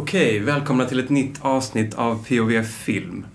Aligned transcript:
Okej, 0.00 0.40
välkomna 0.40 0.84
till 0.84 1.00
ett 1.00 1.10
nytt 1.10 1.44
avsnitt 1.44 1.94
av 1.94 2.26
POV 2.28 2.62
Film. 2.62 3.26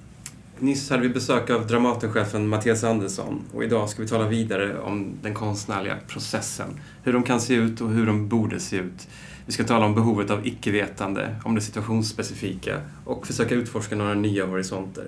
Nyss 0.60 0.90
hade 0.90 1.04
vi 1.04 1.10
besök 1.10 1.50
av 1.50 1.68
Dramatenchefen 1.68 2.48
Mattias 2.48 2.84
Andersson 2.84 3.42
och 3.54 3.64
idag 3.64 3.90
ska 3.90 4.02
vi 4.02 4.08
tala 4.08 4.28
vidare 4.28 4.80
om 4.80 5.14
den 5.22 5.34
konstnärliga 5.34 5.98
processen. 6.08 6.68
Hur 7.04 7.14
de 7.14 7.24
kan 7.24 7.42
se 7.42 7.54
ut 7.54 7.82
och 7.82 7.90
hur 7.90 8.06
de 8.06 8.30
borde 8.30 8.60
se 8.60 8.78
ut. 8.78 9.08
Vi 9.46 9.52
ska 9.52 9.64
tala 9.64 9.86
om 9.86 9.96
behovet 9.96 10.30
av 10.30 10.48
icke-vetande, 10.48 11.36
om 11.46 11.56
det 11.56 11.62
situationsspecifika 11.62 12.82
och 13.06 13.28
försöka 13.28 13.56
utforska 13.56 13.96
några 13.96 14.14
nya 14.14 14.46
horisonter. 14.46 15.08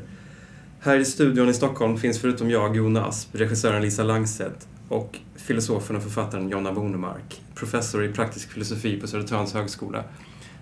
Här 0.79 0.99
i 0.99 1.05
studion 1.05 1.49
i 1.49 1.53
Stockholm 1.53 1.97
finns 1.97 2.21
förutom 2.21 2.49
jag 2.49 2.75
Jona 2.75 3.05
Asp, 3.05 3.29
regissören 3.35 3.81
Lisa 3.81 4.03
Langset 4.03 4.67
och 4.89 5.17
filosofen 5.35 5.95
och 5.95 6.03
författaren 6.03 6.49
Jonna 6.49 6.71
Bonemark, 6.71 7.41
professor 7.55 8.05
i 8.05 8.13
praktisk 8.13 8.51
filosofi 8.51 9.01
på 9.01 9.07
Södertörns 9.07 9.53
högskola. 9.53 10.03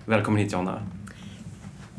Välkommen 0.05 0.41
hit 0.41 0.51
Jonna. 0.51 0.81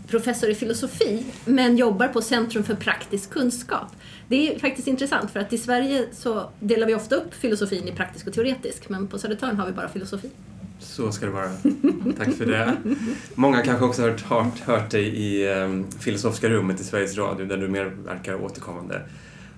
Professor 0.09 0.51
i 0.51 0.55
filosofi, 0.55 1.27
men 1.45 1.77
jobbar 1.77 2.09
på 2.09 2.23
Centrum 2.23 2.65
för 2.65 2.75
praktisk 2.75 3.31
kunskap. 3.31 3.87
Det 4.29 4.55
är 4.55 4.59
faktiskt 4.59 4.89
intressant 4.89 5.31
för 5.31 5.41
att 5.41 5.53
i 5.53 5.59
Sverige 5.59 6.07
så 6.13 6.51
delar 6.61 6.87
vi 6.87 6.95
ofta 6.95 7.15
upp 7.15 7.35
filosofin 7.35 7.89
i 7.89 7.93
praktisk 7.93 8.27
och 8.27 8.33
teoretisk, 8.33 8.89
men 8.89 9.07
på 9.07 9.19
Södertörn 9.19 9.57
har 9.57 9.67
vi 9.67 9.73
bara 9.73 9.89
filosofi. 9.89 10.31
Så 10.79 11.13
ska 11.13 11.27
det 11.27 11.33
vara. 11.33 11.51
Tack 12.19 12.35
för 12.35 12.47
det. 12.47 12.77
Många 13.35 13.63
kanske 13.63 13.85
också 13.85 14.03
har 14.03 14.11
hört, 14.11 14.21
hört, 14.21 14.61
hört 14.61 14.91
dig 14.91 15.05
i 15.05 15.55
um, 15.55 15.91
Filosofiska 15.99 16.49
rummet 16.49 16.81
i 16.81 16.85
Sveriges 16.85 17.17
Radio 17.17 17.47
där 17.47 17.57
du 17.57 17.69
mer 17.69 17.85
verkar 17.85 18.45
återkommande. 18.45 19.03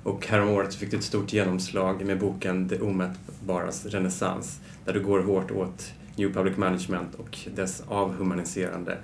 Och 0.03 0.27
häromåret 0.27 0.75
fick 0.75 0.91
du 0.91 0.97
ett 0.97 1.05
stort 1.05 1.33
genomslag 1.33 2.05
med 2.05 2.19
boken 2.19 2.69
Det 2.69 2.81
omätbaras 2.81 3.87
renässans 3.87 4.61
där 4.85 4.93
du 4.93 5.01
går 5.01 5.21
hårt 5.21 5.51
åt 5.51 5.93
New 6.17 6.33
Public 6.33 6.57
Management 6.57 7.15
och 7.15 7.39
dess 7.55 7.83
avhumaniserande 7.89 8.99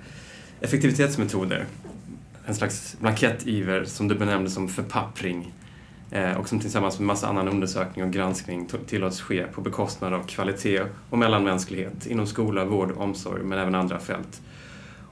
effektivitetsmetoder. 0.61 1.65
En 2.45 2.55
slags 2.55 2.95
blankettiver 2.99 3.85
som 3.85 4.07
du 4.07 4.15
benämnde 4.15 4.49
som 4.49 4.69
förpappring 4.69 5.53
eh, 6.11 6.37
och 6.37 6.49
som 6.49 6.59
tillsammans 6.59 6.99
med 6.99 7.07
massa 7.07 7.27
annan 7.27 7.47
undersökning 7.47 8.05
och 8.05 8.11
granskning 8.11 8.69
tillåts 8.87 9.21
ske 9.21 9.47
på 9.47 9.61
bekostnad 9.61 10.13
av 10.13 10.23
kvalitet 10.23 10.81
och 11.09 11.17
mellanmänsklighet 11.17 12.05
inom 12.05 12.27
skola, 12.27 12.65
vård 12.65 12.91
och 12.91 13.03
omsorg 13.03 13.43
men 13.43 13.59
även 13.59 13.75
andra 13.75 13.99
fält. 13.99 14.41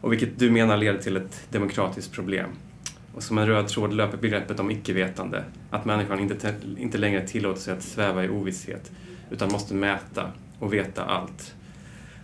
Och 0.02 0.12
vilket 0.12 0.40
du 0.40 0.52
menar 0.52 0.78
leder 0.78 1.00
till 1.00 1.18
ett 1.18 1.42
demokratiskt 1.50 2.12
problem. 2.12 2.50
Och 3.14 3.24
som 3.24 3.38
en 3.38 3.48
röd 3.48 3.68
tråd 3.68 3.94
löper 3.94 4.18
begreppet 4.18 4.60
om 4.60 4.72
icke-vetande, 4.72 5.44
att 5.70 5.86
människan 5.86 6.20
inte, 6.20 6.56
inte 6.78 6.98
längre 6.98 7.28
tillåter 7.28 7.62
sig 7.62 7.74
att 7.74 7.84
sväva 7.84 8.26
i 8.26 8.30
ovisshet 8.30 8.92
utan 9.30 9.52
måste 9.52 9.74
mäta 9.74 10.32
och 10.60 10.74
veta 10.74 11.06
allt. 11.06 11.54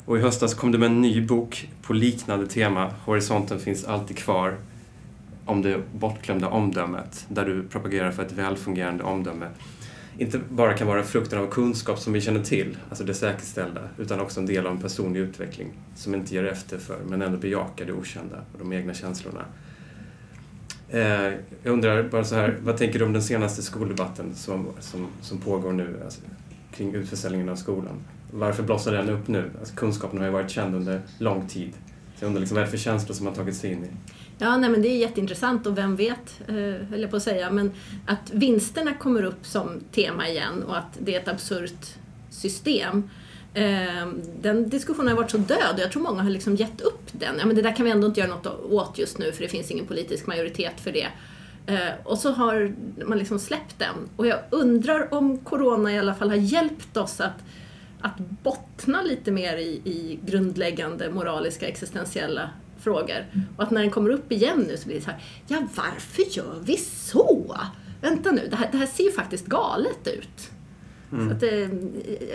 Och 0.07 0.17
i 0.17 0.21
höstas 0.21 0.53
kom 0.53 0.71
du 0.71 0.77
med 0.77 0.85
en 0.85 1.01
ny 1.01 1.21
bok 1.25 1.69
på 1.81 1.93
liknande 1.93 2.47
tema, 2.47 2.93
Horisonten 3.05 3.59
finns 3.59 3.85
alltid 3.85 4.17
kvar, 4.17 4.57
om 5.45 5.61
det 5.61 5.81
bortglömda 5.93 6.47
omdömet, 6.47 7.25
där 7.29 7.45
du 7.45 7.63
propagerar 7.63 8.11
för 8.11 8.23
ett 8.25 8.31
välfungerande 8.31 9.03
omdöme. 9.03 9.47
Inte 10.17 10.39
bara 10.49 10.73
kan 10.73 10.87
vara 10.87 11.03
frukten 11.03 11.39
av 11.39 11.47
kunskap 11.47 11.99
som 11.99 12.13
vi 12.13 12.21
känner 12.21 12.43
till, 12.43 12.77
alltså 12.89 13.03
det 13.03 13.13
säkerställda, 13.13 13.81
utan 13.97 14.19
också 14.19 14.39
en 14.39 14.45
del 14.45 14.67
av 14.67 14.71
en 14.71 14.81
personlig 14.81 15.19
utveckling 15.19 15.67
som 15.95 16.15
inte 16.15 16.35
ger 16.35 16.43
efter 16.43 16.77
för, 16.77 16.99
men 17.07 17.21
ändå 17.21 17.37
bejakar 17.37 17.85
det 17.85 17.93
okända 17.93 18.37
och 18.53 18.59
de 18.59 18.73
egna 18.73 18.93
känslorna. 18.93 19.45
Eh, 20.89 21.33
jag 21.63 21.73
undrar 21.73 22.03
bara 22.03 22.23
så 22.23 22.35
här, 22.35 22.57
vad 22.63 22.77
tänker 22.77 22.99
du 22.99 23.05
om 23.05 23.13
den 23.13 23.23
senaste 23.23 23.61
skoldebatten 23.61 24.35
som, 24.35 24.67
som, 24.79 25.07
som 25.21 25.37
pågår 25.37 25.71
nu 25.71 25.99
alltså, 26.03 26.21
kring 26.71 26.93
utförsäljningen 26.93 27.49
av 27.49 27.55
skolan? 27.55 27.99
Varför 28.31 28.63
blossar 28.63 28.91
den 28.91 29.09
upp 29.09 29.27
nu? 29.27 29.51
Alltså, 29.59 29.75
kunskapen 29.75 30.19
har 30.19 30.25
ju 30.25 30.31
varit 30.31 30.51
känd 30.51 30.75
under 30.75 31.01
lång 31.17 31.47
tid. 31.47 31.73
Så 32.15 32.23
jag 32.23 32.27
undrar 32.27 32.39
liksom, 32.39 32.55
vad 32.55 32.61
är 32.61 32.65
det 32.65 32.71
för 32.71 32.77
känslor 32.77 33.15
som 33.15 33.27
har 33.27 33.33
tagit 33.33 33.55
sig 33.55 33.71
in 33.71 33.83
i? 33.83 33.87
Ja, 34.39 34.57
nej, 34.57 34.69
men 34.69 34.81
det 34.81 34.87
är 34.87 34.97
jätteintressant 34.97 35.67
och 35.67 35.77
vem 35.77 35.95
vet, 35.95 36.41
eh, 36.47 36.55
höll 36.89 37.01
jag 37.01 37.09
på 37.09 37.17
att 37.17 37.23
säga, 37.23 37.51
men 37.51 37.71
att 38.05 38.31
vinsterna 38.33 38.93
kommer 38.93 39.23
upp 39.23 39.45
som 39.45 39.79
tema 39.91 40.27
igen 40.27 40.63
och 40.63 40.77
att 40.77 40.97
det 40.99 41.15
är 41.15 41.19
ett 41.19 41.27
absurt 41.27 41.95
system. 42.29 43.09
Eh, 43.53 44.07
den 44.41 44.69
diskussionen 44.69 45.07
har 45.07 45.15
varit 45.15 45.31
så 45.31 45.37
död 45.37 45.73
och 45.73 45.79
jag 45.79 45.91
tror 45.91 46.03
många 46.03 46.23
har 46.23 46.29
liksom 46.29 46.55
gett 46.55 46.81
upp 46.81 47.09
den. 47.11 47.35
Ja, 47.39 47.45
men 47.45 47.55
det 47.55 47.61
där 47.61 47.75
kan 47.75 47.85
vi 47.85 47.91
ändå 47.91 48.07
inte 48.07 48.19
göra 48.19 48.29
något 48.29 48.71
åt 48.71 48.97
just 48.97 49.17
nu 49.17 49.31
för 49.31 49.41
det 49.41 49.49
finns 49.49 49.71
ingen 49.71 49.85
politisk 49.85 50.27
majoritet 50.27 50.79
för 50.79 50.91
det. 50.91 51.07
Eh, 51.67 51.93
och 52.03 52.17
så 52.17 52.31
har 52.31 52.75
man 53.05 53.17
liksom 53.17 53.39
släppt 53.39 53.79
den. 53.79 53.95
Och 54.15 54.27
jag 54.27 54.39
undrar 54.49 55.13
om 55.13 55.37
Corona 55.37 55.93
i 55.93 55.99
alla 55.99 56.15
fall 56.15 56.29
har 56.29 56.37
hjälpt 56.37 56.97
oss 56.97 57.21
att 57.21 57.43
att 58.01 58.17
bottna 58.43 59.01
lite 59.01 59.31
mer 59.31 59.57
i, 59.57 59.81
i 59.83 60.19
grundläggande 60.25 61.09
moraliska 61.09 61.67
existentiella 61.67 62.49
frågor. 62.79 63.25
Och 63.57 63.63
att 63.63 63.71
när 63.71 63.81
den 63.81 63.91
kommer 63.91 64.09
upp 64.09 64.31
igen 64.31 64.65
nu 64.67 64.77
så 64.77 64.85
blir 64.85 64.95
det 64.95 65.03
så 65.03 65.11
här, 65.11 65.23
ja 65.47 65.67
varför 65.75 66.37
gör 66.37 66.59
vi 66.63 66.77
så? 66.77 67.57
Vänta 68.01 68.31
nu, 68.31 68.47
det 68.49 68.55
här, 68.55 68.69
det 68.71 68.77
här 68.77 68.85
ser 68.85 69.03
ju 69.03 69.11
faktiskt 69.11 69.45
galet 69.45 70.07
ut. 70.07 70.51
Mm. 71.11 71.27
Så 71.27 71.33
att 71.33 71.39
det, 71.39 71.69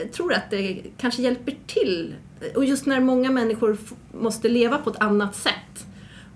jag 0.02 0.12
tror 0.12 0.32
att 0.32 0.50
det 0.50 0.82
kanske 0.98 1.22
hjälper 1.22 1.56
till. 1.66 2.14
Och 2.54 2.64
just 2.64 2.86
när 2.86 3.00
många 3.00 3.30
människor 3.30 3.78
måste 4.12 4.48
leva 4.48 4.78
på 4.78 4.90
ett 4.90 5.00
annat 5.00 5.36
sätt 5.36 5.86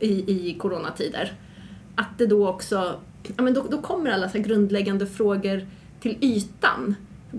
i, 0.00 0.08
i 0.08 0.54
coronatider, 0.58 1.32
att 1.94 2.18
det 2.18 2.26
då 2.26 2.48
också, 2.48 3.00
ja 3.36 3.42
men 3.42 3.54
då, 3.54 3.66
då 3.70 3.82
kommer 3.82 4.10
alla 4.10 4.28
så 4.28 4.38
grundläggande 4.38 5.06
frågor 5.06 5.66
till 6.00 6.18
ytan 6.20 6.94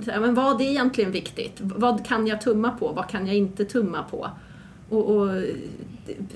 men 0.05 0.35
vad 0.35 0.61
är 0.61 0.65
egentligen 0.65 1.11
viktigt? 1.11 1.57
Vad 1.59 2.05
kan 2.05 2.27
jag 2.27 2.41
tumma 2.41 2.71
på? 2.71 2.91
Vad 2.91 3.09
kan 3.09 3.27
jag 3.27 3.35
inte 3.35 3.65
tumma 3.65 4.03
på? 4.03 4.29
Och, 4.89 5.15
och 5.15 5.43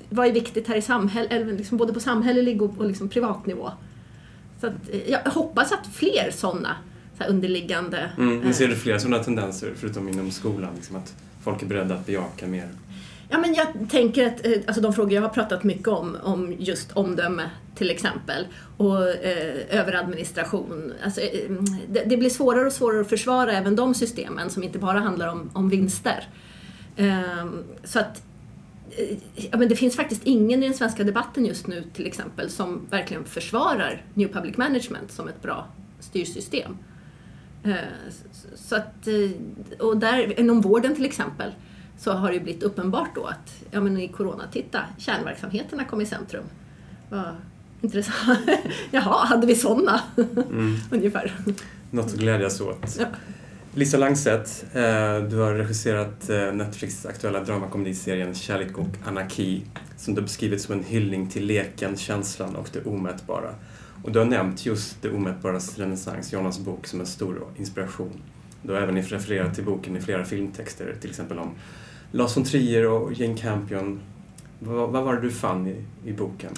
vad 0.08 0.26
är 0.26 0.32
viktigt 0.32 0.68
här 0.68 0.76
i 0.76 0.82
samhället, 0.82 1.58
liksom 1.58 1.78
både 1.78 1.92
på 1.92 2.00
samhällelig 2.00 2.62
och, 2.62 2.78
och 2.78 2.86
liksom 2.86 3.08
privat 3.08 3.46
nivå? 3.46 3.70
Så 4.60 4.66
att, 4.66 4.72
jag 5.06 5.30
hoppas 5.30 5.72
att 5.72 5.86
fler 5.86 6.30
sådana 6.30 6.76
så 7.18 7.24
underliggande... 7.24 8.10
Mm, 8.18 8.38
men 8.38 8.54
ser 8.54 8.68
du 8.68 8.76
fler 8.76 8.98
sådana 8.98 9.24
tendenser, 9.24 9.72
förutom 9.76 10.08
inom 10.08 10.30
skolan? 10.30 10.70
Liksom 10.74 10.96
att 10.96 11.14
folk 11.42 11.62
är 11.62 11.66
beredda 11.66 11.94
att 11.94 12.06
bejaka 12.06 12.46
mer? 12.46 12.68
Ja, 13.32 13.38
men 13.38 13.54
jag 13.54 13.66
tänker 13.90 14.26
att 14.26 14.46
eh, 14.46 14.52
alltså 14.66 14.82
de 14.82 14.92
frågor 14.92 15.12
jag 15.12 15.22
har 15.22 15.28
pratat 15.28 15.64
mycket 15.64 15.88
om, 15.88 16.16
om 16.22 16.54
just 16.58 16.92
omdöme 16.92 17.50
till 17.74 17.90
exempel, 17.90 18.46
och 18.76 19.08
eh, 19.08 19.80
överadministration. 19.80 20.92
Alltså, 21.04 21.20
eh, 21.20 21.46
mm, 21.46 21.64
det, 21.88 22.04
det, 22.04 22.16
blir 22.16 22.30
svårare 22.30 22.66
och 22.66 22.72
svårare 22.72 23.00
att 23.00 23.08
försvara 23.08 23.52
även 23.52 23.76
de 23.76 23.94
systemen 23.94 24.50
som 24.50 24.62
inte 24.62 24.78
bara 24.78 24.98
handlar 24.98 25.28
om, 25.28 25.50
om 25.52 25.68
vinster. 25.68 26.28
Eh, 26.96 27.46
så 27.84 27.98
att 27.98 28.22
eh, 28.90 29.16
ja, 29.34 29.58
men 29.58 29.68
det 29.68 29.76
finns 29.76 29.96
faktiskt 29.96 30.22
ingen 30.24 30.62
i 30.62 30.66
den 30.66 30.76
svenska 30.76 31.04
debatten 31.04 31.46
just 31.46 31.66
nu 31.66 31.84
till 31.94 32.06
exempel 32.06 32.50
som 32.50 32.86
verkligen 32.90 33.24
försvarar 33.24 34.04
New 34.14 34.32
Public 34.32 34.56
Management 34.56 35.12
som 35.12 35.28
ett 35.28 35.42
bra 35.42 35.68
styrsystem. 36.00 36.76
Eh, 37.64 37.74
så 38.54 38.76
att, 38.76 39.06
eh, 39.06 39.86
och 39.86 39.96
där, 39.96 40.40
inom 40.40 40.60
vården 40.60 40.94
till 40.94 41.04
exempel, 41.04 41.52
så 42.02 42.12
har 42.12 42.32
det 42.32 42.40
blivit 42.40 42.62
uppenbart 42.62 43.14
då 43.14 43.24
att 43.24 43.54
ja, 43.70 43.80
men 43.80 43.98
i 43.98 44.08
corona, 44.08 44.44
titta, 44.52 44.80
kärnverksamheterna 44.98 45.84
kom 45.84 46.00
i 46.00 46.06
centrum. 46.06 46.44
Vad 47.08 47.36
intressant. 47.80 48.50
Jaha, 48.90 49.24
hade 49.24 49.46
vi 49.46 49.54
sådana? 49.54 50.00
Mm. 50.50 50.76
Ungefär. 50.90 51.32
Något 51.90 52.06
att 52.06 52.18
glädjas 52.18 52.60
åt. 52.60 52.96
Ja. 52.98 53.06
Lisa 53.74 53.96
Langset, 53.96 54.64
eh, 54.72 55.18
du 55.30 55.36
har 55.36 55.54
regisserat 55.54 56.30
eh, 56.30 56.52
Netflix 56.52 57.06
aktuella 57.06 57.40
dramakomediserien 57.44 58.34
Kärlek 58.34 58.78
och 58.78 58.96
anarki 59.04 59.62
som 59.96 60.14
du 60.14 60.22
beskrivit 60.22 60.60
som 60.60 60.74
en 60.74 60.84
hyllning 60.84 61.28
till 61.28 61.46
leken, 61.46 61.96
känslan 61.96 62.56
och 62.56 62.68
det 62.72 62.84
omätbara. 62.84 63.54
Och 64.04 64.12
du 64.12 64.18
har 64.18 64.26
nämnt 64.26 64.66
just 64.66 65.02
det 65.02 65.10
omätbaras 65.10 65.78
renässans, 65.78 66.32
Jonas 66.32 66.58
bok, 66.58 66.86
som 66.86 67.00
en 67.00 67.06
stor 67.06 67.44
inspiration. 67.56 68.22
Du 68.62 68.72
har 68.72 68.80
även 68.80 69.02
refererat 69.02 69.54
till 69.54 69.64
boken 69.64 69.96
i 69.96 70.00
flera 70.00 70.24
filmtexter, 70.24 70.94
till 71.00 71.10
exempel 71.10 71.38
om 71.38 71.54
Lars 72.12 72.36
von 72.36 72.44
Trier 72.44 72.88
och 72.88 73.12
Jane 73.12 73.36
Campion. 73.36 74.00
Vad, 74.58 74.90
vad 74.90 75.04
var 75.04 75.14
det 75.14 75.20
du 75.20 75.30
fann 75.30 75.66
i, 75.66 75.84
i 76.04 76.12
boken? 76.12 76.52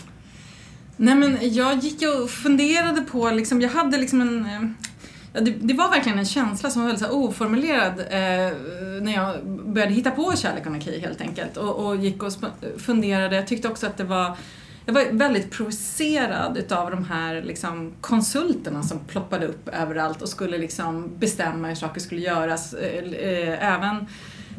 Nej 0.97 1.15
men 1.15 1.39
jag 1.55 1.79
gick 1.79 2.03
och 2.03 2.31
funderade 2.31 3.01
på, 3.01 3.31
liksom, 3.31 3.61
jag 3.61 3.71
hade 3.71 3.99
liksom 3.99 4.21
en 4.21 4.45
eh, 4.45 4.63
Ja, 5.37 5.41
det, 5.41 5.51
det, 5.51 5.75
var 5.75 5.91
verkligen 5.91 6.19
en 6.19 6.25
känsla 6.25 6.71
som 6.71 6.83
var 6.83 6.89
väldigt 6.89 7.09
så 7.09 7.13
oformulerad 7.13 8.01
eh, 8.01 8.57
när 9.03 9.15
jag 9.15 9.47
började 9.47 9.93
hitta 9.93 10.11
på 10.11 10.33
kärlek 10.37 10.61
och 10.61 10.67
anarki 10.67 10.99
helt 10.99 11.21
enkelt 11.21 11.57
och, 11.57 11.87
och 11.87 11.97
gick 11.97 12.23
och 12.23 12.33
funderade. 12.77 13.37
Jag 13.37 13.47
tyckte 13.47 13.69
också 13.69 13.87
att 13.87 13.97
det 13.97 14.05
var 14.05 14.37
jag 14.87 14.95
var 14.95 15.05
väldigt 15.13 15.51
provocerad 15.51 16.57
utav 16.57 16.91
de 16.91 17.05
här 17.05 17.43
liksom, 17.43 17.93
konsulterna 18.01 18.83
som 18.83 18.99
ploppade 18.99 19.47
upp 19.47 19.69
överallt 19.69 20.23
och 20.23 20.29
skulle 20.29 20.59
liksom 20.59 21.11
bestämma 21.19 21.69
hur 21.69 21.75
saker 21.75 22.01
skulle 22.01 22.21
göras. 22.21 22.75
Eh, 22.75 23.05
eh, 23.05 23.75
även 23.75 24.07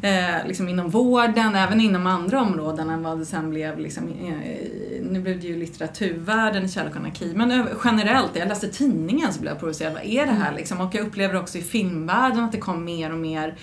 eh, 0.02 0.48
liksom 0.48 0.70
inom 0.70 0.90
vården, 0.90 1.56
även 1.56 1.82
inom 1.82 2.08
andra 2.08 2.42
områden 2.42 2.90
än 2.90 3.04
vad 3.04 3.20
det 3.20 3.26
sen 3.26 3.50
blev. 3.50 3.80
Liksom, 3.80 4.08
eh, 4.08 5.02
nu 5.02 5.22
blev 5.22 5.42
det 5.42 5.48
ju 5.48 5.56
litteraturvärlden 5.56 6.66
i 6.66 6.70
kärlek 6.70 6.94
och 6.94 7.00
anarki, 7.00 7.34
men 7.36 7.68
generellt, 7.84 8.32
jag 8.34 8.48
läste 8.48 8.68
tidningen 8.68 9.34
så 9.34 9.42
blev 9.42 9.52
jag 9.54 9.60
provocerad. 9.60 9.94
Vad 9.94 10.06
är 10.06 10.26
det 10.26 10.32
här 10.32 10.54
liksom? 10.56 10.82
Och 10.82 10.96
jag 10.96 11.08
upplever 11.08 11.36
också 11.36 11.58
i 11.58 11.62
filmvärlden 11.62 12.44
att 12.44 12.52
det 12.52 12.58
kom 12.58 12.86
mer 12.86 13.12
och 13.12 13.20
mer 13.20 13.56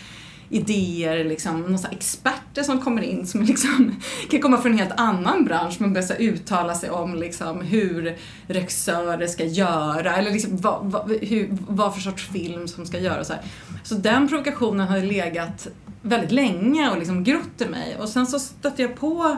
idéer, 0.52 1.25
liksom, 1.25 1.79
experter 1.90 2.62
som 2.62 2.81
kommer 2.81 3.02
in 3.02 3.26
som 3.26 3.43
liksom, 3.43 3.96
kan 4.31 4.40
komma 4.40 4.58
från 4.58 4.73
en 4.73 4.78
helt 4.78 5.00
annan 5.00 5.44
bransch 5.44 5.76
men 5.78 5.93
börjar 5.93 6.17
uttala 6.19 6.75
sig 6.75 6.90
om 6.90 7.14
liksom, 7.14 7.61
hur 7.61 8.17
regissörer 8.46 9.26
ska 9.26 9.44
göra 9.44 10.17
eller 10.17 10.31
liksom, 10.31 10.56
vad, 10.56 10.81
vad, 10.85 11.12
hur, 11.20 11.49
vad 11.50 11.94
för 11.94 12.00
sorts 12.00 12.28
film 12.28 12.69
som 12.69 12.87
ska 12.87 12.99
göras. 12.99 13.28
Så, 13.28 13.35
så 13.82 13.94
den 13.94 14.28
provokationen 14.28 14.88
har 14.88 14.99
legat 14.99 15.69
väldigt 16.02 16.32
länge 16.32 16.90
och 16.90 16.99
liksom 16.99 17.25
grott 17.25 17.60
i 17.60 17.66
mig 17.66 17.96
och 18.00 18.08
sen 18.08 18.26
så 18.26 18.38
stötte 18.38 18.82
jag 18.82 18.96
på 18.96 19.37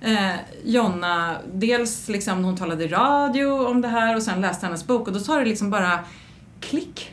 eh, 0.00 0.34
Jonna, 0.64 1.36
dels 1.54 2.08
liksom 2.08 2.42
när 2.42 2.48
hon 2.48 2.56
talade 2.56 2.84
i 2.84 2.88
radio 2.88 3.66
om 3.66 3.80
det 3.80 3.88
här 3.88 4.16
och 4.16 4.22
sen 4.22 4.40
läste 4.40 4.66
hennes 4.66 4.86
bok 4.86 5.06
och 5.06 5.14
då 5.14 5.20
sa 5.20 5.38
det 5.38 5.44
liksom 5.44 5.70
bara 5.70 5.98
klick. 6.60 7.12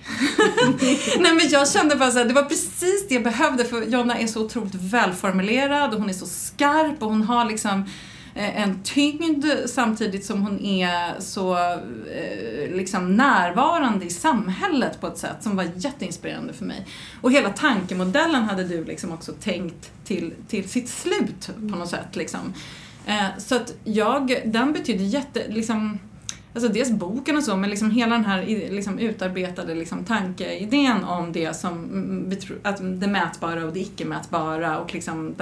Nej 1.19 1.33
men 1.33 1.49
jag 1.49 1.69
kände 1.69 1.95
bara 1.95 2.11
såhär, 2.11 2.25
det 2.25 2.33
var 2.33 2.43
precis 2.43 3.07
det 3.07 3.13
jag 3.13 3.23
behövde 3.23 3.65
för 3.65 3.81
Jonna 3.81 4.17
är 4.17 4.27
så 4.27 4.45
otroligt 4.45 4.75
välformulerad 4.75 5.93
och 5.93 5.99
hon 5.99 6.09
är 6.09 6.13
så 6.13 6.25
skarp 6.25 7.03
och 7.03 7.09
hon 7.09 7.23
har 7.23 7.45
liksom 7.45 7.79
eh, 7.79 7.85
en 8.35 8.83
tyngd 8.83 9.45
samtidigt 9.65 10.25
som 10.25 10.41
hon 10.41 10.65
är 10.65 11.19
så 11.19 11.57
eh, 11.57 12.75
liksom 12.75 13.15
närvarande 13.15 14.05
i 14.05 14.09
samhället 14.09 15.01
på 15.01 15.07
ett 15.07 15.17
sätt 15.17 15.37
som 15.39 15.55
var 15.55 15.67
jätteinspirerande 15.75 16.53
för 16.53 16.65
mig. 16.65 16.87
Och 17.21 17.31
hela 17.31 17.49
tankemodellen 17.49 18.43
hade 18.43 18.63
du 18.63 18.85
liksom 18.85 19.11
också 19.11 19.31
tänkt 19.31 19.91
till, 20.03 20.33
till 20.47 20.69
sitt 20.69 20.89
slut 20.89 21.49
på 21.55 21.77
något 21.77 21.89
sätt. 21.89 22.15
Liksom. 22.15 22.53
Eh, 23.05 23.37
så 23.37 23.55
att 23.55 23.73
jag, 23.83 24.41
den 24.45 24.73
betydde 24.73 25.03
jätte, 25.03 25.47
liksom, 25.47 25.99
Alltså 26.53 26.69
dels 26.69 26.91
boken 26.91 27.37
och 27.37 27.43
så, 27.43 27.57
men 27.57 27.69
liksom 27.69 27.91
hela 27.91 28.15
den 28.15 28.25
här 28.25 28.45
liksom 28.71 28.99
utarbetade 28.99 29.75
liksom 29.75 30.05
tankeidén 30.05 31.03
om 31.03 31.31
det 31.31 31.53
som 31.55 31.73
mm, 31.73 32.39
tror, 32.39 32.59
att 32.63 32.77
det 32.77 33.07
mätbara 33.07 33.65
och 33.65 33.73
det 33.73 33.79
icke-mätbara 33.79 34.79
och 34.79 34.93
liksom 34.93 35.35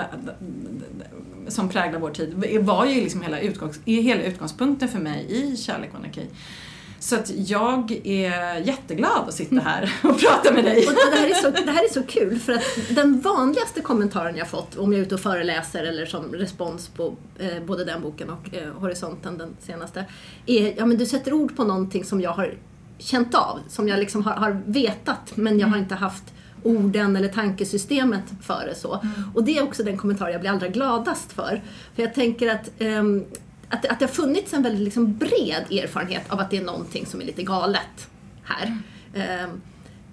som 1.50 1.70
präglar 1.70 2.00
vår 2.00 2.10
tid 2.10 2.34
var 2.62 2.86
ju 2.86 3.02
liksom 3.02 3.22
hela, 3.22 3.40
utgångs, 3.40 3.80
hela 3.86 4.22
utgångspunkten 4.22 4.90
för 4.90 5.00
mig 5.00 5.26
i 5.30 5.58
Kärlek 5.58 5.90
och 5.94 6.00
anarki. 6.00 6.28
Så 7.00 7.16
att 7.16 7.32
jag 7.36 7.92
är 8.04 8.58
jätteglad 8.58 9.28
att 9.28 9.34
sitta 9.34 9.56
här 9.56 9.94
och 10.04 10.20
prata 10.20 10.54
med 10.54 10.64
dig. 10.64 10.88
Och 10.88 10.94
det, 10.94 11.18
här 11.18 11.30
är 11.30 11.34
så, 11.34 11.50
det 11.50 11.72
här 11.72 11.84
är 11.84 11.94
så 11.94 12.04
kul 12.04 12.40
för 12.40 12.54
att 12.54 12.64
den 12.90 13.22
vanligaste 13.22 13.82
kommentaren 13.82 14.36
jag 14.36 14.48
fått 14.48 14.78
om 14.78 14.94
jag 14.94 15.00
är 15.00 15.06
ute 15.06 15.16
och 15.16 15.22
föreläser 15.22 15.84
eller 15.84 16.06
som 16.06 16.34
respons 16.34 16.88
på 16.88 17.16
eh, 17.40 17.64
både 17.66 17.86
den 17.86 18.02
boken 18.02 18.30
och 18.30 18.54
eh, 18.54 18.74
Horisonten, 18.74 19.38
den 19.38 19.56
senaste, 19.60 20.06
är 20.46 20.74
ja 20.78 20.86
men 20.86 20.98
du 20.98 21.06
sätter 21.06 21.34
ord 21.34 21.56
på 21.56 21.64
någonting 21.64 22.04
som 22.04 22.22
jag 22.22 22.32
har 22.32 22.54
känt 22.98 23.36
av, 23.36 23.60
som 23.68 23.88
jag 23.88 24.00
liksom 24.00 24.24
har, 24.24 24.34
har 24.34 24.62
vetat 24.66 25.32
men 25.36 25.60
jag 25.60 25.68
har 25.68 25.78
inte 25.78 25.96
haft 25.96 26.34
orden 26.64 27.16
eller 27.16 27.28
tankesystemet 27.28 28.24
för 28.42 28.66
det 28.70 28.76
så. 28.76 28.94
Mm. 28.94 29.32
Och 29.36 29.44
det 29.44 29.58
är 29.58 29.64
också 29.64 29.84
den 29.84 29.98
kommentar 29.98 30.30
jag 30.30 30.42
blir 30.42 30.52
allra 30.52 30.68
gladast 30.68 31.32
för. 31.32 31.62
För 31.96 32.04
jag 32.04 32.14
tänker 32.14 32.48
att 32.48 32.72
um, 32.80 33.26
att, 33.70 33.86
att 33.86 34.00
det 34.00 34.06
har 34.06 34.14
funnits 34.14 34.54
en 34.54 34.64
väldigt 34.64 34.82
liksom 34.82 35.18
bred 35.18 35.66
erfarenhet 35.72 36.30
av 36.30 36.40
att 36.40 36.50
det 36.50 36.58
är 36.58 36.64
någonting 36.64 37.06
som 37.06 37.22
är 37.22 37.26
lite 37.26 37.44
galet 37.44 38.10
här. 38.44 38.78
Mm. 39.14 39.62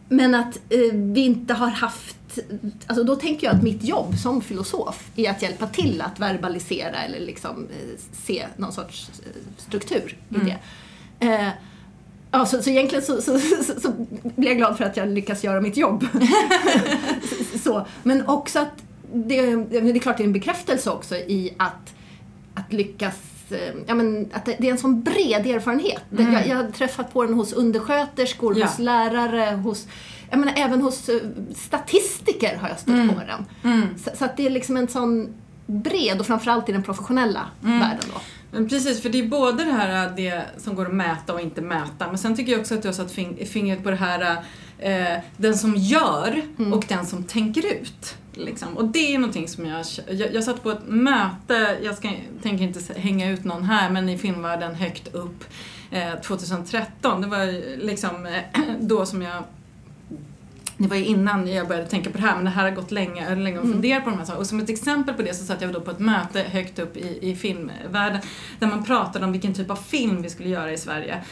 Men 0.08 0.34
att 0.34 0.56
eh, 0.56 0.92
vi 0.92 1.20
inte 1.20 1.54
har 1.54 1.68
haft, 1.68 2.38
alltså 2.86 3.04
då 3.04 3.16
tänker 3.16 3.46
jag 3.46 3.56
att 3.56 3.62
mitt 3.62 3.84
jobb 3.84 4.18
som 4.18 4.42
filosof 4.42 5.10
är 5.16 5.30
att 5.30 5.42
hjälpa 5.42 5.66
till 5.66 6.00
att 6.00 6.20
verbalisera 6.20 7.02
eller 7.02 7.20
liksom 7.20 7.68
eh, 7.70 7.98
se 8.12 8.46
någon 8.56 8.72
sorts 8.72 9.10
eh, 9.24 9.42
struktur 9.56 10.16
i 10.28 10.34
mm. 10.34 10.46
det. 10.46 10.58
Ja, 12.38 12.46
så, 12.46 12.62
så 12.62 12.70
egentligen 12.70 13.04
så, 13.04 13.22
så, 13.22 13.38
så, 13.38 13.80
så, 13.80 13.92
blir 14.22 14.48
jag 14.48 14.56
glad 14.56 14.76
för 14.76 14.84
att 14.84 14.96
jag 14.96 15.08
lyckas 15.08 15.44
göra 15.44 15.60
mitt 15.60 15.76
jobb. 15.76 16.06
så, 17.64 17.86
men 18.02 18.28
också 18.28 18.58
att 18.58 18.82
det, 19.14 19.56
det 19.56 19.78
är 19.78 19.98
klart 19.98 20.16
det 20.16 20.22
är 20.22 20.26
en 20.26 20.32
bekräftelse 20.32 20.90
också 20.90 21.14
i 21.14 21.54
att, 21.58 21.94
att 22.54 22.72
lyckas 22.72 23.14
Eh, 23.50 23.74
ja, 23.86 23.94
men, 23.94 24.28
att 24.32 24.44
det 24.44 24.68
är 24.68 24.70
en 24.70 24.78
sån 24.78 25.02
bred 25.02 25.46
erfarenhet. 25.46 26.02
Mm. 26.12 26.32
Jag, 26.32 26.46
jag 26.46 26.56
har 26.56 26.70
träffat 26.70 27.12
på 27.12 27.24
den 27.24 27.34
hos 27.34 27.52
undersköterskor, 27.52 28.58
ja. 28.58 28.66
hos 28.66 28.78
lärare, 28.78 29.56
hos, 29.56 29.86
jag 30.30 30.38
menar, 30.38 30.54
även 30.56 30.82
hos 30.82 31.08
eh, 31.08 31.20
statistiker 31.54 32.56
har 32.56 32.68
jag 32.68 32.78
stött 32.78 32.94
mm. 32.94 33.08
på 33.08 33.14
den. 33.14 33.72
Mm. 33.72 33.88
Så, 33.98 34.10
så, 34.16 34.24
att 34.24 34.36
det 34.36 34.46
är 34.46 34.50
liksom 34.50 34.76
en 34.76 34.88
sån 34.88 35.34
bred 35.66 36.20
och 36.20 36.26
framförallt 36.26 36.68
i 36.68 36.72
den 36.72 36.82
professionella 36.82 37.46
mm. 37.64 37.80
världen 37.80 38.04
då. 38.14 38.20
Men 38.50 38.68
precis, 38.68 39.02
för 39.02 39.08
det 39.08 39.18
är 39.18 39.26
både 39.26 39.64
det 39.64 39.72
här 39.72 40.12
det 40.16 40.44
som 40.56 40.74
går 40.74 40.86
att 40.86 40.94
mäta 40.94 41.34
och 41.34 41.40
inte 41.40 41.60
mäta. 41.60 42.06
Men 42.06 42.18
sen 42.18 42.36
tycker 42.36 42.52
jag 42.52 42.60
också 42.60 42.74
att 42.74 42.82
du 42.82 42.88
har 42.88 42.92
satt 42.92 43.12
fingret 43.48 43.82
på 43.82 43.90
det 43.90 43.96
här 43.96 44.36
eh, 44.78 45.22
den 45.36 45.54
som 45.54 45.74
gör 45.76 46.42
mm. 46.58 46.72
och 46.72 46.84
den 46.88 47.06
som 47.06 47.24
tänker 47.24 47.66
ut. 47.66 48.16
Liksom. 48.32 48.76
Och 48.76 48.84
det 48.84 49.14
är 49.14 49.18
någonting 49.18 49.48
som 49.48 49.66
jag, 49.66 49.86
jag, 50.08 50.34
jag 50.34 50.44
satt 50.44 50.62
på 50.62 50.70
ett 50.70 50.86
möte, 50.86 51.78
jag 51.82 51.96
ska, 51.96 52.10
tänker 52.42 52.64
inte 52.64 53.00
hänga 53.00 53.30
ut 53.30 53.44
någon 53.44 53.64
här, 53.64 53.90
men 53.90 54.08
i 54.08 54.18
filmvärlden 54.18 54.74
högt 54.74 55.14
upp 55.14 55.44
eh, 55.90 56.14
2013. 56.14 57.20
Det 57.20 57.26
var 57.26 57.76
liksom 57.84 58.26
eh, 58.26 58.60
då 58.80 59.06
som 59.06 59.22
jag 59.22 59.42
det 60.76 60.88
var 60.88 60.96
ju 60.96 61.04
innan 61.04 61.48
jag 61.48 61.68
började 61.68 61.88
tänka 61.88 62.10
på 62.10 62.18
det 62.18 62.24
här, 62.24 62.36
men 62.36 62.44
det 62.44 62.50
här 62.50 62.62
har 62.62 62.70
gått 62.70 62.90
länge, 62.90 63.34
länge 63.34 63.58
och 63.58 63.64
mm. 63.64 63.72
funderat 63.72 64.04
på 64.04 64.10
de 64.10 64.18
här 64.18 64.24
sakerna. 64.24 64.40
Och 64.40 64.46
som 64.46 64.60
ett 64.60 64.70
exempel 64.70 65.14
på 65.14 65.22
det 65.22 65.34
så 65.34 65.44
satt 65.44 65.60
jag 65.60 65.72
då 65.72 65.80
på 65.80 65.90
ett 65.90 65.98
möte 65.98 66.40
högt 66.42 66.78
upp 66.78 66.96
i, 66.96 67.18
i 67.30 67.36
filmvärlden 67.36 68.20
där 68.58 68.66
man 68.66 68.84
pratade 68.84 69.24
om 69.24 69.32
vilken 69.32 69.54
typ 69.54 69.70
av 69.70 69.76
film 69.76 70.22
vi 70.22 70.30
skulle 70.30 70.48
göra 70.48 70.72
i 70.72 70.78
Sverige. 70.78 71.24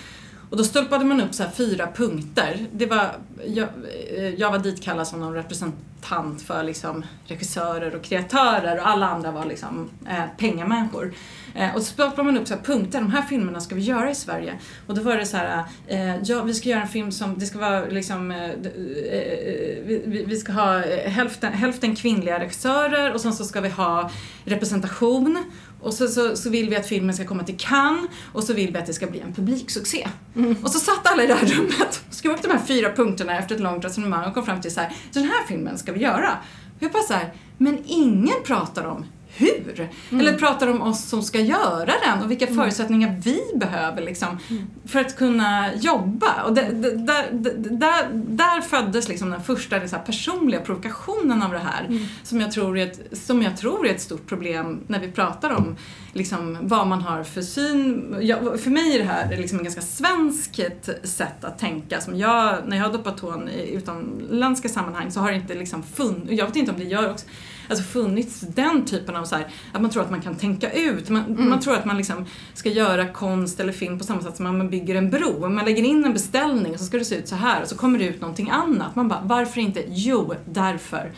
Och 0.51 0.57
då 0.57 0.65
stolpade 0.65 1.05
man 1.05 1.21
upp 1.21 1.35
så 1.35 1.45
fyra 1.57 1.89
punkter. 1.97 2.67
Det 2.73 2.87
var, 2.87 3.17
jag, 3.47 3.69
eh, 4.17 4.29
jag 4.29 4.51
var 4.51 4.59
ditkallad 4.59 5.09
som 5.09 5.21
någon 5.21 5.35
representant 5.35 6.43
för 6.43 6.63
liksom 6.63 7.05
regissörer 7.27 7.95
och 7.95 8.03
kreatörer 8.03 8.81
och 8.81 8.89
alla 8.89 9.09
andra 9.09 9.31
var 9.31 9.45
liksom 9.45 9.91
eh, 10.09 10.25
pengamänniskor. 10.39 11.15
Eh, 11.55 11.75
och 11.75 11.83
så 11.83 11.93
stolpade 11.93 12.23
man 12.23 12.39
upp 12.39 12.49
så 12.49 12.57
punkter, 12.57 13.01
de 13.01 13.11
här 13.11 13.23
filmerna 13.23 13.61
ska 13.61 13.75
vi 13.75 13.81
göra 13.81 14.11
i 14.11 14.15
Sverige. 14.15 14.59
Och 14.87 14.95
då 14.95 15.03
var 15.03 15.17
det 15.17 15.27
så 15.27 15.37
här, 15.37 15.65
eh, 15.87 16.17
ja 16.23 16.43
vi 16.43 16.55
ska 16.55 16.69
göra 16.69 16.83
en 16.83 16.89
film 16.89 17.13
som, 17.13 17.39
det 17.39 17.47
ska 17.47 17.59
vara 17.59 17.85
liksom, 17.85 18.31
eh, 18.31 18.45
eh, 18.45 18.51
eh 18.51 19.85
vi, 19.85 20.25
vi, 20.27 20.37
ska 20.37 20.53
ha 20.53 20.79
hälften, 21.07 21.53
hälften 21.53 21.97
kvinnliga 21.97 22.41
regissörer 22.41 23.13
och 23.13 23.21
sen 23.21 23.33
så 23.33 23.45
ska 23.45 23.61
vi 23.61 23.69
ha 23.69 24.11
representation 24.45 25.45
och 25.85 25.95
så, 25.95 26.09
så, 26.09 26.37
så, 26.37 26.51
vill 26.51 26.71
vi 26.71 26.77
att 26.77 26.87
filmen 26.87 27.15
ska 27.15 27.25
komma 27.25 27.45
till 27.45 27.57
Cannes 27.59 28.11
och 28.33 28.45
så 28.45 28.55
vill 28.55 28.73
vi 28.73 28.79
att 28.79 28.87
det 28.87 28.95
ska 28.95 29.07
bli 29.07 29.21
en 29.21 29.33
publiksuccé. 29.33 30.09
Mm. 30.37 30.57
Och 30.63 30.71
så 30.71 30.79
satt 30.79 31.07
alla 31.07 31.25
i 31.25 31.27
det 31.27 31.35
här 31.35 31.47
rummet 31.47 32.03
och 32.09 32.15
skrev 32.15 32.33
upp 32.33 32.43
de 32.43 32.49
här 32.49 32.61
fyra 32.67 32.93
punkterna 32.93 33.39
efter 33.39 33.55
ett 33.55 33.61
långt 33.61 33.85
resonemang 33.85 34.29
och 34.29 34.35
kom 34.35 34.45
fram 34.45 34.61
till 34.61 34.75
så 34.75 34.81
här, 34.81 34.93
den 35.13 35.25
här 35.25 35.47
filmen 35.49 35.79
ska 35.79 35.93
vi 35.93 36.01
göra. 36.01 36.31
Och 36.77 36.83
jag 36.83 36.93
bara 36.93 37.03
så 37.03 37.13
här, 37.13 37.35
men 37.59 37.79
ingen 37.87 38.43
pratar 38.45 38.85
om 38.85 39.05
hur? 39.37 39.91
Mm. 40.11 40.21
Eller 40.21 40.39
pratar 40.39 40.69
om 40.69 40.83
oss 40.83 41.05
som 41.05 41.23
ska 41.23 41.41
göra 41.41 41.93
den 42.07 42.23
och 42.23 42.31
vilka 42.31 42.47
mm. 42.47 42.59
förutsättningar 42.59 43.21
vi 43.25 43.41
behöver 43.55 44.03
liksom, 44.03 44.39
mm. 44.51 44.67
för 44.87 45.01
att 45.01 45.17
kunna 45.17 45.75
jobba. 45.75 46.43
Och 46.43 46.55
det, 46.55 46.63
där, 46.63 47.29
där, 47.71 48.11
där 48.13 48.61
föddes 48.61 49.09
liksom 49.09 49.31
den 49.31 49.43
första 49.43 49.79
liksom, 49.79 49.99
personliga 50.07 50.61
provokationen 50.61 51.43
av 51.43 51.53
det 51.53 51.59
här 51.59 51.85
mm. 51.85 52.07
som, 52.23 52.41
jag 52.41 52.53
tror 52.53 52.79
är 52.79 52.87
ett, 52.87 53.19
som 53.19 53.43
jag 53.43 53.57
tror 53.57 53.87
är 53.87 53.91
ett 53.91 54.01
stort 54.01 54.27
problem 54.27 54.81
när 54.87 55.01
vi 55.01 55.13
pratar 55.13 55.51
om 55.51 55.77
liksom, 56.13 56.59
vad 56.63 56.87
man 56.87 57.01
har 57.01 57.25
för 57.25 57.43
syn. 57.43 58.17
Jag, 58.21 58.61
för 58.61 58.71
mig 58.71 58.95
är 58.95 58.99
det 58.99 59.05
här 59.05 59.37
liksom 59.37 59.59
ett 59.59 59.65
ganska 59.65 59.83
svenskt 59.83 60.89
sätt 61.03 61.45
att 61.45 61.59
tänka. 61.59 62.01
Som 62.01 62.19
jag, 62.19 62.59
när 62.67 62.77
jag 62.77 62.85
har 62.85 62.93
doppat 62.93 63.19
tån 63.19 63.49
i 63.49 63.75
utomländska 63.75 64.69
sammanhang 64.69 65.11
så 65.11 65.21
har 65.21 65.31
det 65.31 65.37
inte 65.37 65.55
liksom 65.55 65.83
funnits, 65.83 66.33
jag 66.33 66.47
vet 66.47 66.57
inte 66.57 66.73
om 66.73 66.79
det 66.79 66.85
gör 66.85 67.11
också, 67.11 67.27
alltså 67.69 67.85
funnits 67.85 68.41
den 68.41 68.85
typen 68.85 69.17
av 69.17 69.25
så 69.25 69.37
här, 69.37 69.49
att 69.73 69.83
man 69.83 69.91
tror 69.91 70.03
att 70.03 70.11
man 70.11 70.23
kan 70.23 70.35
tänka 70.35 70.73
ut. 70.73 71.09
Man, 71.09 71.25
mm. 71.25 71.49
man 71.49 71.61
tror 71.61 71.75
att 71.75 71.85
man 71.85 71.97
liksom 71.97 72.25
ska 72.55 72.69
göra 72.69 73.09
konst 73.09 73.61
eller 73.61 73.73
film 73.73 73.99
på 73.99 74.05
samma 74.05 74.23
sätt 74.23 74.37
som 74.37 74.45
man 74.59 74.71
bygger 74.71 74.95
en 74.95 75.11
bro. 75.11 75.49
Man 75.49 75.65
lägger 75.65 75.83
in 75.83 76.05
en 76.05 76.13
beställning 76.13 76.73
och 76.73 76.79
så 76.79 76.85
ska 76.85 76.99
det 76.99 77.05
se 77.05 77.17
ut 77.17 77.29
så 77.29 77.37
här 77.37 77.63
och 77.63 77.69
så 77.69 77.77
kommer 77.77 77.99
det 77.99 78.05
ut 78.05 78.21
någonting 78.21 78.51
annat. 78.51 78.97
Man 78.97 79.09
bara, 79.09 79.21
varför 79.25 79.61
inte? 79.61 79.85
Jo, 79.89 80.35
därför 80.45 81.13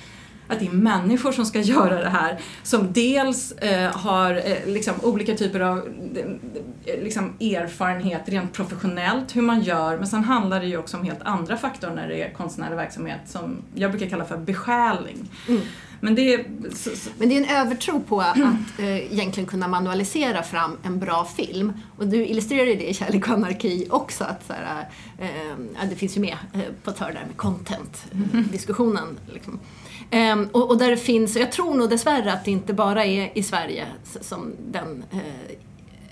att 0.48 0.60
det 0.60 0.66
är 0.66 0.70
människor 0.70 1.32
som 1.32 1.46
ska 1.46 1.60
göra 1.60 2.02
det 2.02 2.08
här 2.08 2.40
som 2.62 2.92
dels 2.92 3.52
eh, 3.52 3.96
har 3.96 4.34
eh, 4.34 4.66
liksom, 4.66 4.94
olika 5.02 5.34
typer 5.34 5.60
av 5.60 5.78
eh, 6.84 7.02
liksom, 7.02 7.32
erfarenhet 7.40 8.22
rent 8.26 8.52
professionellt 8.52 9.36
hur 9.36 9.42
man 9.42 9.60
gör 9.60 9.98
men 9.98 10.06
sen 10.06 10.24
handlar 10.24 10.60
det 10.60 10.66
ju 10.66 10.76
också 10.76 10.96
om 10.96 11.04
helt 11.04 11.22
andra 11.22 11.56
faktorer 11.56 11.94
när 11.94 12.08
det 12.08 12.22
är 12.22 12.32
konstnärlig 12.32 12.76
verksamhet 12.76 13.20
som 13.26 13.56
jag 13.74 13.90
brukar 13.90 14.06
kalla 14.06 14.24
för 14.24 14.36
besjäling. 14.36 15.30
Mm. 15.48 15.60
Men 16.00 16.14
det, 16.14 16.34
är, 16.34 16.44
så, 16.74 16.90
så. 16.96 17.10
men 17.18 17.28
det 17.28 17.36
är 17.36 17.42
en 17.42 17.66
övertro 17.66 18.00
på 18.00 18.20
att 18.20 18.36
äh, 18.78 19.12
egentligen 19.12 19.46
kunna 19.46 19.68
manualisera 19.68 20.42
fram 20.42 20.76
en 20.82 20.98
bra 20.98 21.24
film. 21.24 21.72
Och 21.96 22.06
du 22.06 22.26
illustrerar 22.26 22.66
ju 22.66 22.74
det 22.74 22.90
i 22.90 22.94
Kärlek 22.94 23.28
och 23.28 23.34
anarki 23.34 23.86
också. 23.90 24.24
Att 24.24 24.46
så 24.46 24.52
här, 24.52 24.88
äh, 25.18 25.88
det 25.90 25.96
finns 25.96 26.16
ju 26.16 26.20
med 26.20 26.36
äh, 26.52 26.60
på 26.82 26.90
ett 26.90 26.98
hörn 26.98 27.14
där 27.14 27.24
med 27.26 27.36
content-diskussionen. 27.36 29.18
Liksom. 29.32 29.58
Ähm, 30.10 30.48
och, 30.52 30.70
och, 30.70 30.78
där 30.78 30.90
det 30.90 30.96
finns, 30.96 31.36
jag 31.36 31.52
tror 31.52 31.74
nog 31.74 31.90
dessvärre 31.90 32.32
att 32.32 32.44
det 32.44 32.50
inte 32.50 32.72
bara 32.72 33.04
är 33.04 33.38
i 33.38 33.42
Sverige 33.42 33.86
som 34.20 34.52
den 34.70 35.04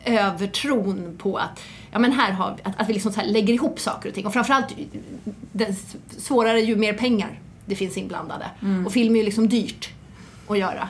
övertron 0.05 1.17
på 1.19 1.37
att 1.37 1.61
ja, 1.93 1.99
men 1.99 2.13
här 2.13 2.33
har 2.33 2.55
vi, 2.57 2.63
att, 2.63 2.81
att 2.81 2.89
vi 2.89 2.93
liksom 2.93 3.13
lägger 3.25 3.55
ihop 3.55 3.81
saker 3.81 4.09
och 4.09 4.15
ting. 4.15 4.27
Och 4.27 4.33
framförallt, 4.33 4.75
det 5.53 5.75
svårare 6.17 6.61
ju 6.61 6.77
mer 6.77 6.93
pengar 6.93 7.41
det 7.67 7.77
finns 7.77 7.97
inblandade. 7.97 8.51
Och 8.87 8.93
film 8.93 9.15
är 9.15 9.19
ju 9.19 9.25
liksom 9.25 9.49
dyrt 9.49 9.91
att 10.49 10.59
göra. 10.59 10.89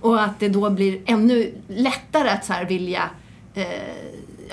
Och 0.00 0.22
att 0.22 0.40
det 0.40 0.48
då 0.48 0.70
blir 0.70 1.00
ännu 1.06 1.54
lättare 1.68 2.28
att 2.28 2.44
så 2.44 2.52
här 2.52 2.64
vilja 2.64 3.10
eh, 3.54 3.64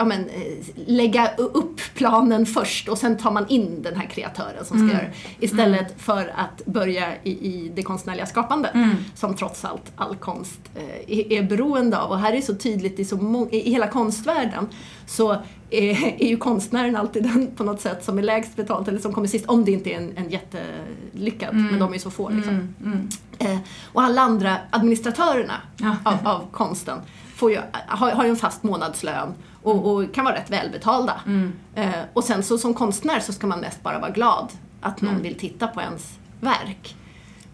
ja, 0.01 0.05
men, 0.05 0.29
eh, 0.29 0.57
lägga 0.85 1.31
upp 1.35 1.81
planen 1.93 2.45
först 2.45 2.87
och 2.89 2.97
sen 2.97 3.17
tar 3.17 3.31
man 3.31 3.47
in 3.47 3.81
den 3.81 3.95
här 3.95 4.05
kreatören 4.05 4.65
som 4.65 4.77
ska 4.77 4.83
Mm. 4.83 4.89
göra. 4.97 5.05
Istället 5.39 6.01
för 6.01 6.33
att 6.37 6.65
börja 6.65 7.07
i, 7.23 7.29
i 7.31 7.71
det 7.75 7.83
konstnärliga 7.83 8.25
skapandet 8.25 8.73
Mm. 8.75 8.95
som 9.15 9.35
trots 9.35 9.65
allt 9.65 9.91
all 9.95 10.15
konst 10.15 10.59
eh, 10.75 10.83
är, 11.17 11.31
är 11.33 11.43
beroende 11.43 11.99
av. 11.99 12.09
Och 12.11 12.19
här 12.19 12.33
är 12.33 12.41
så 12.41 12.55
tydligt 12.55 12.99
i, 12.99 13.05
så 13.05 13.47
i 13.51 13.69
hela 13.71 13.87
konstvärlden 13.87 14.67
så 15.07 15.31
är, 15.69 16.21
är 16.23 16.27
ju 16.27 16.37
konstnären 16.37 16.95
alltid 16.95 17.23
den 17.23 17.47
på 17.55 17.63
något 17.63 17.81
sätt 17.81 18.05
som 18.05 18.17
är 18.17 18.21
lägst 18.23 18.55
betalt 18.55 18.87
eller 18.87 18.99
som 18.99 19.13
kommer 19.13 19.27
sist 19.27 19.45
om 19.45 19.65
det 19.65 19.71
inte 19.71 19.89
är 19.93 19.97
en, 19.97 20.11
en 20.17 20.29
jättelyckad, 20.29 21.55
men 21.55 21.79
de 21.79 21.93
är 21.93 21.97
så 21.97 22.11
få 22.11 22.29
liksom. 22.29 22.53
Mm, 22.53 22.75
mm. 22.85 23.09
Eh, 23.39 23.57
och 23.93 24.01
alla 24.03 24.21
andra 24.21 24.57
administratörerna 24.69 25.53
Ja. 25.77 25.95
av, 26.03 26.17
av 26.27 26.47
konsten 26.51 26.97
får 27.35 27.51
ju, 27.51 27.57
har, 27.87 28.11
har 28.11 28.23
ju 28.23 28.29
en 28.29 28.35
fast 28.35 28.63
månadslön 28.63 29.33
och, 29.63 29.91
och 29.91 30.13
kan 30.13 30.25
vara 30.25 30.35
rätt 30.35 30.49
välbetalda. 30.51 31.21
Mm. 31.25 31.53
Eh, 31.75 31.89
och 32.13 32.23
sen 32.23 32.43
så 32.43 32.57
som 32.57 32.73
konstnär 32.73 33.19
så 33.19 33.33
ska 33.33 33.47
man 33.47 33.59
mest 33.59 33.83
bara 33.83 33.99
vara 33.99 34.11
glad 34.11 34.51
att 34.81 35.01
någon 35.01 35.11
Mm. 35.11 35.23
vill 35.23 35.35
titta 35.39 35.67
på 35.67 35.81
ens 35.81 36.17
verk. 36.39 36.95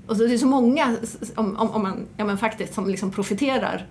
Och 0.08 0.18
så 0.18 0.24
det 0.24 0.34
är 0.34 0.38
så 0.38 0.48
många, 0.48 0.98
om, 1.36 1.58
om, 1.58 1.72
om 1.72 1.82
man, 1.84 2.06
ja 2.18 2.26
men 2.26 2.38
faktiskt, 2.38 2.74
som 2.74 2.88
liksom 2.90 3.12
profiterar 3.12 3.88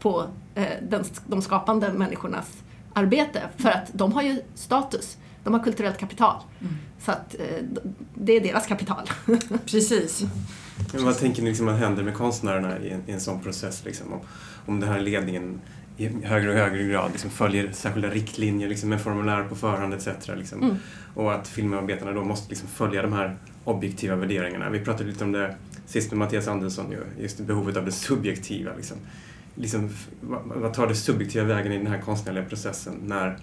på 0.00 0.26
eh, 0.54 0.66
den, 0.88 1.04
de 1.26 1.42
skapande 1.42 1.92
människornas 1.92 2.52
arbete. 2.92 3.42
För 3.56 3.68
att 3.68 3.90
de 3.92 4.12
har 4.12 4.22
ju 4.22 4.40
status, 4.54 5.16
de 5.44 5.54
har 5.54 5.60
kulturellt 5.62 5.98
kapital. 5.98 6.36
Mm. 6.60 6.74
Så 7.04 7.10
att 7.12 7.34
eh, 7.34 7.64
det 8.14 8.32
är 8.32 8.40
deras 8.40 8.66
kapital. 8.66 9.10
Precis. 9.66 10.24
Men 10.92 11.04
vad 11.04 11.18
tänker 11.18 11.42
ni 11.42 11.48
liksom 11.48 11.68
händer 11.68 12.02
med 12.02 12.14
konstnärerna 12.14 12.78
i 12.78 12.90
en, 12.90 13.02
i 13.06 13.12
en 13.12 13.20
sån 13.20 13.40
process? 13.40 13.84
Liksom? 13.84 14.12
Om, 14.12 14.20
om 14.66 14.80
den 14.80 14.88
här 14.88 15.00
ledningen 15.00 15.60
i 15.96 16.08
högre 16.24 16.50
och 16.50 16.56
högre 16.56 16.82
grad 16.82 17.12
liksom 17.12 17.30
följer 17.30 17.72
särskilda 17.72 18.10
riktlinjer 18.10 18.68
liksom 18.68 18.88
med 18.88 19.00
formulär 19.00 19.42
på 19.42 19.56
förhand 19.56 19.94
etc. 19.94 20.06
Liksom. 20.36 20.62
Mm. 20.62 20.76
Och 21.14 21.34
att 21.34 21.48
filmarbetarna 21.48 22.12
då 22.12 22.24
måste 22.24 22.48
liksom 22.48 22.68
följa 22.68 23.02
de 23.02 23.12
här 23.12 23.36
objektiva 23.64 24.16
värderingarna. 24.16 24.70
Vi 24.70 24.80
pratade 24.80 25.10
lite 25.10 25.24
om 25.24 25.32
det 25.32 25.56
sist 25.86 26.10
med 26.10 26.18
Mattias 26.18 26.48
Andersson, 26.48 26.90
ju, 26.90 27.22
just 27.22 27.40
behovet 27.40 27.76
av 27.76 27.84
det 27.84 27.92
subjektiva. 27.92 28.70
Liksom. 28.76 28.96
Liksom, 29.54 29.90
vad, 30.20 30.74
tar 30.74 30.86
det 30.86 30.94
subjektiva 30.94 31.44
vägen 31.44 31.72
i 31.72 31.78
den 31.78 31.86
här 31.86 32.00
konstnärliga 32.00 32.44
processen 32.44 32.94
när 33.04 33.38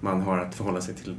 man 0.00 0.20
har 0.20 0.38
att 0.38 0.54
förhålla 0.54 0.80
sig 0.80 0.94
till 0.94 1.16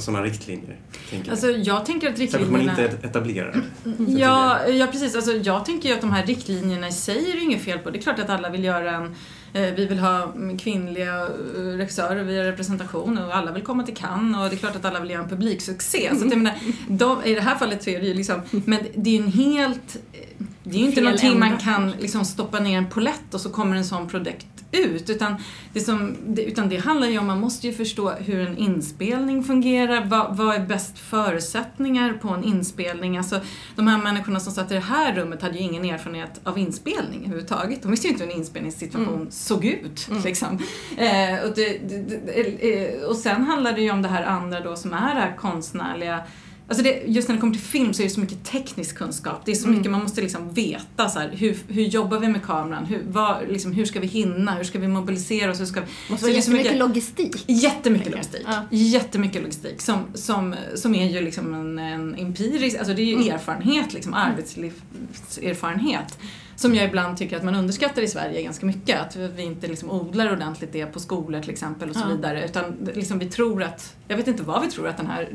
sådana 0.00 0.24
riktlinjer? 0.24 0.76
Tänker. 1.10 1.30
Alltså 1.30 1.46
jag 1.50 1.86
tänker 1.86 2.08
att 2.10 2.18
Särskilt 2.18 2.34
om 2.34 2.52
man 2.52 2.60
riktlinjerna... 2.60 2.92
inte 2.92 3.06
är 3.06 3.10
etablerad. 3.10 3.60
Ja, 4.08 4.68
ja 4.68 4.86
precis. 4.86 5.16
Alltså, 5.16 5.32
jag 5.32 5.64
tänker 5.64 5.88
ju 5.88 5.94
att 5.94 6.00
de 6.00 6.12
här 6.12 6.26
riktlinjerna 6.26 6.88
i 6.88 6.92
sig 6.92 7.30
är 7.30 7.36
det 7.36 7.42
inget 7.42 7.62
fel 7.62 7.78
på. 7.78 7.90
Det 7.90 7.98
är 7.98 8.02
klart 8.02 8.18
att 8.18 8.30
alla 8.30 8.50
vill 8.50 8.64
göra 8.64 8.90
en 8.90 9.14
vi 9.52 9.86
vill 9.86 9.98
ha 9.98 10.32
kvinnliga 10.58 11.16
eh, 11.16 11.60
regissörer, 11.60 12.24
vi 12.24 12.38
har 12.38 12.44
representation 12.44 13.18
och 13.18 13.36
alla 13.36 13.52
vill 13.52 13.62
komma 13.62 13.82
till 13.82 13.96
Cannes 13.96 14.40
och 14.40 14.50
det 14.50 14.54
är 14.54 14.58
klart 14.58 14.76
att 14.76 14.84
alla 14.84 15.00
vill 15.00 15.10
göra 15.10 15.22
en 15.22 15.28
publiksuccé. 15.28 16.10
Så 16.18 16.24
att 16.24 16.30
jag 16.30 16.38
menar, 16.38 16.54
de, 16.88 17.24
I 17.24 17.34
det 17.34 17.40
här 17.40 17.56
fallet 17.56 17.82
så 17.82 17.90
är 17.90 18.00
det 18.00 18.06
ju 18.06 18.14
liksom, 18.14 18.40
men 18.50 18.80
det 18.94 19.10
är 19.10 19.14
ju 19.14 19.22
en 19.22 19.32
helt, 19.32 19.96
eh, 20.12 20.46
det 20.62 20.76
är 20.76 20.80
ju 20.80 20.86
inte 20.86 21.00
någonting 21.00 21.38
man 21.38 21.58
kan 21.58 21.90
liksom 21.90 22.24
stoppa 22.24 22.60
ner 22.60 22.78
en 22.78 22.86
polett 22.86 23.34
och 23.34 23.40
så 23.40 23.50
kommer 23.50 23.76
en 23.76 23.84
sån 23.84 24.08
produkt 24.08 24.59
ut. 24.72 25.10
Utan 25.10 25.34
det, 25.72 25.80
som, 25.80 26.16
utan 26.36 26.68
det 26.68 26.76
handlar 26.76 27.08
ju 27.08 27.18
om, 27.18 27.26
man 27.26 27.40
måste 27.40 27.66
ju 27.66 27.72
förstå 27.72 28.10
hur 28.10 28.40
en 28.48 28.56
inspelning 28.56 29.44
fungerar, 29.44 30.04
vad, 30.04 30.36
vad 30.36 30.56
är 30.56 30.60
bäst 30.66 30.98
förutsättningar 30.98 32.12
på 32.12 32.28
en 32.28 32.44
inspelning? 32.44 33.18
Alltså 33.18 33.40
de 33.76 33.86
här 33.88 33.98
människorna 33.98 34.40
som 34.40 34.52
satt 34.52 34.70
i 34.70 34.74
det 34.74 34.80
här 34.80 35.14
rummet 35.14 35.42
hade 35.42 35.58
ju 35.58 35.64
ingen 35.64 35.84
erfarenhet 35.84 36.40
av 36.44 36.58
inspelning 36.58 37.20
överhuvudtaget. 37.20 37.82
De 37.82 37.90
visste 37.90 38.06
ju 38.06 38.12
inte 38.12 38.24
hur 38.24 38.32
en 38.32 38.38
inspelningssituation 38.38 39.14
Mm. 39.14 39.30
såg 39.30 39.64
ut. 39.64 40.08
Mm. 40.10 40.22
Liksom. 40.22 40.58
Eh, 40.98 41.44
och, 41.44 41.54
det, 41.56 41.78
det, 41.88 42.20
det, 42.26 42.94
eh, 42.94 43.02
och 43.02 43.16
sen 43.16 43.42
handlar 43.42 43.72
det 43.72 43.80
ju 43.82 43.90
om 43.90 44.02
det 44.02 44.08
här 44.08 44.22
andra 44.24 44.60
då 44.60 44.76
som 44.76 44.92
är 44.92 45.14
det 45.14 45.20
här 45.20 45.36
konstnärliga 45.36 46.22
Alltså 46.70 46.84
det, 46.84 47.02
just 47.06 47.28
när 47.28 47.34
det 47.34 47.40
kommer 47.40 47.52
till 47.52 47.62
film 47.62 47.92
så 47.94 48.02
är 48.02 48.04
det 48.04 48.10
så 48.10 48.20
mycket 48.20 48.44
teknisk 48.44 48.96
kunskap. 48.96 49.42
Det 49.44 49.52
är 49.52 49.56
så 49.56 49.64
Mm. 49.66 49.78
mycket 49.78 49.92
man 49.92 50.02
måste 50.02 50.20
liksom 50.20 50.52
veta 50.52 51.08
så 51.08 51.18
här, 51.18 51.30
hur, 51.32 51.56
hur 51.68 51.82
jobbar 51.82 52.18
vi 52.18 52.28
med 52.28 52.42
kameran? 52.42 52.84
Hur, 52.84 53.02
vad, 53.08 53.48
liksom, 53.48 53.72
hur 53.72 53.84
ska 53.84 54.00
vi 54.00 54.06
hinna? 54.06 54.54
Hur 54.54 54.64
ska 54.64 54.78
vi 54.78 54.88
mobilisera 54.88 55.50
oss? 55.50 55.60
Hur 55.60 55.64
ska 55.66 55.80
vi... 55.80 55.86
Måste 56.10 56.26
vara 56.26 56.34
jättemycket 56.36 56.64
mycket- 56.66 56.78
logistik. 56.78 57.44
Jättemycket 57.46 58.10
logistik. 58.10 58.42
Ja. 58.46 58.62
Jättemycket 58.70 59.42
logistik 59.42 59.80
som, 59.80 59.98
som, 60.14 60.54
som 60.74 60.94
är 60.94 61.10
ju 61.10 61.20
liksom 61.20 61.54
en, 61.54 61.78
en 61.78 62.14
empirisk, 62.14 62.76
alltså 62.78 62.94
det 62.94 63.02
är 63.02 63.06
ju 63.06 63.14
Mm. 63.14 63.30
erfarenhet, 63.34 63.92
liksom, 63.94 64.14
arbetslivserfarenhet. 64.14 66.18
Som 66.60 66.74
jag 66.74 66.84
ibland 66.84 67.16
tycker 67.16 67.36
att 67.36 67.44
man 67.44 67.54
underskattar 67.54 68.02
i 68.02 68.08
Sverige 68.08 68.42
ganska 68.42 68.66
mycket. 68.66 69.00
Att 69.00 69.16
vi 69.16 69.42
inte 69.42 69.66
liksom 69.66 69.90
odlar 69.90 70.32
ordentligt 70.32 70.72
det 70.72 70.86
på 70.86 71.00
skolor 71.00 71.40
till 71.40 71.50
exempel 71.50 71.90
och 71.90 71.96
så 71.96 72.02
Ja. 72.08 72.14
vidare. 72.14 72.44
Utan 72.44 72.90
liksom 72.94 73.18
vi 73.18 73.26
tror 73.26 73.62
att, 73.62 73.94
jag 74.08 74.16
vet 74.16 74.28
inte 74.28 74.42
vad 74.42 74.62
vi 74.62 74.70
tror 74.70 74.88
att 74.88 74.96
den 74.96 75.06
här, 75.06 75.28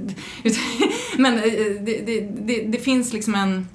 men 1.17 1.33
eh, 1.33 1.41
det, 1.81 2.01
det, 2.05 2.19
det, 2.41 2.61
det 2.61 2.77
finns 2.77 3.13
liksom 3.13 3.35
en 3.35 3.67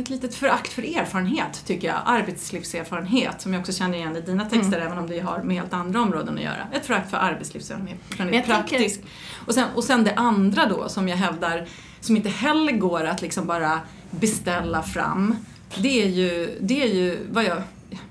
ett 0.00 0.10
litet 0.10 0.34
förakt 0.34 0.72
för 0.72 0.82
erfarenhet, 0.98 1.62
tycker 1.66 1.88
jag. 1.88 1.96
Arbetslivserfarenhet, 2.04 3.40
som 3.40 3.52
jag 3.52 3.60
också 3.60 3.72
känner 3.72 3.98
igen 3.98 4.16
i 4.16 4.20
dina 4.20 4.44
texter, 4.44 4.80
även 4.80 4.98
om 4.98 5.06
det 5.06 5.20
har 5.20 5.42
med 5.42 5.56
helt 5.56 5.72
andra 5.72 6.00
områden 6.00 6.34
att 6.34 6.42
göra. 6.44 6.66
Ett 6.72 6.86
förakt 6.86 7.10
för 7.10 7.16
arbetslivserfarenhet, 7.16 7.98
praktisk. 8.46 9.00
Och, 9.46 9.54
sen, 9.54 9.64
och 9.74 9.84
sen 9.84 10.04
det 10.04 10.14
andra 10.14 10.66
då, 10.66 10.88
som 10.88 11.08
jag 11.08 11.16
hävdar, 11.16 11.66
som 12.00 12.16
inte 12.16 12.28
heller 12.28 12.72
går 12.72 13.04
att 13.04 13.22
liksom 13.22 13.46
bara 13.46 13.80
beställa 14.10 14.82
fram, 14.82 15.36
det 15.78 16.02
är 16.02 16.08
ju, 16.08 16.58
det 16.60 16.82
är 16.82 16.94
ju 16.94 17.18
vad 17.30 17.44
jag 17.44 17.62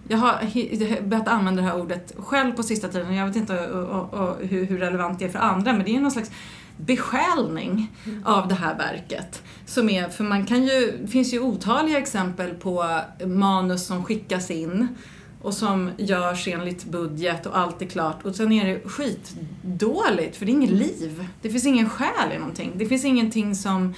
jag 0.08 0.18
har 0.18 1.02
börjat 1.02 1.28
använda 1.28 1.62
det 1.62 1.68
här 1.68 1.82
ordet 1.82 2.14
själv 2.18 2.52
på 2.52 2.64
sista 2.64 2.88
tiden. 2.88 3.16
Jag 3.16 3.28
vet 3.28 3.36
inte 3.36 3.68
och, 3.68 3.90
och, 3.90 4.14
och, 4.14 4.38
hur, 4.46 4.78
relevant 4.78 5.20
det 5.20 5.26
är 5.26 5.30
för 5.30 5.40
andra, 5.40 5.74
men 5.74 5.86
det 5.86 5.96
är 5.96 6.00
någon 6.00 6.12
slags 6.12 6.32
besjälning 6.78 7.92
av 8.26 8.48
det 8.48 8.56
här 8.56 8.78
verket. 8.78 9.44
Som 9.66 9.90
är, 9.90 10.10
för 10.10 10.24
man 10.24 10.46
kan 10.46 10.64
ju, 10.64 11.00
det 11.02 11.08
finns 11.08 11.34
ju 11.34 11.40
otaliga 11.40 11.98
exempel 11.98 12.54
på 12.54 13.00
manus 13.26 13.86
som 13.86 14.04
skickas 14.04 14.52
in 14.52 14.88
och 15.42 15.54
som 15.54 15.92
görs 15.98 16.48
enligt 16.48 16.86
budget 16.86 17.46
och 17.46 17.58
allt 17.58 17.82
är 17.82 17.86
klart 17.86 18.26
och 18.26 18.36
sen 18.36 18.52
är 18.52 18.66
det 18.66 18.90
skitdåligt 18.90 20.38
för 20.38 20.46
det 20.46 20.52
är 20.52 20.54
inget 20.54 20.72
liv. 20.72 21.28
Det 21.42 21.50
finns 21.50 21.66
ingen 21.66 21.90
själ 21.90 22.32
i 22.36 22.38
någonting. 22.38 22.72
Det 22.76 22.86
finns 22.86 23.06
ingenting 23.06 23.56
som 23.56 23.94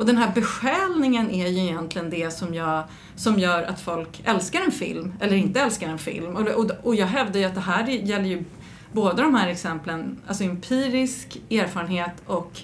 och 0.00 0.06
den 0.06 0.16
här 0.16 0.32
besjälningen 0.34 1.30
är 1.30 1.48
ju 1.48 1.60
egentligen 1.60 2.10
det 2.10 2.30
som, 2.30 2.54
jag, 2.54 2.84
som 3.16 3.38
gör 3.38 3.62
att 3.62 3.80
folk 3.80 4.22
älskar 4.24 4.60
en 4.60 4.72
film 4.72 5.12
eller 5.20 5.36
inte 5.36 5.60
älskar 5.60 5.88
en 5.88 5.98
film. 5.98 6.36
Och, 6.36 6.48
och, 6.48 6.70
och 6.82 6.94
jag 6.94 7.06
hävdar 7.06 7.40
ju 7.40 7.46
att 7.46 7.54
det 7.54 7.60
här 7.60 7.88
gäller 7.88 8.24
ju 8.24 8.44
båda 8.92 9.22
de 9.22 9.34
här 9.34 9.48
exemplen, 9.48 10.18
alltså 10.26 10.44
empirisk 10.44 11.40
erfarenhet 11.50 12.22
och 12.26 12.60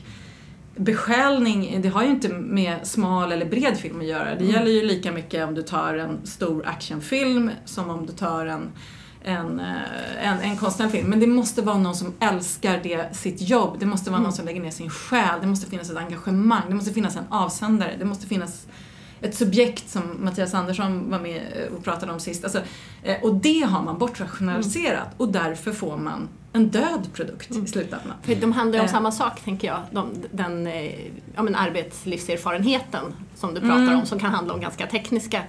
besjälning, 0.77 1.83
det 1.83 1.89
har 1.89 2.03
ju 2.03 2.11
inte 2.11 2.29
med 2.29 2.87
smal 2.87 3.33
eller 3.33 3.47
bred 3.47 3.77
film 3.77 4.01
att 4.01 4.07
göra. 4.07 4.35
Det 4.35 4.45
gäller 4.45 4.71
ju 4.71 4.83
lika 4.83 5.13
mycket 5.13 5.49
om 5.49 5.55
du 5.55 5.63
tar 5.63 5.95
en 5.95 6.27
stor 6.27 6.67
actionfilm 6.67 7.51
som 7.65 7.91
om 7.91 8.07
du 8.07 8.13
tar 8.13 8.47
en 8.47 8.73
en, 9.27 9.61
eh, 9.61 10.29
en, 10.29 10.41
en 10.41 10.57
konstnärlig 10.57 10.93
film. 10.93 11.11
Men 11.11 11.21
det 11.21 11.27
måste 11.27 11.63
vara 11.63 11.79
någon 11.79 11.95
som 11.95 12.15
älskar 12.21 12.81
det, 12.83 13.17
sitt 13.17 13.41
jobb. 13.41 13.77
Det 13.79 13.87
måste 13.87 14.11
vara 14.11 14.21
någon 14.21 14.33
som 14.33 14.47
lägger 14.47 14.61
ner 14.61 14.71
sin 14.71 14.91
själ. 14.91 15.41
Det 15.41 15.47
måste 15.47 15.71
finnas 15.71 15.91
ett 15.91 15.97
engagemang. 15.97 16.63
Det 16.69 16.75
måste 16.75 16.93
finnas 16.93 17.17
en 17.17 17.25
avsändare. 17.31 17.95
Det 17.99 18.05
måste 18.05 18.27
finnas 18.27 18.67
ett 19.21 19.35
subjekt 19.35 19.91
som 19.91 20.03
Mattias 20.19 20.55
Andersson 20.55 21.11
var 21.11 21.19
med 21.19 21.37
eh, 21.37 21.77
och 21.77 21.85
pratade 21.85 22.13
om 22.13 22.21
sist. 22.21 22.45
Alltså, 22.45 22.61
eh, 23.03 23.23
och 23.23 23.35
det 23.35 23.61
har 23.61 23.83
man 23.83 23.99
bortrationaliserat 23.99 25.09
och 25.17 25.29
därför 25.33 25.73
får 25.73 25.97
man 25.97 26.29
en 26.53 26.69
död 26.69 27.09
produkt 27.13 27.51
i 27.51 27.67
slutändan. 27.67 28.13
För 28.23 28.35
de 28.35 28.53
handlar 28.53 28.79
ju 28.79 28.83
om 28.83 28.89
samma 28.89 29.13
sak, 29.13 29.41
tänker 29.45 29.69
jag. 29.69 29.81
De, 29.91 30.09
den 30.33 30.69
ja, 31.37 31.43
men 31.43 31.55
arbetslivserfarenheten 31.55 33.05
som 33.35 33.55
du 33.55 33.61
pratar 33.61 33.77
Mm. 33.77 33.99
om, 33.99 34.07
som 34.07 34.19
kan 34.19 34.31
handla 34.31 34.55
om 34.55 34.61
ganska 34.61 34.87
tekniska 34.87 35.43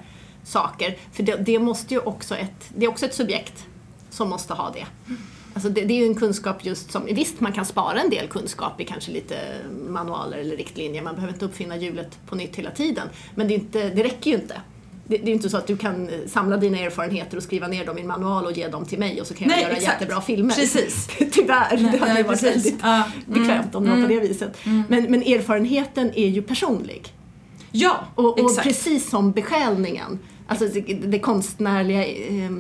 saker. 0.47 0.97
För 1.11 1.23
det, 1.23 1.35
det 1.35 1.59
måste 1.59 1.93
ju 1.93 1.99
också 1.99 2.35
ett, 2.35 2.69
det 2.75 2.85
är 2.85 2.89
också 2.89 3.05
ett 3.05 3.13
subjekt 3.13 3.65
som 4.09 4.29
måste 4.29 4.53
ha 4.53 4.71
det. 4.71 4.85
Alltså 5.53 5.69
det, 5.69 5.81
det 5.81 5.93
är 5.93 5.97
ju 5.97 6.05
en 6.05 6.15
kunskap 6.15 6.65
just 6.65 6.91
som, 6.91 7.05
visst 7.05 7.39
man 7.39 7.53
kan 7.53 7.65
spara 7.65 8.01
en 8.01 8.09
del 8.09 8.27
kunskap 8.27 8.81
i 8.81 8.85
kanske 8.85 9.11
lite 9.11 9.35
manualer 9.89 10.37
eller 10.37 10.57
riktlinjer, 10.57 11.01
man 11.01 11.15
behöver 11.15 11.33
inte 11.33 11.45
uppfinna 11.45 11.77
hjulet 11.77 12.19
på 12.29 12.35
nytt 12.35 12.55
hela 12.55 12.71
tiden. 12.71 13.07
Men 13.35 13.47
det, 13.47 13.53
inte, 13.53 13.89
det 13.89 14.03
räcker 14.03 14.31
ju 14.31 14.37
inte. 14.37 14.61
Det, 15.07 15.17
det 15.17 15.23
är 15.23 15.27
ju 15.27 15.33
inte 15.33 15.49
så 15.49 15.57
att 15.57 15.67
du 15.67 15.77
kan 15.77 16.09
samla 16.27 16.57
dina 16.57 16.77
erfarenheter 16.77 17.37
och 17.37 17.43
skriva 17.43 17.67
ner 17.67 17.85
dem 17.85 17.97
i 17.97 18.01
en 18.01 18.07
manual 18.07 18.45
och 18.45 18.51
ge 18.51 18.67
dem 18.67 18.85
till 18.85 18.99
mig 18.99 19.21
och 19.21 19.27
så 19.27 19.33
kan 19.33 19.49
jag 19.49 19.55
Nej, 19.55 19.63
göra 19.63 19.73
exakt. 19.73 20.01
jättebra 20.01 20.21
filmer. 20.21 20.55
Precis. 20.55 21.07
Tyvärr, 21.31 21.91
det 21.91 21.97
hade 21.97 22.17
ju 22.17 22.23
varit 22.23 22.41
precis. 22.41 22.65
väldigt 22.65 22.79
Ja, 22.83 23.03
bekvämt 23.25 23.75
om 23.75 23.83
det 23.83 23.89
var 23.89 23.97
på 23.97 24.03
mm. 24.03 24.19
det 24.19 24.27
viset. 24.27 24.65
Mm. 24.65 24.83
Men, 24.89 25.03
men 25.03 25.21
erfarenheten 25.21 26.11
är 26.15 26.27
ju 26.27 26.41
personlig. 26.41 27.13
Ja, 27.71 27.97
Och, 28.15 28.39
och 28.39 28.49
exakt. 28.49 28.67
precis 28.67 29.09
som 29.09 29.31
besjälningen, 29.31 30.19
alltså 30.47 30.65
det, 30.67 30.81
det 30.93 31.19
konstnärliga 31.19 32.05
eh, 32.05 32.51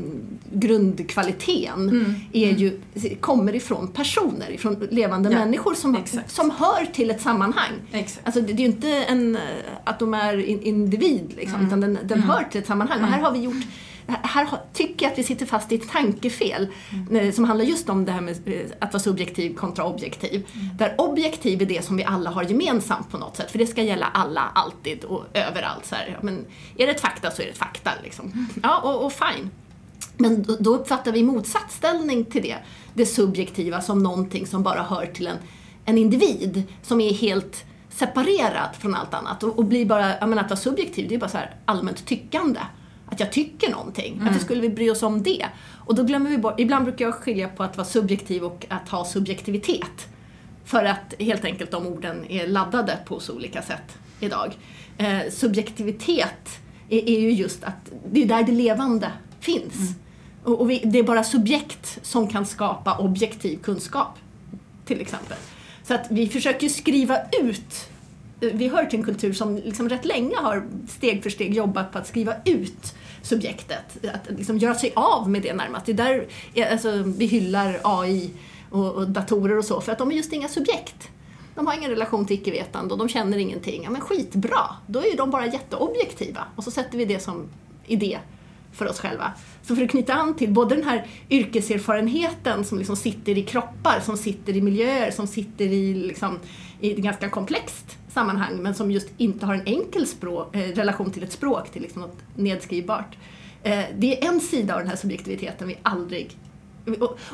grundkvaliteten 0.53 1.89
Mm. 1.89 2.13
är 2.33 2.51
ju, 2.51 2.79
kommer 3.19 3.55
ifrån 3.55 3.87
personer, 3.87 4.49
ifrån 4.51 4.87
levande 4.91 5.31
Ja, 5.31 5.39
människor 5.39 5.73
som, 5.73 5.95
exakt. 5.95 6.31
som 6.31 6.51
hör 6.51 6.85
till 6.85 7.09
ett 7.11 7.21
sammanhang. 7.21 7.71
Exakt. 7.91 8.25
Alltså 8.25 8.41
det, 8.41 8.47
det 8.53 8.61
är 8.63 8.67
ju 8.67 8.71
inte 8.73 8.89
en, 8.89 9.35
eh, 9.35 9.41
att 9.83 9.99
de 9.99 10.13
är 10.13 10.37
in, 10.45 10.61
individ, 10.61 11.33
liksom, 11.37 11.55
Mm. 11.55 11.67
utan 11.67 11.81
den, 11.81 11.97
den 12.03 12.19
hör 12.19 12.43
till 12.43 12.61
ett 12.61 12.67
sammanhang. 12.67 13.01
Och 13.01 13.07
här 13.07 13.21
har 13.21 13.31
vi 13.31 13.39
gjort 13.39 13.63
här 14.07 14.47
tycker 14.73 15.05
jag 15.05 15.11
att 15.11 15.19
vi 15.19 15.23
sitter 15.23 15.45
fast 15.45 15.71
i 15.71 15.75
ett 15.75 15.89
tankefel 15.89 16.67
Mm. 16.91 17.15
eh, 17.15 17.33
som 17.33 17.43
handlar 17.43 17.65
just 17.65 17.89
om 17.89 18.05
det 18.05 18.11
här 18.11 18.21
med 18.21 18.37
eh, 18.45 18.61
att 18.79 18.93
vara 18.93 19.03
subjektiv 19.03 19.55
kontra 19.55 19.85
objektiv. 19.85 20.47
Mm. 20.53 20.77
Där 20.77 20.95
objektiv 20.97 21.61
är 21.61 21.65
det 21.65 21.85
som 21.85 21.97
vi 21.97 22.03
alla 22.03 22.29
har 22.29 22.43
gemensamt 22.43 23.11
på 23.11 23.17
något 23.17 23.37
sätt, 23.37 23.51
för 23.51 23.59
det 23.59 23.67
ska 23.67 23.83
gälla 23.83 24.05
alla, 24.05 24.41
alltid 24.55 25.03
och 25.03 25.23
överallt. 25.33 25.85
Så 25.85 25.95
här. 25.95 26.09
Ja, 26.13 26.17
men 26.21 26.45
är 26.77 26.85
det 26.87 26.91
ett 26.91 27.01
fakta 27.01 27.31
så 27.31 27.41
är 27.41 27.45
det 27.45 27.51
ett 27.51 27.57
fakta. 27.57 27.91
Liksom. 28.03 28.25
Mm. 28.25 28.45
Ja, 28.63 28.79
och, 28.79 29.05
och 29.05 29.13
fine. 29.13 29.49
Men 30.17 30.45
då, 30.59 30.75
uppfattar 30.75 31.11
vi 31.11 31.23
motsatsställning 31.23 32.25
till 32.25 32.41
det, 32.41 32.57
det 32.93 33.05
subjektiva 33.05 33.81
som 33.81 34.03
någonting 34.03 34.47
som 34.47 34.63
bara 34.63 34.83
hör 34.83 35.05
till 35.05 35.27
en, 35.27 35.37
en 35.85 35.97
individ 35.97 36.63
som 36.81 37.01
är 37.01 37.13
helt 37.13 37.65
separerad 37.89 38.69
från 38.79 38.95
allt 38.95 39.13
annat 39.13 39.43
och, 39.43 39.57
och 39.57 39.65
blir 39.65 39.85
bara, 39.85 40.19
jag 40.19 40.29
menar 40.29 40.43
att 40.43 40.49
vara 40.49 40.59
subjektiv 40.59 41.09
det 41.09 41.15
är 41.15 41.19
bara 41.19 41.29
så 41.29 41.37
här 41.37 41.55
allmänt 41.65 42.05
tyckande. 42.05 42.59
Att 43.11 43.19
jag 43.19 43.31
tycker 43.31 43.71
någonting. 43.71 44.21
Varför 44.23 44.39
skulle 44.39 44.61
vi 44.61 44.69
bry 44.69 44.89
oss 44.89 45.03
om 45.03 45.23
det? 45.23 45.45
Och 45.85 45.95
då 45.95 46.03
glömmer 46.03 46.29
vi 46.29 46.37
bort, 46.37 46.59
ibland 46.59 46.85
brukar 46.85 47.05
jag 47.05 47.15
skilja 47.15 47.49
på 47.49 47.63
att 47.63 47.77
vara 47.77 47.87
subjektiv 47.87 48.43
och 48.43 48.65
att 48.69 48.89
ha 48.89 49.05
subjektivitet. 49.05 50.07
För 50.65 50.85
att 50.85 51.13
helt 51.19 51.45
enkelt 51.45 51.71
de 51.71 51.87
orden 51.87 52.25
är 52.31 52.47
laddade 52.47 52.97
på 53.05 53.19
så 53.19 53.35
olika 53.35 53.61
sätt 53.61 53.97
idag. 54.19 54.57
Eh, 54.97 55.19
subjektivitet 55.31 56.59
är, 56.89 57.09
är 57.09 57.19
ju 57.19 57.31
just 57.31 57.63
att 57.63 57.91
det 58.11 58.23
är 58.23 58.25
där 58.25 58.43
det 58.43 58.51
levande 58.51 59.11
finns. 59.39 59.95
Och, 60.43 60.61
och 60.61 60.69
vi, 60.69 60.81
det 60.85 60.99
är 60.99 61.03
bara 61.03 61.23
subjekt 61.23 61.99
som 62.01 62.27
kan 62.27 62.45
skapa 62.45 62.97
objektiv 62.97 63.57
kunskap, 63.57 64.19
till 64.85 65.01
exempel. 65.01 65.37
Så 65.83 65.93
att 65.93 66.05
vi 66.09 66.27
försöker 66.27 66.69
skriva 66.69 67.17
ut 67.41 67.89
vi 68.39 68.67
hör 68.67 68.85
till 68.85 68.99
en 68.99 69.05
kultur 69.05 69.33
som 69.33 69.55
liksom 69.55 69.89
rätt 69.89 70.05
länge 70.05 70.35
har 70.35 70.67
steg 70.87 71.23
för 71.23 71.29
steg 71.29 71.53
jobbat 71.53 71.91
på 71.91 71.97
att 71.97 72.07
skriva 72.07 72.33
ut 72.45 72.95
subjektet. 73.21 74.05
Att 74.13 74.37
liksom 74.37 74.57
göra 74.57 74.75
sig 74.75 74.93
av 74.95 75.29
med 75.29 75.41
det 75.41 75.53
närmast. 75.53 75.85
Det 75.85 75.91
är 75.91 75.95
där 75.95 76.27
alltså, 76.71 77.03
vi 77.05 77.25
hyllar 77.25 77.79
AI 77.83 78.31
och, 78.69 78.93
och 78.93 79.09
datorer 79.09 79.57
och 79.57 79.65
så, 79.65 79.81
för 79.81 79.91
att 79.91 79.97
de 79.97 80.11
är 80.11 80.15
just 80.15 80.33
inga 80.33 80.47
subjekt. 80.47 81.09
De 81.55 81.67
har 81.67 81.77
ingen 81.77 81.89
relation 81.89 82.25
till 82.25 82.35
icke-vetande 82.35 82.93
och 82.93 82.97
de 82.97 83.09
känner 83.09 83.37
ingenting. 83.37 83.83
Ja 83.83 83.89
men 83.89 84.01
skitbra, 84.01 84.75
då 84.87 84.99
är 84.99 85.05
ju 85.05 85.15
de 85.15 85.29
bara 85.29 85.45
jätteobjektiva. 85.45 86.43
Och 86.55 86.63
så 86.63 86.71
sätter 86.71 86.97
vi 86.97 87.05
det 87.05 87.19
som 87.19 87.49
idé 87.85 88.19
för 88.71 88.89
oss 88.89 88.99
själva. 88.99 89.33
Så 89.61 89.75
för 89.75 89.83
att 89.83 89.89
knyta 89.89 90.13
an 90.13 90.35
till 90.35 90.53
både 90.53 90.75
den 90.75 90.83
här 90.83 91.07
yrkeserfarenheten 91.29 92.63
som 92.63 92.77
liksom 92.77 92.95
sitter 92.95 93.37
i 93.37 93.43
kroppar, 93.43 93.99
som 94.05 94.17
sitter 94.17 94.55
i 94.55 94.61
miljöer, 94.61 95.11
som 95.11 95.27
sitter 95.27 95.65
i, 95.65 95.93
liksom, 95.93 96.39
i 96.79 96.91
ett 96.91 96.97
ganska 96.97 97.29
komplext 97.29 97.96
sammanhang 98.07 98.57
men 98.57 98.75
som 98.75 98.91
just 98.91 99.09
inte 99.17 99.45
har 99.45 99.53
en 99.53 99.65
enkel 99.65 100.07
språk, 100.07 100.55
eh, 100.55 100.59
relation 100.59 101.11
till 101.11 101.23
ett 101.23 101.31
språk, 101.31 101.69
till 101.71 101.81
liksom 101.81 102.01
något 102.01 102.17
nedskrivbart. 102.35 103.17
Eh, 103.63 103.83
det 103.97 104.23
är 104.23 104.27
en 104.29 104.39
sida 104.39 104.73
av 104.73 104.79
den 104.79 104.89
här 104.89 104.95
subjektiviteten 104.95 105.67
vi 105.67 105.77
aldrig 105.83 106.37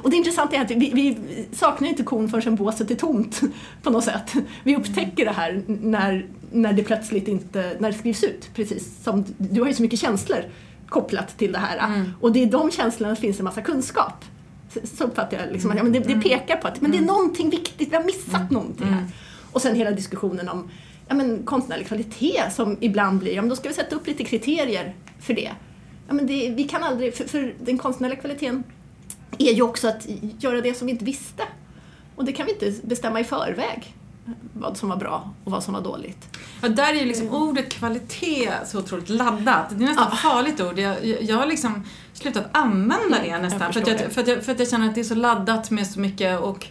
och, 0.01 0.09
det 0.09 0.15
intressanta 0.15 0.55
är 0.55 0.61
att 0.61 0.71
vi, 0.71 0.91
vi 0.93 1.17
saknar 1.55 1.89
inte 1.89 2.03
kon 2.03 2.29
förrän 2.29 2.55
båset 2.55 2.91
är 2.91 2.95
tomt 2.95 3.41
på 3.83 3.89
något 3.89 4.03
sätt. 4.03 4.33
Vi 4.63 4.75
upptäcker 4.75 5.25
det 5.25 5.31
här 5.31 5.63
när, 5.67 6.25
när 6.51 6.73
det 6.73 6.83
plötsligt 6.83 7.27
inte, 7.27 7.75
när 7.79 7.91
det 7.91 7.97
skrivs 7.97 8.23
ut. 8.23 8.49
Precis 8.53 9.03
som, 9.03 9.25
du 9.37 9.61
har 9.61 9.67
ju 9.67 9.73
så 9.73 9.81
mycket 9.81 9.99
känslor 9.99 10.37
kopplat 10.89 11.37
till 11.37 11.51
det 11.51 11.59
här. 11.59 11.77
Mm. 11.77 12.09
Och 12.21 12.31
det 12.31 12.43
är 12.43 12.45
de 12.45 12.71
känslorna 12.71 13.15
finns 13.15 13.39
en 13.39 13.45
massa 13.45 13.61
kunskap. 13.61 14.25
Så, 14.73 14.79
så 14.97 15.03
uppfattar 15.03 15.37
jag 15.37 15.51
liksom, 15.51 15.71
att 15.71 15.77
ja, 15.77 15.83
men 15.83 15.91
det, 15.93 15.99
det 15.99 16.21
pekar 16.21 16.57
på 16.57 16.67
att 16.67 16.81
men 16.81 16.91
det 16.91 16.97
är 16.97 17.01
någonting 17.01 17.49
viktigt, 17.49 17.91
vi 17.91 17.95
har 17.95 18.03
missat 18.03 18.51
någonting 18.51 18.87
här. 18.87 19.07
Och 19.53 19.61
sen 19.61 19.75
hela 19.75 19.91
diskussionen 19.91 20.49
om 20.49 20.69
ja, 21.07 21.15
men, 21.15 21.43
konstnärlig 21.43 21.87
kvalitet 21.87 22.43
som 22.51 22.77
ibland 22.81 23.19
blir, 23.19 23.35
ja 23.35 23.41
men 23.41 23.49
då 23.49 23.55
ska 23.55 23.69
vi 23.69 23.75
sätta 23.75 23.95
upp 23.95 24.07
lite 24.07 24.23
kriterier 24.23 24.95
för 25.19 25.33
det. 25.33 25.51
Ja, 26.07 26.13
men 26.13 26.27
det, 26.27 26.49
vi 26.49 26.63
kan 26.63 26.83
aldrig, 26.83 27.15
för, 27.15 27.25
för 27.25 27.55
den 27.59 27.77
konstnärliga 27.77 28.19
kvaliteten 28.19 28.63
är 29.37 29.53
ju 29.53 29.61
också 29.61 29.87
att 29.87 30.07
göra 30.39 30.61
det 30.61 30.73
som 30.73 30.87
vi 30.87 30.91
inte 30.91 31.05
visste. 31.05 31.43
Och 32.15 32.25
det 32.25 32.31
kan 32.31 32.45
vi 32.45 32.51
inte 32.51 32.87
bestämma 32.87 33.19
i 33.19 33.23
förväg, 33.23 33.95
vad 34.53 34.77
som 34.77 34.89
var 34.89 34.97
bra 34.97 35.33
och 35.43 35.51
vad 35.51 35.63
som 35.63 35.73
var 35.73 35.81
dåligt. 35.81 36.37
Ja, 36.61 36.69
där 36.69 36.93
är 36.93 36.99
ju 36.99 37.05
liksom 37.05 37.29
ordet 37.29 37.69
kvalitet 37.69 38.51
så 38.65 38.79
otroligt 38.79 39.09
laddat. 39.09 39.69
Det 39.69 39.83
är 39.83 39.87
nästan 39.87 40.13
ett 40.13 40.19
farligt 40.19 40.61
ord. 40.61 40.79
Jag, 40.79 41.05
jag, 41.05 41.37
har 41.37 41.45
liksom 41.45 41.83
slutat 42.13 42.45
använda 42.51 43.17
det 43.23 43.39
nästan. 43.39 43.73
för, 43.73 43.81
att 43.81 43.87
jag, 43.87 43.99
för, 43.99 44.21
att 44.21 44.27
jag, 44.27 44.43
för 44.43 44.51
att 44.51 44.59
jag 44.59 44.69
känner 44.69 44.89
att 44.89 44.95
det 44.95 45.01
är 45.01 45.05
så 45.05 45.15
laddat 45.15 45.71
med 45.71 45.87
så 45.87 45.99
mycket 45.99 46.39
och 46.39 46.67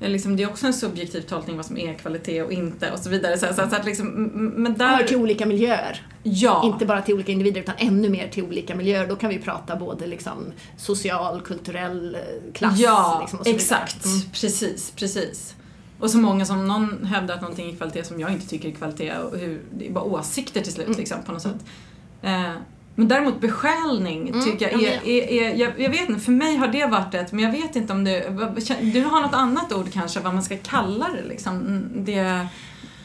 Liksom, 0.00 0.36
det 0.36 0.42
är 0.42 0.48
också 0.50 0.66
en 0.66 0.74
subjektiv 0.74 1.20
tolkning 1.20 1.56
vad 1.56 1.66
som 1.66 1.76
är 1.78 1.94
kvalitet 1.94 2.42
och 2.42 2.52
inte 2.52 2.90
och 2.92 2.98
så 2.98 3.10
vidare. 3.10 3.38
Så, 3.38 3.46
så, 3.46 3.54
så 3.54 3.76
att 3.76 3.84
liksom, 3.84 4.08
men 4.56 4.74
Det 4.74 4.84
hör 4.84 4.98
där... 4.98 5.04
till 5.06 5.16
olika 5.16 5.46
miljöer. 5.46 6.06
Ja. 6.22 6.62
Inte 6.64 6.86
bara 6.86 7.02
till 7.02 7.14
olika 7.14 7.32
individer 7.32 7.60
utan 7.60 7.74
ännu 7.78 8.08
mer 8.08 8.28
till 8.28 8.42
olika 8.44 8.74
miljöer. 8.74 9.06
Då 9.06 9.16
kan 9.16 9.30
vi 9.30 9.38
prata 9.38 9.76
både 9.76 10.06
liksom 10.06 10.52
social, 10.76 11.40
kulturell 11.40 12.14
eh, 12.14 12.52
klass. 12.52 12.78
Ja, 12.78 13.18
liksom, 13.20 13.38
och 13.38 13.46
så 13.46 13.52
vidare. 13.52 13.62
exakt. 13.62 14.04
Mm. 14.04 14.20
Precis, 14.32 14.90
precis. 14.96 15.54
Och 16.00 16.10
så 16.10 16.18
många 16.18 16.44
som 16.44 16.68
någon 16.68 17.04
hävdar 17.04 17.34
att 17.34 17.40
någonting 17.40 17.72
är 17.72 17.76
kvalitet 17.76 18.04
som 18.04 18.20
jag 18.20 18.32
inte 18.32 18.48
tycker 18.48 18.68
är 18.68 18.72
kvalitet 18.72 19.12
och 19.18 19.38
hur, 19.38 19.60
det 19.78 19.86
är 19.88 19.92
bara 19.92 20.04
åsikter 20.04 20.60
till 20.60 20.72
slut 20.72 20.86
Mm. 20.86 20.98
liksom 20.98 21.22
på 21.26 21.32
något 21.32 21.42
sätt. 21.42 21.64
Eh, 22.22 22.52
men 22.96 23.08
däremot 23.08 23.40
besjälning 23.40 24.28
Mm, 24.28 24.44
tycker 24.44 24.70
jag 24.70 24.82
jag 24.82 24.92
är, 24.92 25.06
är, 25.08 25.28
är 25.52 25.54
jag, 25.54 25.80
jag 25.80 25.90
vet 25.90 26.08
inte, 26.08 26.20
för 26.20 26.32
mig 26.32 26.56
har 26.56 26.68
det 26.68 26.86
varit 26.86 27.14
ett, 27.14 27.32
men 27.32 27.44
jag 27.44 27.52
vet 27.52 27.76
inte 27.76 27.92
om 27.92 28.04
det, 28.04 28.20
du 28.80 29.04
har 29.04 29.20
något 29.20 29.34
annat 29.34 29.72
ord 29.72 29.92
kanske 29.92 30.20
vad 30.20 30.34
man 30.34 30.42
ska 30.42 30.56
kalla 30.56 31.08
det 31.08 31.28
liksom. 31.28 31.56
Mm, 31.56 31.88
Det, 32.04 32.46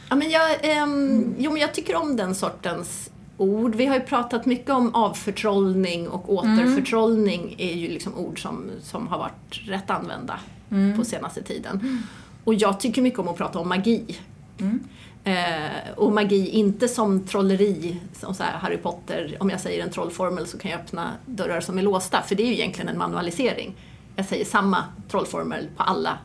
Ja, 0.10 0.16
men 0.16 0.30
jag, 0.30 0.50
ehm, 0.62 1.36
jo, 1.38 1.52
men 1.52 1.62
jag 1.62 1.74
tycker 1.74 1.96
om 1.96 2.16
den 2.16 2.36
sortens 2.36 3.10
ord. 3.38 3.76
Vi 3.76 3.86
har 3.86 3.96
ju 3.96 4.02
pratat 4.02 4.46
mycket 4.46 4.70
om 4.70 4.96
avförtrollning 4.96 6.08
och 6.08 6.34
återförtrollning 6.34 7.56
är 7.58 7.74
ju 7.74 7.88
liksom 7.88 8.16
ord 8.18 8.42
som, 8.42 8.64
som 8.82 9.08
har 9.08 9.18
varit 9.18 9.60
rätt 9.68 9.90
använda 9.90 10.40
Mm. 10.72 10.98
på 10.98 11.06
senaste 11.06 11.44
tiden. 11.44 12.04
Och 12.44 12.54
jag 12.54 12.80
tycker 12.80 13.02
mycket 13.02 13.20
om 13.20 13.28
att 13.28 13.38
prata 13.38 13.60
om 13.60 13.70
magi. 13.70 14.20
Mm. 14.60 14.80
Eh, 15.24 15.92
och 15.96 16.12
magi 16.12 16.50
inte 16.50 16.88
som 16.88 17.20
trolleri, 17.24 17.98
som 18.14 18.34
så 18.34 18.44
här 18.44 18.58
Harry 18.58 18.78
Potter, 18.78 19.38
om 19.40 19.50
jag 19.50 19.60
säger 19.60 19.84
en 19.84 19.90
trollformel 19.92 20.48
så 20.48 20.58
kan 20.58 20.72
jag 20.72 20.80
öppna 20.80 21.12
dörrar 21.26 21.62
som 21.62 21.78
är 21.78 21.82
låsta, 21.82 22.22
för 22.22 22.36
det 22.36 22.44
är 22.44 22.48
ju 22.48 22.54
egentligen 22.54 22.90
en 22.90 22.98
manualisering. 22.98 23.74
Jag 24.16 24.26
säger 24.26 24.46
samma 24.46 24.84
trollformel 25.10 25.68
på 25.78 25.84
alla. 25.84 26.18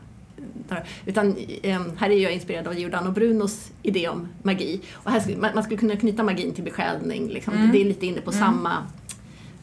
Utan 1.05 1.35
eh, 1.63 1.81
här 1.97 2.09
är 2.09 2.17
jag 2.23 2.31
inspirerad 2.33 2.67
av 2.67 2.79
Giordano 2.79 3.11
Brunos 3.11 3.71
idé 3.83 4.07
om 4.09 4.27
magi. 4.43 4.81
Och 4.93 5.11
här, 5.11 5.19
skulle- 5.19 5.37
man, 5.37 5.51
man 5.55 5.63
skulle 5.63 5.79
kunna 5.79 5.95
knyta 5.95 6.23
magin 6.23 6.53
till 6.53 6.63
besjälning, 6.63 7.27
liksom. 7.27 7.53
Mm. 7.53 7.71
det 7.71 7.81
är 7.81 7.85
lite 7.85 8.05
inne 8.05 8.21
på 8.21 8.31
samma 8.31 8.77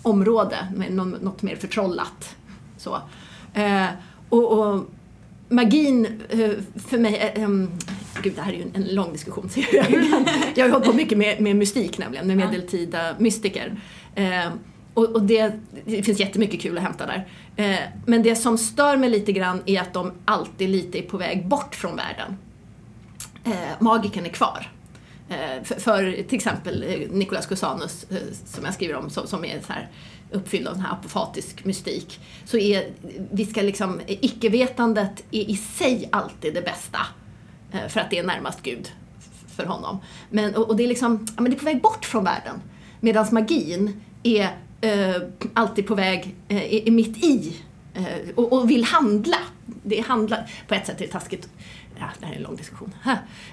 område, 0.02 0.56
med 0.76 0.92
nå- 0.92 1.04
något 1.04 1.42
mer 1.42 1.56
förtrollat. 1.56 2.36
Så. 2.78 2.98
Eh, 3.54 3.86
och, 4.28 4.52
och 4.58 4.84
magin 5.48 6.22
eh, 6.28 6.50
för 6.88 6.98
mig, 6.98 7.16
är, 7.16 7.42
ehm, 7.44 7.70
gud 8.24 8.32
det 8.37 8.42
här 8.42 8.52
är 8.52 8.56
ju 8.56 8.62
en, 8.62 8.74
en 8.74 8.94
lång 8.94 9.12
diskussion. 9.12 9.50
Så 9.50 9.60
jag, 9.72 9.87
kan, 9.87 10.26
jag 10.54 10.64
har 10.64 10.70
hållit 10.70 10.87
på 10.87 10.92
mycket 10.92 11.18
med, 11.18 11.40
med 11.40 11.56
mystik 11.56 11.98
nämligen, 11.98 12.26
med 12.26 12.37
medeltida 12.37 13.14
mystiker. 13.18 13.80
Eh, 14.14 14.48
och 14.94 15.04
och 15.04 15.22
det, 15.22 15.52
det 15.84 16.02
finns 16.02 16.20
jättemycket 16.20 16.60
kul 16.60 16.78
att 16.78 16.84
hämta 16.84 17.06
där. 17.06 17.28
Eh, 17.56 17.78
men 18.06 18.22
det 18.22 18.37
som 18.37 18.58
stör 18.58 18.96
mig 18.96 19.10
lite 19.10 19.32
grann 19.32 19.62
är 19.66 19.80
att 19.80 19.92
de 19.92 20.12
alltid 20.24 20.68
lite 20.68 20.98
är 20.98 21.02
på 21.02 21.16
väg 21.16 21.46
bort 21.46 21.74
från 21.74 21.96
världen. 21.96 22.37
Eh, 23.44 23.52
magiken 23.80 24.26
är 24.26 24.30
kvar. 24.30 24.70
Eh, 25.28 25.62
för, 25.62 25.80
för 25.80 26.22
till 26.22 26.37
exempel 26.37 26.82
eh, 26.82 27.10
Nicolas 27.10 27.46
Cusanus, 27.46 28.06
eh, 28.10 28.16
som 28.46 28.64
jag 28.64 28.74
skriver 28.74 28.96
om, 28.96 29.10
som, 29.10 29.26
som 29.26 29.44
är 29.44 29.60
så 29.60 29.72
här 29.72 29.88
uppfylld 30.32 30.68
av 30.68 30.74
den 30.74 30.82
här 30.82 30.92
apofatisk 30.92 31.64
mystik, 31.64 32.20
så 32.44 32.58
är 32.58 32.90
vi 33.32 33.46
ska 33.46 33.62
liksom, 33.62 34.00
icke-vetandet 34.06 35.24
är 35.30 35.50
i 35.50 35.56
sig 35.56 36.08
alltid 36.12 36.54
det 36.54 36.62
bästa, 36.62 36.98
Eh, 37.74 37.88
för 37.88 38.00
att 38.00 38.10
det 38.10 38.18
är 38.18 38.24
närmast 38.24 38.62
Gud 38.62 38.92
för 39.56 39.66
honom. 39.66 40.00
Men, 40.30 40.54
och, 40.54 40.68
och 40.68 40.76
det 40.76 40.84
är 40.84 40.88
liksom, 40.88 41.26
ja, 41.37 41.42
men 41.42 41.50
det 41.50 41.56
är 41.56 41.58
på 41.58 41.64
väg 41.64 41.82
bort 41.82 42.04
från 42.04 42.24
världen, 42.24 42.62
medan 43.00 43.26
magin 43.30 44.00
är 44.22 44.56
eh, 44.80 45.22
alltid 45.54 45.87
på 45.87 45.94
väg, 45.94 46.34
eh, 46.48 46.74
är, 46.74 46.88
är 46.88 46.90
mitt 46.90 47.24
i 47.24 47.56
eh, 47.94 48.34
och, 48.34 48.52
och 48.52 48.70
vill 48.70 48.84
handla. 48.84 49.38
Det 49.82 50.00
handlar, 50.00 50.50
på 50.68 50.74
ett 50.74 50.87
sätt 50.87 51.00
är 51.00 51.06
det 51.06 51.12
taskigt 51.12 51.48
Ja, 51.98 52.07
det 52.20 52.26
här 52.26 52.33
är 52.33 52.37
en 52.37 52.42
lång 52.42 52.57
diskussion. 52.57 52.94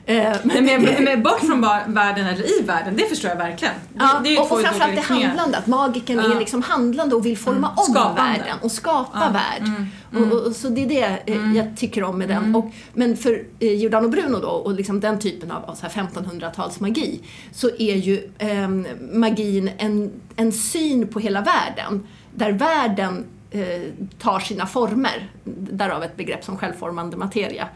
Eh, 0.05 0.35
men, 0.43 0.65
men, 0.65 1.03
men 1.03 1.23
bort 1.23 1.39
från 1.39 1.61
världen 1.87 2.27
eller 2.27 2.61
i 2.61 2.63
världen, 2.63 2.95
det 2.95 3.09
förstår 3.09 3.29
jag 3.29 3.37
verkligen. 3.37 3.73
Ja, 3.99 4.21
det, 4.23 4.29
det 4.29 4.37
och, 4.37 4.51
och 4.51 4.61
framförallt 4.61 4.95
det 4.95 5.01
handlande, 5.01 5.57
att 5.57 5.67
magiken 5.67 6.17
ja. 6.17 6.35
är 6.35 6.39
liksom 6.39 6.61
handlande 6.61 7.15
och 7.15 7.25
vill 7.25 7.37
forma 7.37 7.57
mm. 7.57 7.71
om 7.77 7.85
Skapande. 7.85 8.21
världen 8.21 8.57
och 8.61 8.71
skapa 8.71 9.19
ja. 9.19 9.29
värld. 9.29 9.67
Mm. 9.67 9.87
Mm. 10.15 10.31
Och, 10.31 10.47
och, 10.47 10.55
så 10.55 10.69
det 10.69 10.83
är 10.83 10.87
det 10.87 11.33
mm. 11.33 11.55
jag 11.55 11.77
tycker 11.77 12.03
om 12.03 12.17
med 12.17 12.27
den. 12.27 12.37
Mm. 12.37 12.55
Och, 12.55 12.71
men 12.93 13.17
för 13.17 13.43
eh, 13.59 13.73
Giordano 13.73 14.07
Bruno 14.07 14.39
då, 14.39 14.49
och 14.49 14.73
liksom 14.73 14.99
den 14.99 15.19
typen 15.19 15.51
av, 15.51 15.63
av 15.65 15.75
1500-talsmagi, 15.75 17.19
så 17.51 17.69
är 17.79 17.95
ju 17.95 18.31
eh, 18.37 18.67
magin 19.11 19.71
en, 19.77 20.11
en 20.35 20.51
syn 20.51 21.07
på 21.07 21.19
hela 21.19 21.41
världen, 21.41 22.07
där 22.35 22.51
världen 22.51 23.25
eh, 23.51 23.81
tar 24.19 24.39
sina 24.39 24.67
former, 24.67 25.29
därav 25.53 26.03
ett 26.03 26.17
begrepp 26.17 26.43
som 26.43 26.57
självformande 26.57 27.17
materia. 27.17 27.67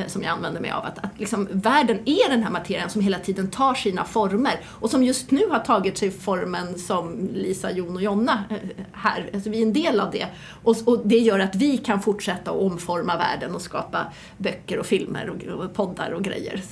Eh, 0.00 0.06
som 0.06 0.22
jag 0.22 0.30
använder 0.30 0.60
mig 0.60 0.70
av. 0.70 0.84
Att, 0.84 0.98
att 0.98 1.18
liksom, 1.18 1.48
världen 1.50 1.98
är 2.04 2.30
den 2.30 2.42
här 2.42 2.50
materien 2.50 2.90
som 2.90 3.00
hela 3.00 3.18
tiden 3.18 3.50
tar 3.50 3.74
sina 3.74 4.04
former 4.04 4.60
och 4.66 4.90
som 4.90 5.02
just 5.02 5.30
nu 5.30 5.48
har 5.50 5.58
tagit 5.58 5.98
sig 5.98 6.10
formen 6.10 6.78
som 6.78 7.28
Lisa, 7.34 7.70
Jon 7.70 7.96
och 7.96 8.02
Jonna 8.02 8.44
eh, 8.50 8.56
här. 8.92 9.30
Alltså, 9.34 9.50
vi 9.50 9.58
är 9.58 9.62
en 9.62 9.72
del 9.72 10.00
av 10.00 10.10
det. 10.10 10.26
Och, 10.62 10.76
och, 10.84 11.00
det 11.04 11.18
gör 11.18 11.38
att 11.38 11.54
vi 11.54 11.78
kan 11.78 12.02
fortsätta 12.02 12.50
att 12.50 12.56
omforma 12.56 13.16
världen 13.16 13.54
och 13.54 13.62
skapa 13.62 14.06
böcker 14.36 14.78
och 14.78 14.86
filmer 14.86 15.30
och, 15.30 15.64
och 15.64 15.74
poddar 15.74 16.10
och 16.10 16.22
grejer. 16.22 16.62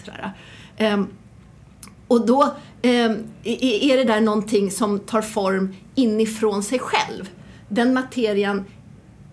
Um, 0.79 1.09
och 2.09 2.27
då 2.27 2.43
um, 2.43 3.27
är 3.43 3.97
det 3.97 4.05
där 4.05 4.21
någonting 4.21 4.71
som 4.71 4.99
tar 4.99 5.23
form 5.23 5.75
inifrån 5.95 6.63
sig 6.63 6.79
själv. 6.79 7.31
Den 7.69 7.95
materian 7.95 8.65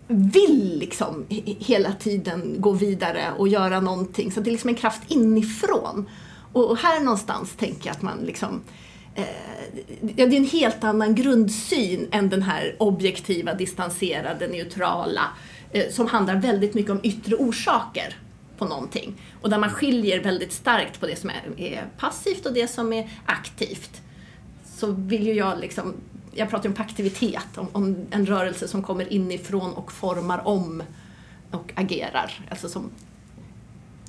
vill 0.08 0.78
liksom 0.80 1.26
hela 1.60 1.94
tiden 1.94 2.56
gå 2.58 2.72
vidare 2.72 3.34
och 3.38 3.48
göra 3.48 3.80
någonting. 3.80 4.32
Så 4.32 4.40
det 4.40 4.50
är 4.50 4.52
liksom 4.52 4.70
en 4.70 4.76
kraft 4.76 5.02
inifrån. 5.08 6.10
Och 6.54 6.78
här 6.78 7.00
någonstans 7.00 7.56
tänker 7.56 7.88
jag 7.88 7.96
att 7.96 8.02
man 8.02 8.18
liksom 8.18 8.62
eh, 9.16 9.26
det 10.02 10.22
är 10.22 10.34
en 10.34 10.46
helt 10.46 10.84
annan 10.84 11.16
grundsyn 11.16 12.08
än 12.12 12.30
den 12.30 12.42
här 12.42 12.76
objektiva, 12.80 13.54
distanserade, 13.54 14.48
neutrala 14.48 15.22
eh, 15.72 15.90
som 15.92 16.08
handlar 16.08 16.36
väldigt 16.36 16.74
mycket 16.74 16.92
om 16.92 17.00
yttre 17.04 17.36
orsaker 17.36 18.16
på 18.58 18.66
någonting. 18.66 19.14
Och 19.42 19.50
där 19.50 19.58
man 19.58 19.70
skiljer 19.70 20.24
väldigt 20.24 20.54
starkt 20.54 21.00
på 21.00 21.08
det 21.08 21.16
som 21.16 21.30
är, 21.30 21.62
är 21.62 21.88
passivt 21.98 22.46
och 22.46 22.54
det 22.54 22.68
som 22.68 22.94
är 22.94 23.10
aktivt. 23.26 24.02
Så 24.66 24.92
vill 24.92 25.28
ju 25.28 25.34
jag 25.34 25.60
liksom 25.60 25.94
jag 26.36 26.50
pratar 26.50 26.70
om 26.70 26.76
paktivitet, 26.76 27.58
om, 27.58 27.68
om, 27.72 27.96
en 28.12 28.26
rörelse 28.26 28.68
som 28.68 28.84
kommer 28.84 29.14
inifrån 29.14 29.74
och 29.74 29.92
formar 29.92 30.48
om 30.48 30.84
och 31.52 31.72
agerar. 31.76 32.46
Alltså 32.50 32.70
som 32.70 32.90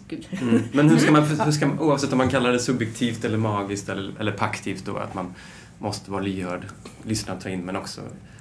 Mm. 0.09 0.63
Men 0.73 0.91
hur 0.91 0.99
ska, 0.99 1.13
man, 1.13 1.23
hur 1.45 1.53
ska 1.53 1.67
man, 1.67 1.79
oavsett 1.79 2.13
om 2.13 2.19
man 2.19 2.29
kallar 2.29 2.53
det 2.53 2.59
subjektivt 2.59 3.25
eller 3.25 3.39
magiskt 3.39 3.89
eller, 3.89 4.21
eller 4.21 4.33
paktivt 4.33 4.85
då, 4.85 4.97
att 4.97 5.15
man 5.15 5.35
måste 5.79 6.11
vara 6.11 6.23
lyhörd, 6.23 6.67
lyssna 7.03 7.35
och 7.35 7.41
ta 7.41 7.49
in 7.49 7.65
men 7.65 7.77
också 7.77 8.01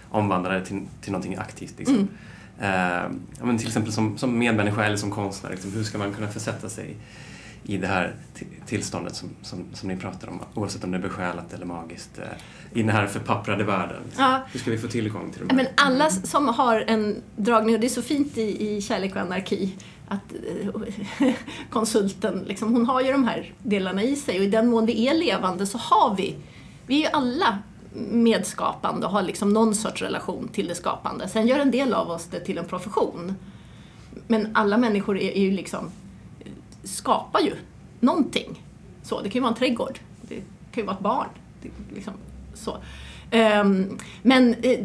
omvandla 0.10 0.50
det 0.50 0.66
till, 0.66 0.82
till 1.02 1.12
någonting 1.12 1.36
aktivt. 1.36 1.74
Liksom. 1.78 1.96
Mm. 1.96 2.08
Eh, 2.60 3.46
men 3.46 3.58
till 3.58 3.68
exempel 3.68 3.92
som, 3.92 4.18
som 4.18 4.40
medmänniska 4.40 4.86
eller 4.86 4.98
som 4.98 5.12
konstnär, 5.12 5.52
liksom, 5.52 5.72
hur 5.72 5.84
ska 5.84 5.98
man 5.98 6.14
kunna 6.14 6.28
försätta 6.28 6.70
sig 6.70 6.96
i 7.66 7.78
det 7.78 7.88
här 7.88 8.16
tillståndet 8.66 9.16
som, 9.16 9.30
som, 9.42 9.66
som 9.74 9.90
ni 9.90 9.98
pratar 9.98 10.30
om, 10.30 10.40
oavsett 10.54 10.84
om 10.84 10.92
det 10.92 10.98
är 10.98 11.02
besjälat 11.02 11.54
eller 11.54 11.66
magiskt, 11.66 12.20
eh, 12.20 12.24
i 12.74 12.82
den 12.82 12.90
här 12.90 13.08
förpapprade 13.08 13.64
världen. 13.64 14.02
Ja. 14.18 14.42
Hur 14.52 14.60
ska 14.60 14.72
vi 14.72 14.78
få 14.78 14.88
tillgång 14.88 15.32
till 15.32 15.48
de? 15.48 15.56
Men 15.56 15.68
alla 15.78 16.10
som 16.10 16.48
har 16.48 16.84
en 16.88 17.22
dragning, 17.36 17.76
och 17.76 17.82
det 17.82 17.88
är 17.88 17.90
så 17.90 18.02
fint 18.02 18.38
i, 18.38 18.76
i 18.76 18.82
Kärlek 18.82 19.16
och 19.16 19.22
anarki, 19.22 19.76
att 20.08 20.34
eh, 21.20 21.34
konsulten, 21.70 22.44
liksom, 22.48 22.74
hon 22.74 22.86
har 22.86 23.02
ju 23.02 23.12
de 23.12 23.24
här 23.24 23.54
delarna 23.64 24.04
i 24.04 24.16
sig 24.16 24.38
och 24.38 24.44
i 24.44 24.50
den 24.50 24.70
mån 24.70 24.86
vi 24.86 25.08
är 25.08 25.14
levande 25.14 25.66
så 25.66 25.78
har 25.78 26.16
vi, 26.16 26.36
vi 26.88 26.96
är 26.96 27.00
ju 27.00 27.08
alla 27.08 27.60
medskapande 28.12 29.08
och 29.08 29.14
har 29.14 29.22
liksom 29.22 29.54
någon 29.54 29.76
sorts 29.76 30.02
relation 30.02 30.48
till 30.48 30.68
det 30.68 30.76
skapande. 30.76 31.28
Sen 31.28 31.48
gör 31.48 31.60
en 31.60 31.72
del 31.72 31.94
av 31.94 32.10
oss 32.10 32.26
det 32.32 32.40
till 32.40 32.58
en 32.58 32.66
profession. 32.66 33.36
Men 34.28 34.48
alla 34.54 34.78
människor 34.78 35.18
är, 35.18 35.32
är 35.32 35.42
ju 35.42 35.52
liksom 35.52 35.92
skapar 36.86 37.40
ju 37.40 37.54
någonting. 38.00 38.64
Så, 39.04 39.22
det 39.22 39.30
kan 39.30 39.34
ju 39.34 39.42
vara 39.42 39.52
en 39.52 39.58
trädgård, 39.58 40.00
det 40.22 40.36
kan 40.36 40.84
ju 40.84 40.84
vara 40.84 40.96
ett 40.96 41.04
barn. 41.04 41.28
Det, 41.62 41.70
liksom, 41.96 42.14
så. 42.54 42.78
Um, 43.32 43.98
men, 44.22 44.54
eh, 44.54 44.80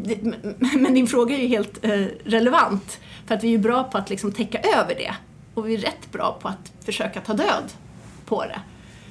men 0.78 0.94
din 0.94 1.06
fråga 1.06 1.36
är 1.36 1.40
ju 1.40 1.48
helt 1.48 1.84
uh, 1.84 2.06
relevant 2.24 3.00
för 3.26 3.34
att 3.34 3.44
vi 3.44 3.48
är 3.48 3.52
ju 3.52 3.58
bra 3.58 3.84
på 3.84 3.98
att 3.98 4.10
liksom 4.10 4.32
täcka 4.32 4.58
över 4.58 4.94
det 4.94 5.14
och 5.54 5.68
vi 5.68 5.74
är 5.74 5.78
rätt 5.78 6.12
bra 6.12 6.38
på 6.42 6.48
att 6.48 6.72
försöka 6.84 7.20
ta 7.20 7.32
död 7.32 7.72
på 8.26 8.44
det. 8.44 8.60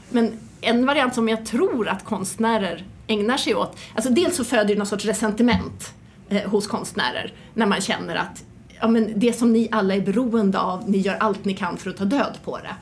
Men 0.09 0.39
en 0.61 0.85
variant 0.85 1.15
som 1.15 1.29
jag 1.29 1.45
tror 1.45 1.87
att 1.87 2.05
konstnärer 2.05 2.85
ägnar 3.07 3.37
sig 3.37 3.55
åt, 3.55 3.77
alltså 3.95 4.11
dels 4.11 4.35
så 4.35 4.43
föder 4.43 4.65
det 4.65 4.75
någon 4.75 4.87
sorts 4.87 5.05
resentiment 5.05 5.93
eh, 6.29 6.49
hos 6.49 6.67
konstnärer 6.67 7.33
när 7.53 7.65
man 7.65 7.81
känner 7.81 8.15
att 8.15 8.43
ja, 8.79 8.87
men 8.87 9.13
det 9.15 9.33
som 9.33 9.53
ni 9.53 9.69
alla 9.71 9.95
är 9.95 10.01
beroende 10.01 10.59
av, 10.59 10.89
ni 10.89 10.97
gör 10.97 11.15
allt 11.19 11.45
ni 11.45 11.53
kan 11.53 11.77
för 11.77 11.89
att 11.89 11.97
ta 11.97 12.05
död 12.05 12.37
på 12.43 12.57
det. 12.57 12.75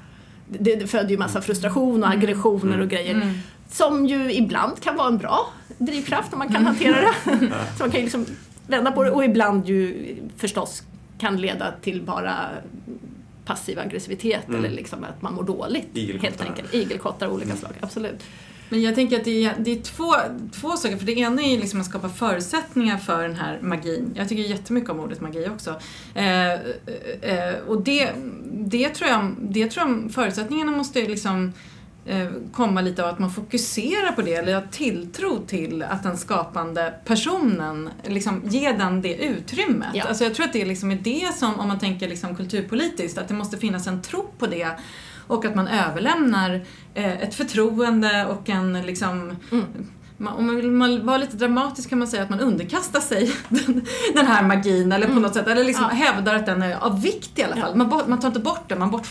Det, 0.60 0.76
det 0.76 0.88
föder 0.88 1.10
ju 1.10 1.18
massa 1.18 1.42
frustration 1.42 2.04
och 2.04 2.10
aggressioner 2.10 2.68
och 2.68 2.74
mm. 2.74 2.90
grejer. 2.90 3.16
Mm. 3.16 3.34
Som 3.72 4.06
ju 4.06 4.34
ibland 4.34 4.82
kan 4.82 4.96
vara 4.96 5.08
en 5.08 5.18
bra 5.18 5.48
drivkraft 5.78 6.34
om 6.34 6.40
man 6.40 6.48
kan 6.48 6.56
mm. 6.56 6.66
hantera 6.66 6.96
det. 7.02 7.14
Så 7.78 7.84
man 7.84 7.92
kan 7.92 8.00
ju 8.00 8.06
liksom 8.06 8.26
vända 8.68 8.92
på 8.92 9.04
det 9.04 9.12
och 9.12 9.26
ibland 9.26 9.68
ju 9.68 10.16
förstås 10.38 10.84
kan 11.18 11.42
leda 11.42 11.72
till 11.82 12.02
bara 12.02 12.36
passiv 13.46 13.80
aggressivitet 13.80 14.48
mm. 14.48 14.60
eller 14.60 14.76
liksom 14.76 15.04
att 15.04 15.22
man 15.22 15.34
mår 15.34 15.44
dåligt. 15.44 15.88
Igelkottar. 15.94 16.28
Helt 16.28 16.42
enkelt. 16.42 16.74
Igelkottar 16.74 17.28
av 17.28 17.34
olika 17.34 17.56
slag, 17.56 17.72
absolut. 17.82 18.24
Men 18.70 18.82
jag 18.82 18.96
tänker 18.96 19.18
att 19.18 19.26
det 19.26 19.46
är, 19.46 19.56
det 19.60 19.72
är 19.72 19.82
två, 19.82 20.14
två 20.62 20.72
saker. 20.72 20.98
För 20.98 21.06
det 21.06 21.20
ena 21.20 21.42
är 21.42 21.58
liksom 21.58 21.80
att 21.80 21.86
skapa 21.86 22.10
förutsättningar 22.10 22.98
för 22.98 23.24
den 23.24 23.36
här 23.36 23.60
magin. 23.62 24.12
Jag 24.16 24.30
tycker 24.30 24.44
jättemycket 24.44 24.90
om 24.90 25.00
ordet 25.00 25.22
magi 25.22 25.48
också. 25.50 25.76
Eh, 26.16 26.54
eh, 26.54 27.56
och 27.68 27.82
det, 27.82 28.10
det, 28.52 28.90
tror 28.90 29.10
jag, 29.10 29.36
det 29.40 29.68
tror 29.68 29.88
jag 29.88 30.12
förutsättningarna 30.12 30.72
måste 30.72 31.02
liksom 31.02 31.54
eh, 32.06 32.28
komma 32.54 32.82
lite 32.82 33.04
av 33.04 33.10
att 33.10 33.20
man 33.20 33.32
fokuserar 33.32 34.12
på 34.12 34.22
det 34.22 34.34
eller 34.34 34.54
har 34.54 34.68
tilltro 34.72 35.46
till 35.48 35.84
att 35.84 36.04
den 36.04 36.18
skapande 36.18 36.94
personen, 37.06 37.90
liksom 38.06 38.42
ge 38.46 38.72
den 38.72 39.02
det 39.02 39.16
utrymmet. 39.16 39.90
Ja. 39.94 40.04
Alltså 40.04 40.24
jag 40.24 40.36
tror 40.36 40.46
att 40.46 40.54
det 40.54 40.66
liksom 40.66 40.92
är 40.92 40.96
det 40.96 41.36
som, 41.36 41.60
om 41.60 41.68
man 41.68 41.80
tänker 41.80 42.08
liksom 42.08 42.36
kulturpolitiskt, 42.36 43.18
att 43.18 43.28
det 43.28 43.34
måste 43.34 43.58
finnas 43.58 43.88
en 43.88 44.02
tro 44.02 44.28
på 44.38 44.48
det 44.48 44.70
och 45.28 45.46
att 45.46 45.56
man 45.56 45.68
överlämnar 45.68 46.62
eh, 46.94 47.22
ett 47.22 47.36
förtroende 47.36 48.26
och 48.26 48.50
en 48.50 48.82
liksom 48.82 49.36
mm 49.52 49.66
om 50.20 50.46
man 50.46 50.56
vill 50.56 51.02
vara 51.02 51.18
lite 51.18 51.38
dramatisk 51.38 51.90
kan 51.90 52.00
man 52.00 52.08
säga 52.08 52.24
att 52.24 52.30
man 52.30 52.40
underkastar 52.40 53.00
sig 53.00 53.32
den, 54.14 54.26
här 54.28 54.44
magin 54.44 54.92
eller 54.92 55.06
på 55.06 55.12
mm. 55.12 55.24
något 55.24 55.34
sätt, 55.34 55.48
eller 55.48 55.64
liksom 55.64 55.86
ja. 55.90 55.96
hävdar 55.96 56.36
att 56.36 56.46
den 56.46 56.62
är 56.62 56.76
av 56.76 57.02
vikt 57.02 57.40
i 57.40 57.44
alla 57.44 57.56
fall. 57.56 57.72
Ja. 57.76 57.84
Man, 57.86 58.02
man, 58.08 58.20
tar 58.20 58.28
inte 58.28 58.40
bort 58.40 58.70
den, 58.70 58.80
man 58.80 59.02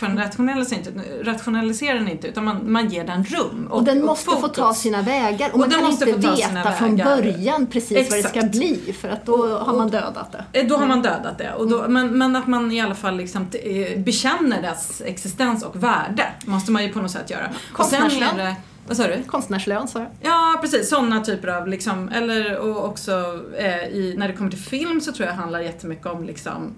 rationaliserar 1.23 1.95
den 1.95 2.07
inte 2.07 2.27
utan 2.27 2.45
man, 2.45 2.71
man 2.71 2.89
ger 2.89 3.03
den 3.03 3.23
rum 3.23 3.67
och, 3.69 3.77
och 3.77 3.83
den 3.83 4.05
måste 4.05 4.29
och 4.29 4.41
få 4.41 4.47
ta 4.47 4.73
sina 4.73 5.01
vägar 5.01 5.49
och, 5.49 5.53
och 5.53 5.59
man 5.59 5.71
kan 5.71 5.91
inte 5.91 6.05
veta 6.05 6.71
från 6.71 6.97
början 6.97 7.67
precis 7.67 7.97
Exakt. 7.97 8.23
vad 8.23 8.33
det 8.33 8.39
ska 8.39 8.59
bli 8.59 8.95
för 9.01 9.09
att 9.09 9.25
då 9.25 9.57
har 9.57 9.77
man 9.77 9.89
dödat 9.89 10.31
det. 10.31 10.59
Eh, 10.59 10.67
då 10.67 10.77
har 10.77 10.87
man 10.87 11.01
dödat 11.01 11.37
det. 11.37 11.53
Och 11.53 11.67
då, 11.67 11.79
mm. 11.79 11.93
men, 11.93 12.17
men 12.17 12.35
att 12.35 12.47
man 12.47 12.71
i 12.71 12.81
alla 12.81 12.95
fall 12.95 13.17
liksom 13.17 13.47
eh, 13.51 13.99
bekänner 13.99 14.61
dess 14.61 15.01
existens 15.05 15.63
och 15.63 15.83
värde 15.83 16.25
måste 16.45 16.71
man 16.71 16.83
ju 16.83 16.89
på 16.89 16.99
något 16.99 17.11
sätt 17.11 17.29
göra. 17.29 17.49
Och 17.77 17.85
sen 17.85 18.03
är 18.03 18.37
det, 18.37 18.55
vad 18.87 18.97
sa 18.97 19.07
du? 19.07 19.23
Konstnärslön 19.23 19.87
sa 19.87 19.99
jag. 19.99 20.09
Ja, 20.21 20.57
precis. 20.61 20.89
Sådana 20.89 21.23
typer 21.23 21.47
av 21.47 21.67
liksom, 21.67 22.09
eller 22.09 22.57
och 22.57 22.85
också 22.85 23.39
eh, 23.57 23.87
i, 23.87 24.15
när 24.17 24.27
det 24.27 24.33
kommer 24.33 24.49
till 24.51 24.59
film 24.59 25.01
så 25.01 25.11
tror 25.11 25.27
jag 25.27 25.35
handlar 25.35 25.59
jättemycket 25.59 26.05
om 26.05 26.23
liksom 26.23 26.73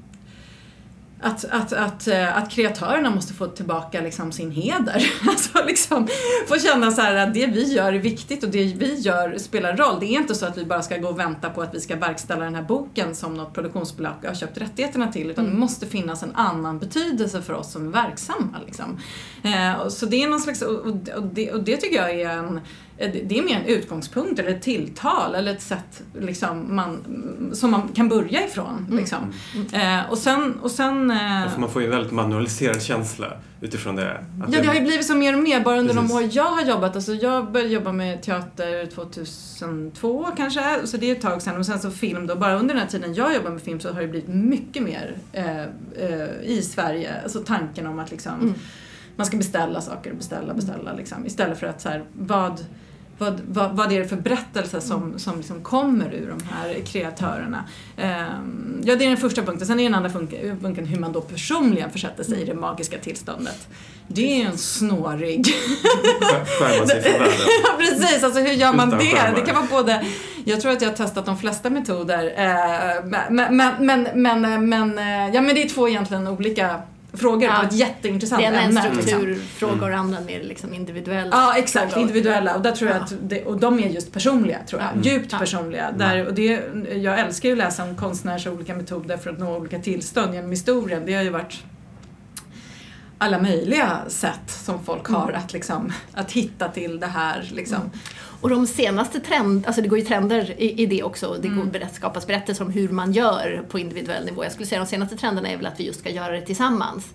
att, 1.22 1.46
att, 1.46 1.74
att, 1.74 2.08
eh, 2.08 2.38
att 2.38 2.52
kreatörerna 2.52 3.10
måste 3.10 3.34
få 3.34 3.48
tillbaka 3.48 4.02
liksom 4.02 4.32
sin 4.32 4.52
heder. 4.52 5.12
Alltså 5.30 5.66
liksom 5.66 6.08
få 6.48 6.60
känna 6.60 6.92
så 6.92 7.02
att 7.02 7.34
det 7.34 7.46
vi 7.46 7.74
gör 7.74 7.94
är 7.94 8.00
viktigt 8.00 8.44
och 8.44 8.50
det 8.50 8.64
vi 8.64 8.96
gör 8.96 9.38
spelar 9.38 9.78
roll. 9.78 10.00
Det 10.00 10.06
är 10.06 10.20
inte 10.20 10.36
så 10.36 10.46
att 10.46 10.58
vi 10.58 10.66
bara 10.66 10.82
ska 10.82 10.98
gå 10.98 11.08
och 11.08 11.20
vänta 11.20 11.50
på 11.50 11.62
att 11.62 11.76
vi 11.76 11.80
ska 11.80 11.96
verkställa 11.96 12.44
den 12.44 12.56
här 12.56 12.64
boken 12.64 13.16
som 13.16 13.34
något 13.34 13.54
produktionsbolag 13.54 14.14
har 14.26 14.34
köpt 14.34 14.58
rättigheterna 14.58 15.12
till 15.12 15.30
utan 15.30 15.46
mm. 15.46 15.56
det 15.56 15.60
måste 15.60 15.86
finnas 15.86 16.24
en 16.24 16.36
annan 16.36 16.80
betydelse 16.80 17.42
för 17.42 17.54
oss 17.54 17.72
som 17.72 17.88
är 17.88 17.92
verksamma. 17.92 18.56
Liksom. 18.66 19.00
Eh, 19.44 19.88
så 19.88 20.06
det 20.06 20.24
är 20.24 20.30
någon 20.30 20.40
slags, 20.40 20.62
och, 20.62 20.80
och, 20.86 21.24
det, 21.24 21.52
och 21.52 21.64
det 21.64 21.78
tycker 21.78 21.96
jag 21.96 22.12
är 22.12 22.30
en 22.30 22.62
det 23.00 23.38
är 23.38 23.44
mer 23.44 23.56
en 23.56 23.66
utgångspunkt 23.66 24.40
eller 24.40 24.50
ett 24.52 24.62
tilltal 24.62 25.36
eller 25.36 25.52
ett 25.52 25.62
sätt 25.62 26.02
liksom, 26.20 26.76
man, 26.76 26.98
som 27.54 27.72
man 27.72 27.88
kan 27.88 28.10
börja 28.10 28.46
ifrån. 28.46 28.88
Liksom. 28.92 29.34
Eh, 29.74 30.10
och 30.12 30.18
sen... 30.18 30.54
Och 30.62 30.72
sen 30.72 31.12
eh, 31.12 31.50
För 31.54 31.60
man 31.60 31.70
får 31.70 31.82
ju 31.82 31.86
en 31.86 31.92
väldigt 31.92 32.12
manualiserad 32.12 32.82
känsla 32.82 33.34
utifrån 33.62 33.96
det. 33.96 34.12
Att 34.44 34.54
Ja, 34.54 34.62
det 34.62 34.68
har 34.68 34.74
ju 34.76 34.82
blivit 34.82 35.06
så 35.08 35.16
mer 35.16 35.34
och 35.38 35.44
mer 35.44 35.60
bara 35.64 35.80
under 35.80 35.94
de 35.94 36.00
Precis. 36.08 36.16
år 36.16 36.30
jag 36.32 36.52
har 36.52 36.66
jobbat. 36.66 36.96
Alltså 36.96 37.14
jag 37.14 37.52
började 37.52 37.74
jobba 37.74 37.92
med 37.92 38.22
teater 38.24 38.86
2002 38.86 40.28
kanske, 40.38 40.88
så 40.88 40.98
det 40.98 41.10
är 41.12 41.16
ett 41.16 41.22
tag 41.22 41.42
sedan. 41.42 41.58
Och 41.58 41.66
sen 41.66 41.80
så 41.80 41.92
film 41.92 42.28
då. 42.28 42.36
Bara 42.36 42.56
under 42.60 42.74
den 42.74 42.82
här 42.84 42.90
tiden 42.90 43.14
jag 43.14 43.36
jobbar 43.36 43.50
med 43.52 43.62
film 43.62 43.80
så 43.80 43.94
har 43.94 44.02
det 44.02 44.08
blivit 44.08 44.30
mycket 44.30 44.84
mer 44.84 45.16
eh, 45.34 45.62
eh, 45.62 45.68
i 46.44 46.62
Sverige. 46.62 47.14
Alltså 47.24 47.40
tanken 47.40 47.88
om 47.88 48.00
att 48.00 48.12
liksom 48.12 48.34
Mm. 48.42 48.54
man 49.16 49.26
ska 49.26 49.38
beställa 49.38 49.82
saker, 49.82 50.14
beställa, 50.14 50.54
beställa 50.54 50.94
liksom. 50.94 51.26
Istället 51.26 51.60
för 51.60 51.68
att 51.68 51.82
så 51.82 51.90
här, 51.90 52.04
vad 52.14 52.66
vad, 53.20 53.42
vad, 53.48 53.72
vad 53.76 53.92
är 53.92 54.00
det 54.00 54.08
för 54.08 54.16
berättelse 54.16 54.82
som, 54.82 55.20
som 55.20 55.38
liksom 55.38 55.62
kommer 55.64 56.14
ur 56.14 56.30
de 56.38 56.46
här 56.52 56.74
kreatörerna? 56.86 57.64
Ehm, 57.98 58.82
ja, 58.84 58.96
det 58.96 59.06
är 59.06 59.10
den 59.10 59.18
första 59.18 59.42
punkten. 59.42 59.68
Sen 59.68 59.80
är 59.80 59.84
den 59.84 59.96
andra 59.96 60.10
punkten 60.10 60.86
hur 60.86 61.00
man 61.00 61.12
då 61.12 61.22
personligen 61.22 61.90
försätter 61.92 62.24
sig 62.24 62.42
i 62.42 62.46
det 62.46 62.54
magiska 62.54 62.98
tillståndet. 62.98 63.68
Det 64.08 64.42
är 64.42 64.46
en 64.46 64.58
snårig... 64.58 65.46
skär- 65.46 66.46
skärmar 66.60 66.86
sig 66.86 67.02
från 67.02 67.12
världen. 67.14 67.36
ja, 67.64 67.70
precis. 67.78 68.24
Alltså 68.24 68.40
hur 68.40 68.52
gör 68.54 68.74
man 68.74 68.88
Utan 68.88 69.00
det? 69.00 69.06
skärmar. 69.06 69.40
Det 69.40 69.46
kan 69.46 69.56
vara 69.56 69.84
både... 69.84 70.06
Jag 70.46 70.62
tror 70.62 70.72
att 70.72 70.82
jag 70.82 70.90
har 70.90 70.96
testat 70.96 71.26
de 71.26 71.38
flesta 71.38 71.70
metoder. 71.70 72.34
eh, 72.38 73.06
men, 73.06 73.56
men, 73.56 73.86
men, 73.86 74.08
men, 74.42 74.70
men, 74.70 74.98
eh, 75.00 75.36
ja, 75.36 75.42
men 75.42 75.56
det 75.56 75.64
är 75.64 75.70
två 75.70 75.90
egentligen 75.90 76.28
olika 76.28 76.82
frågor 77.14 77.44
Ja. 77.50 77.56
på 77.60 77.66
ett 77.66 77.74
jätteintressant 77.74 78.42
Det 78.42 78.46
ena 78.46 78.58
är 78.62 78.64
en 78.64 78.70
ämne. 78.78 78.84
liksom. 78.84 79.04
strukturfråga 79.04 79.82
och 79.84 79.90
det 79.90 79.98
andra 79.98 80.18
är 80.18 80.24
mer 80.26 80.44
liksom 80.44 80.74
individuell. 80.74 81.30
Ja, 81.32 81.58
exakt. 81.58 81.94
fråga. 81.94 82.02
Individuella. 82.02 82.56
Och, 82.56 82.62
där 82.62 82.72
tror 82.72 82.90
jag 82.92 83.00
Ja. 83.00 83.04
att 83.04 83.14
det, 83.22 83.44
och 83.46 83.60
de 83.60 83.80
är 83.80 83.90
just 83.90 84.14
personliga, 84.14 84.58
tror 84.68 84.82
jag. 84.82 84.92
Mm. 84.92 85.04
Djupt 85.04 85.32
Ja. 85.32 85.40
personliga. 85.40 85.92
Där, 85.92 86.28
och 86.28 86.34
det, 86.34 86.62
jag 86.96 87.20
älskar 87.20 87.50
ju 87.50 87.54
att 87.54 87.58
läsa 87.58 87.84
om 87.84 87.96
konstnärers 87.96 88.48
olika 88.48 88.76
metoder 88.76 89.18
för 89.18 89.30
att 89.30 89.40
nå 89.40 89.58
olika 89.58 89.80
tillstånd 89.80 90.34
genom 90.34 90.50
historien. 90.52 91.04
Det 91.06 91.14
har 91.14 91.24
ju 91.24 91.30
varit 91.30 91.64
alla 93.18 93.40
möjliga 93.40 94.00
sätt 94.08 94.42
som 94.48 94.84
folk 94.84 95.08
har 95.08 95.32
att, 95.32 95.54
liksom, 95.54 95.94
att 96.14 96.32
hitta 96.32 96.68
till 96.68 97.00
det 97.00 97.08
här. 97.08 97.50
Liksom. 97.54 97.92
Och 98.42 98.50
de 98.50 98.68
senaste 98.68 99.20
trend, 99.20 99.66
alltså 99.68 99.82
det 99.82 99.88
går 99.88 100.00
ju 100.00 100.06
trender 100.06 100.56
i, 100.58 100.82
i 100.82 100.86
det 100.86 101.04
också. 101.04 101.38
Det 101.42 101.48
går 101.48 101.64
berätt, 101.64 101.94
skapas 101.96 102.28
berättelser 102.28 102.66
om 102.66 102.72
hur 102.72 102.90
man 102.90 103.12
gör 103.14 103.64
på 103.70 103.80
individuell 103.80 104.26
nivå. 104.26 104.44
Jag 104.44 104.52
skulle 104.52 104.66
säga 104.68 104.80
de 104.82 104.88
senaste 104.88 105.18
trenderna 105.18 105.50
är 105.50 105.58
väl 105.58 105.66
att 105.66 105.80
vi 105.80 105.86
just 105.86 106.00
ska 106.00 106.10
göra 106.10 106.32
det 106.32 106.42
tillsammans. 106.42 107.08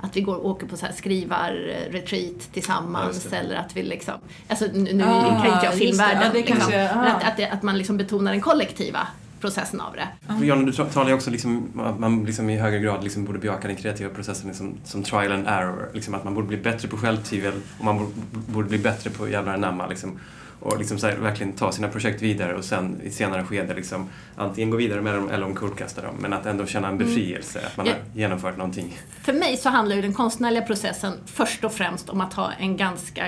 Att 0.00 0.16
vi 0.16 0.20
går 0.20 0.36
och 0.36 0.46
åker 0.50 0.66
på 0.66 0.76
så 0.76 0.86
här 0.86 0.92
skrivar-retreat 0.92 2.32
Ja, 2.38 2.44
tillsammans 2.52 3.24
det. 3.24 3.36
eller 3.36 3.56
att 3.56 3.76
vi 3.76 3.82
liksom, 3.82 4.14
alltså 4.48 4.66
nu, 4.74 4.92
nu 4.92 5.04
Ah, 5.04 5.42
kan 5.42 5.52
inte 5.54 5.66
jag 5.66 5.74
filmvärlden, 5.74 6.22
Ja, 6.22 6.28
det 6.32 6.38
liksom, 6.38 6.56
kanske- 6.56 6.90
ah. 6.94 7.02
att, 7.04 7.24
att, 7.24 7.36
det, 7.36 7.46
att 7.48 7.62
man 7.62 7.78
liksom 7.78 7.96
betonar 7.96 8.32
den 8.32 8.40
kollektiva 8.40 9.06
processen 9.40 9.80
av 9.80 9.92
det. 9.94 10.08
För 10.38 10.44
Jonna, 10.44 10.62
du 10.62 10.72
talar 10.72 11.08
ju 11.08 11.14
också 11.14 11.30
liksom, 11.30 11.68
att 11.80 11.98
man 11.98 12.24
liksom 12.24 12.50
i 12.50 12.56
högre 12.58 12.78
grad 12.78 13.04
liksom 13.04 13.24
borde 13.24 13.38
bejaka 13.38 13.68
den 13.68 13.76
kreativa 13.76 14.10
processen 14.10 14.48
liksom, 14.48 14.74
som 14.84 15.02
trial 15.02 15.32
and 15.32 15.46
error. 15.46 15.90
Liksom 15.94 16.14
att 16.14 16.24
man 16.24 16.34
borde 16.34 16.46
bli 16.46 16.56
bättre 16.56 16.88
på 16.88 16.96
självtvivel 16.96 17.52
och 17.78 17.84
man 17.84 17.98
borde, 17.98 18.10
borde 18.46 18.68
bli 18.68 18.78
bättre 18.78 19.10
på 19.10 19.28
jävlar 19.28 19.54
anamma. 19.54 19.86
Liksom. 19.86 20.18
Och 20.62 20.78
liksom 20.78 20.98
här, 21.02 21.16
verkligen 21.16 21.52
ta 21.52 21.72
sina 21.72 21.88
projekt 21.88 22.22
vidare 22.22 22.54
och 22.54 22.64
sen 22.64 23.00
i 23.04 23.10
senare 23.10 23.44
skede 23.44 23.74
liksom, 23.74 24.08
antingen 24.36 24.70
gå 24.70 24.76
vidare 24.76 25.00
med 25.02 25.14
dem 25.14 25.30
eller 25.30 25.46
omkullkasta 25.46 26.02
dem. 26.02 26.14
Men 26.20 26.32
att 26.32 26.46
ändå 26.46 26.66
känna 26.66 26.88
en 26.88 26.98
befrielse, 26.98 27.60
att 27.66 27.76
man 27.76 27.86
Ja. 27.86 27.92
har 27.92 28.18
genomfört 28.20 28.56
någonting. 28.56 28.98
För 29.22 29.32
mig 29.32 29.56
så 29.56 29.68
handlar 29.68 29.96
ju 29.96 30.02
den 30.02 30.14
konstnärliga 30.14 30.62
processen 30.62 31.12
först 31.26 31.64
och 31.64 31.72
främst 31.72 32.08
om 32.08 32.20
att 32.20 32.32
ha 32.34 32.52
en 32.52 32.76
ganska 32.76 33.26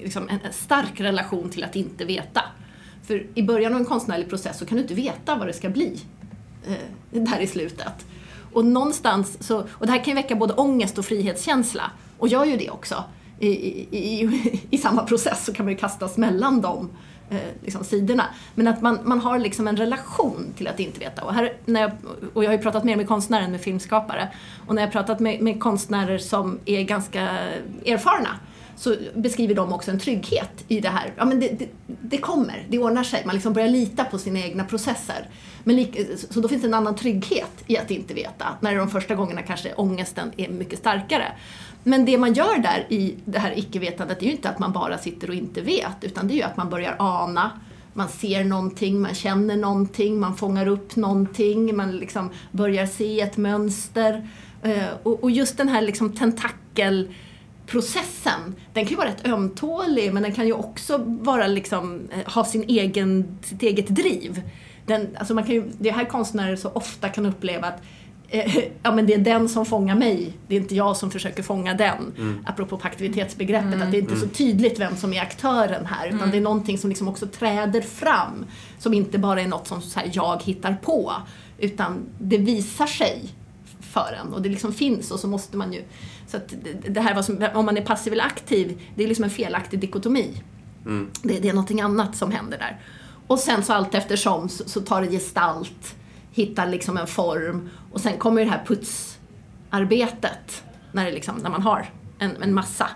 liksom, 0.00 0.28
en 0.28 0.52
stark 0.52 1.00
relation 1.00 1.50
till 1.50 1.64
att 1.64 1.76
inte 1.76 2.04
veta. 2.04 2.42
För 3.06 3.26
i 3.34 3.42
början 3.42 3.72
av 3.74 3.78
en 3.80 3.84
konstnärlig 3.86 4.28
process 4.28 4.58
så 4.58 4.66
kan 4.66 4.76
du 4.76 4.82
inte 4.82 4.94
veta 4.94 5.36
vad 5.36 5.46
det 5.46 5.52
ska 5.52 5.68
bli 5.68 6.00
eh, 6.66 7.22
där 7.22 7.40
i 7.40 7.46
slutet. 7.46 8.06
Och 8.52 8.64
någonstans 8.64 9.36
så, 9.46 9.58
och 9.70 9.86
det 9.86 9.92
här 9.92 9.98
kan 9.98 10.06
ju 10.08 10.14
väcka 10.14 10.34
både 10.34 10.54
ångest 10.54 10.98
och 10.98 11.04
frihetskänsla. 11.04 11.90
Och 12.18 12.28
gör 12.28 12.44
ju 12.44 12.56
det 12.56 12.70
också. 12.70 13.04
I, 13.38 13.48
i, 13.48 14.22
i, 14.22 14.60
I 14.70 14.78
samma 14.78 15.02
process 15.02 15.44
så 15.44 15.52
kan 15.52 15.66
man 15.66 15.72
ju 15.72 15.78
kastas 15.78 16.16
mellan 16.16 16.60
de 16.60 16.90
eh, 17.30 17.38
liksom, 17.62 17.84
sidorna. 17.84 18.24
Men 18.54 18.68
att 18.68 18.82
man, 18.82 18.98
man 19.04 19.20
har 19.20 19.38
liksom 19.38 19.68
en 19.68 19.76
relation 19.76 20.52
till 20.56 20.68
att 20.68 20.80
inte 20.80 21.00
veta. 21.00 21.24
Och, 21.24 21.34
här, 21.34 21.52
när 21.64 21.80
jag, 21.80 21.90
och 22.34 22.44
jag 22.44 22.48
har 22.48 22.56
ju 22.56 22.62
pratat 22.62 22.84
mer 22.84 22.96
med 22.96 23.08
konstnärer 23.08 23.44
än 23.44 23.50
med 23.50 23.60
filmskapare. 23.60 24.28
Och 24.66 24.74
när 24.74 24.82
jag 24.82 24.88
har 24.88 24.92
pratat 24.92 25.20
med, 25.20 25.40
med 25.40 25.60
konstnärer 25.60 26.18
som 26.18 26.58
är 26.64 26.82
ganska 26.82 27.20
erfarna 27.86 28.30
så 28.76 28.96
beskriver 29.14 29.54
de 29.54 29.72
också 29.72 29.90
en 29.90 29.98
trygghet 29.98 30.64
i 30.68 30.80
det 30.80 30.88
här. 30.88 31.12
Ja, 31.16 31.24
men 31.24 31.40
det, 31.40 31.48
det, 31.48 31.68
det 31.86 32.18
kommer, 32.18 32.66
det 32.68 32.78
ordnar 32.78 33.02
sig. 33.02 33.22
Man 33.26 33.34
liksom 33.34 33.52
börjar 33.52 33.68
lita 33.68 34.04
på 34.04 34.18
sina 34.18 34.38
egna 34.38 34.64
processer. 34.64 35.28
Men 35.64 35.76
lika, 35.76 36.02
så 36.30 36.40
då 36.40 36.48
finns 36.48 36.62
det 36.62 36.68
en 36.68 36.74
annan 36.74 36.94
trygghet 36.94 37.64
i 37.66 37.78
att 37.78 37.90
inte 37.90 38.14
veta. 38.14 38.46
När 38.60 38.76
de 38.76 38.90
första 38.90 39.14
gångerna 39.14 39.42
kanske 39.42 39.74
ångesten 39.74 40.32
är 40.36 40.48
mycket 40.48 40.78
starkare. 40.78 41.32
Men 41.88 42.04
det 42.04 42.18
man 42.18 42.32
gör 42.32 42.58
där 42.58 42.86
i 42.88 43.14
det 43.24 43.38
här 43.38 43.58
icke-vetandet 43.58 44.22
är 44.22 44.26
ju 44.26 44.32
inte 44.32 44.48
att 44.48 44.58
man 44.58 44.72
bara 44.72 44.98
sitter 44.98 45.28
och 45.28 45.34
inte 45.34 45.60
vet, 45.60 45.96
utan 46.04 46.28
det 46.28 46.34
är 46.34 46.36
ju 46.36 46.42
att 46.42 46.56
man 46.56 46.70
börjar 46.70 46.96
ana, 46.98 47.50
man 47.92 48.08
ser 48.08 48.44
någonting, 48.44 49.00
man 49.00 49.14
känner 49.14 49.56
någonting, 49.56 50.20
man 50.20 50.36
fångar 50.36 50.68
upp 50.68 50.96
någonting, 50.96 51.76
man 51.76 51.96
liksom 51.96 52.30
börjar 52.52 52.86
se 52.86 53.20
ett 53.20 53.36
mönster. 53.36 54.28
Eh, 54.62 54.88
och 55.02 55.30
just 55.30 55.56
den 55.56 55.68
här 55.68 55.82
liksom 55.82 56.12
tentakel 56.12 57.14
processen, 57.66 58.54
den 58.72 58.84
kan 58.84 58.90
ju 58.90 58.96
vara 58.96 59.08
rätt 59.08 59.26
ömtålig 59.26 60.14
men 60.14 60.22
den 60.22 60.32
kan 60.32 60.46
ju 60.46 60.52
också 60.52 60.98
vara 61.06 61.46
liksom, 61.46 62.08
eh, 62.12 62.32
ha 62.32 62.44
sin 62.44 62.64
egen, 62.68 63.38
sitt 63.42 63.62
eget 63.62 63.88
driv. 63.88 64.42
Den, 64.86 65.16
alltså 65.18 65.34
man 65.34 65.44
kan 65.44 65.54
ju, 65.54 65.64
det 65.78 65.88
är 65.88 65.92
här 65.92 66.04
konstnärer 66.04 66.56
så 66.56 66.68
ofta 66.68 67.08
kan 67.08 67.26
uppleva 67.26 67.66
att 67.66 67.82
ja, 68.82 68.92
men 68.94 69.06
det 69.06 69.14
är 69.14 69.18
den 69.18 69.48
som 69.48 69.66
fångar 69.66 69.94
mig, 69.94 70.32
det 70.48 70.56
är 70.56 70.60
inte 70.60 70.74
jag 70.74 70.96
som 70.96 71.10
försöker 71.10 71.42
fånga 71.42 71.74
den. 71.74 72.12
Apropå 72.46 72.76
på 72.78 72.86
aktivitetsbegreppet, 72.86 73.82
att 73.82 73.90
det 73.90 73.96
är 73.96 74.02
inte 74.02 74.16
så 74.16 74.28
tydligt 74.28 74.80
vem 74.80 74.96
som 74.96 75.12
är 75.12 75.20
aktören 75.22 75.86
här 75.86 76.08
utan 76.08 76.30
det 76.30 76.36
är 76.36 76.40
någonting 76.40 76.78
som 76.78 76.90
liksom 76.90 77.08
också 77.08 77.26
träder 77.26 77.80
fram. 77.80 78.46
Som 78.78 78.94
inte 78.94 79.18
bara 79.18 79.42
är 79.42 79.46
något 79.48 79.66
som 79.68 79.82
så 79.82 80.00
här, 80.00 80.10
jag 80.12 80.42
hittar 80.42 80.76
på 80.82 81.12
utan 81.58 81.98
det 82.18 82.38
visar 82.38 82.86
sig 82.86 83.22
för 83.80 84.18
en 84.20 84.32
och 84.34 84.42
det 84.42 84.48
liksom 84.48 84.72
finns 84.72 85.10
och 85.10 85.20
så 85.20 85.28
måste 85.28 85.56
man 85.56 85.72
ju... 85.72 85.82
Så 86.26 86.36
att 86.36 86.54
det- 86.88 87.00
här 87.00 87.22
som, 87.22 87.46
om 87.54 87.66
man 87.66 87.76
är 87.76 87.82
passiv 87.82 88.12
eller 88.12 88.24
aktiv, 88.24 88.80
det 88.94 89.04
är 89.04 89.08
liksom 89.08 89.24
en 89.24 89.30
felaktig 89.30 89.80
dikotomi. 89.80 90.42
Mm. 90.84 91.10
Det, 91.22 91.38
det 91.38 91.48
är 91.48 91.52
någonting 91.52 91.80
annat 91.80 92.16
som 92.16 92.30
händer 92.30 92.58
där. 92.58 92.80
Och 93.26 93.38
sen 93.38 93.62
så 93.64 93.72
allt 93.72 93.94
eftersom 93.94 94.48
så, 94.48 94.68
så 94.68 94.80
tar 94.80 95.02
det 95.02 95.08
gestalt, 95.08 95.96
hittar 96.36 96.66
liksom 96.66 96.96
en 96.96 97.06
form 97.06 97.68
och 97.92 98.00
sen 98.00 98.18
kommer 98.18 98.44
det 98.44 98.50
här 98.50 98.64
putsarbetet 98.66 100.64
när, 100.92 101.04
det 101.04 101.12
liksom, 101.12 101.36
när 101.36 101.50
man 101.50 101.62
har 101.62 101.90
en, 102.18 102.42
en 102.42 102.54
massa. 102.54 102.88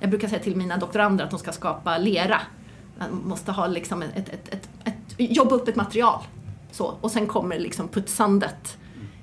Jag 0.00 0.10
brukar 0.10 0.28
säga 0.28 0.42
till 0.42 0.56
mina 0.56 0.76
doktorander 0.76 1.24
att 1.24 1.30
de 1.30 1.38
ska 1.38 1.52
skapa 1.52 1.98
lera. 1.98 2.40
Man 2.98 3.22
måste 3.24 3.52
ha 3.52 3.66
liksom 3.66 4.02
ett, 4.02 4.28
ett, 4.28 4.48
ett, 4.54 4.68
ett, 4.84 5.14
jobba 5.16 5.54
upp 5.54 5.68
ett 5.68 5.76
material. 5.76 6.22
Så, 6.70 6.94
och 7.00 7.10
sen 7.10 7.26
kommer 7.26 7.58
liksom 7.58 7.88
putsandet 7.88 8.78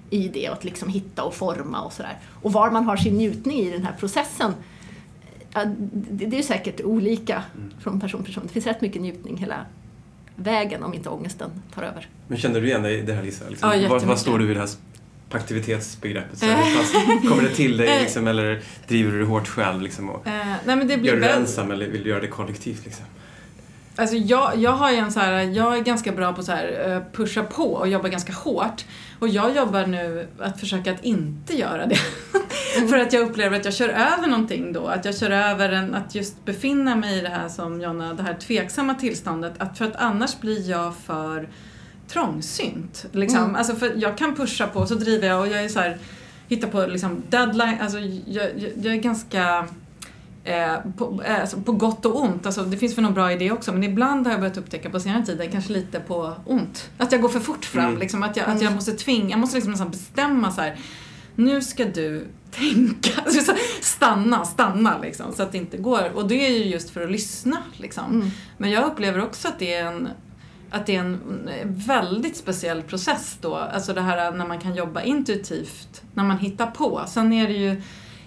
i 0.09 0.27
det 0.27 0.49
och 0.49 0.55
att 0.55 0.63
liksom 0.63 0.89
hitta 0.89 1.23
och 1.23 1.33
forma 1.33 1.81
och 1.81 1.93
sådär. 1.93 2.19
Och 2.41 2.53
var 2.53 2.71
man 2.71 2.83
har 2.83 2.97
sin 2.97 3.17
njutning 3.17 3.59
i 3.59 3.71
den 3.71 3.83
här 3.83 3.95
processen 3.99 4.53
det, 6.11 6.37
är 6.37 6.43
säkert 6.43 6.81
olika 6.81 7.43
från 7.79 7.99
person 7.99 8.23
till 8.23 8.33
person. 8.33 8.47
Det 8.47 8.53
finns 8.53 8.65
rätt 8.65 8.81
mycket 8.81 9.01
njutning 9.01 9.37
hela 9.37 9.65
vägen 10.35 10.83
om 10.83 10.93
inte 10.93 11.09
ångesten 11.09 11.49
tar 11.75 11.83
över. 11.83 12.07
Men 12.27 12.37
känner 12.37 12.61
du 12.61 12.67
igen 12.67 12.83
dig 12.83 12.99
i 12.99 13.01
det 13.01 13.13
här 13.13 13.23
Lisa? 13.23 13.49
Liksom, 13.49 13.71
Ja, 13.81 13.89
vad, 13.89 14.01
vad 14.03 14.19
står 14.19 14.39
du 14.39 14.45
vid 14.45 14.55
det 14.55 14.59
här 14.59 14.69
aktivitetsbegreppet? 15.31 16.39
Så 16.39 16.45
här, 16.45 16.75
fast, 16.75 16.93
kommer 17.29 17.43
det 17.43 17.55
till 17.55 17.77
dig 17.77 17.99
liksom, 18.01 18.27
eller 18.27 18.61
driver 18.87 19.11
du 19.11 19.19
det 19.19 19.25
hårt 19.25 19.47
själv? 19.47 19.81
Liksom, 19.81 20.09
och, 20.09 20.27
Eh, 20.27 20.33
nej 20.65 20.75
men 20.75 20.87
det 20.87 20.97
blir 20.97 21.07
gör 21.07 21.15
du 21.15 21.21
det 21.21 21.27
väl- 21.27 21.41
ensam 21.41 21.71
eller 21.71 21.87
vill 21.87 22.03
du 22.03 22.09
göra 22.09 22.21
det 22.21 22.27
kollektivt? 22.27 22.85
Liksom? 22.85 23.05
Alltså 23.95 24.15
jag, 24.15 24.57
jag 24.57 24.71
har 24.71 24.91
en 24.91 25.11
så 25.11 25.19
här, 25.19 25.31
jag 25.41 25.77
är 25.77 25.81
ganska 25.81 26.11
bra 26.11 26.33
på 26.33 26.43
så 26.43 26.51
här 26.51 26.89
eh, 26.89 27.17
pusha 27.17 27.43
på 27.43 27.73
och 27.73 27.87
jobba 27.87 28.09
ganska 28.09 28.33
hårt. 28.33 28.85
Och 29.19 29.27
jag 29.27 29.55
jobbar 29.55 29.85
nu 29.85 30.27
att 30.39 30.59
försöka 30.59 30.91
att 30.91 31.03
inte 31.03 31.57
göra 31.57 31.85
det. 31.85 31.97
för 32.89 32.97
att 32.97 33.13
jag 33.13 33.29
upplever 33.29 33.57
att 33.59 33.65
jag 33.65 33.73
kör 33.73 33.89
över 33.89 34.27
någonting 34.27 34.73
då. 34.73 34.87
Att 34.87 35.05
jag 35.05 35.17
kör 35.17 35.31
över 35.31 35.69
en, 35.69 35.95
att 35.95 36.15
just 36.15 36.45
befinna 36.45 36.95
mig 36.95 37.17
i 37.17 37.21
det 37.21 37.29
här 37.29 37.49
som 37.49 37.81
Jonna, 37.81 38.13
det 38.13 38.23
här 38.23 38.33
tveksamma 38.33 38.93
tillståndet. 38.93 39.53
Att 39.57 39.77
för 39.77 39.85
att 39.85 39.95
annars 39.95 40.39
blir 40.39 40.69
jag 40.69 40.95
för 40.95 41.49
trångsynt. 42.07 43.05
Liksom. 43.11 43.43
Mm. 43.43 43.55
Alltså 43.55 43.75
för 43.75 43.93
jag 43.95 44.17
kan 44.17 44.35
pusha 44.35 44.67
på, 44.67 44.85
så 44.85 44.95
driver 44.95 45.27
jag 45.27 45.39
och 45.39 45.47
jag 45.47 45.63
är 45.63 45.69
så 45.69 45.79
här, 45.79 45.97
hittar 46.47 46.67
på 46.67 46.85
liksom 46.85 47.23
deadline, 47.29 47.77
alltså 47.81 47.99
jag, 47.99 48.49
jag, 48.57 48.71
jag 48.81 48.93
är 48.93 48.97
ganska 48.97 49.67
Eh, 50.47 50.77
på, 50.97 51.23
eh, 51.25 51.41
alltså 51.41 51.61
på 51.61 51.71
gott 51.71 52.05
och 52.05 52.21
ont. 52.21 52.45
Alltså, 52.45 52.63
det 52.63 52.77
finns 52.77 52.97
väl 52.97 53.03
någon 53.03 53.13
bra 53.13 53.31
idé 53.31 53.51
också 53.51 53.71
men 53.71 53.83
ibland 53.83 54.25
har 54.25 54.33
jag 54.33 54.41
börjat 54.41 54.57
upptäcka 54.57 54.89
på 54.89 54.99
senare 54.99 55.25
tid, 55.25 55.49
kanske 55.51 55.73
lite 55.73 55.99
på 55.99 56.35
ont. 56.45 56.89
Att 56.97 57.11
jag 57.11 57.21
går 57.21 57.29
för 57.29 57.39
fort 57.39 57.65
fram. 57.65 57.85
Mm. 57.85 57.99
Liksom, 57.99 58.23
att, 58.23 58.37
jag, 58.37 58.49
att 58.49 58.61
jag 58.61 58.73
måste 58.73 58.91
tvinga, 58.91 59.29
jag 59.29 59.39
måste 59.39 59.55
liksom 59.55 59.71
nästan 59.71 59.91
bestämma 59.91 60.51
så 60.51 60.61
här. 60.61 60.77
Nu 61.35 61.61
ska 61.61 61.85
du 61.85 62.27
tänka. 62.51 63.21
Alltså, 63.25 63.41
så 63.51 63.57
stanna, 63.81 64.45
stanna 64.45 64.97
liksom 65.01 65.33
så 65.33 65.43
att 65.43 65.51
det 65.51 65.57
inte 65.57 65.77
går. 65.77 66.11
Och 66.15 66.27
det 66.27 66.45
är 66.45 66.51
ju 66.51 66.65
just 66.65 66.89
för 66.89 67.01
att 67.01 67.11
lyssna 67.11 67.57
liksom. 67.77 68.05
Mm. 68.05 68.29
Men 68.57 68.71
jag 68.71 68.85
upplever 68.85 69.23
också 69.23 69.47
att 69.47 69.59
det 69.59 69.73
är 69.73 69.85
en 69.85 70.09
att 70.69 70.85
det 70.85 70.95
är 70.95 70.99
en 70.99 71.19
väldigt 71.87 72.37
speciell 72.37 72.81
process 72.81 73.37
då. 73.41 73.55
Alltså 73.55 73.93
det 73.93 74.01
här 74.01 74.31
när 74.31 74.47
man 74.47 74.59
kan 74.59 74.75
jobba 74.75 75.01
intuitivt, 75.01 76.01
när 76.13 76.23
man 76.23 76.37
hittar 76.37 76.67
på. 76.67 77.01
Sen 77.07 77.33
är 77.33 77.47
det 77.47 77.53
ju, 77.53 77.81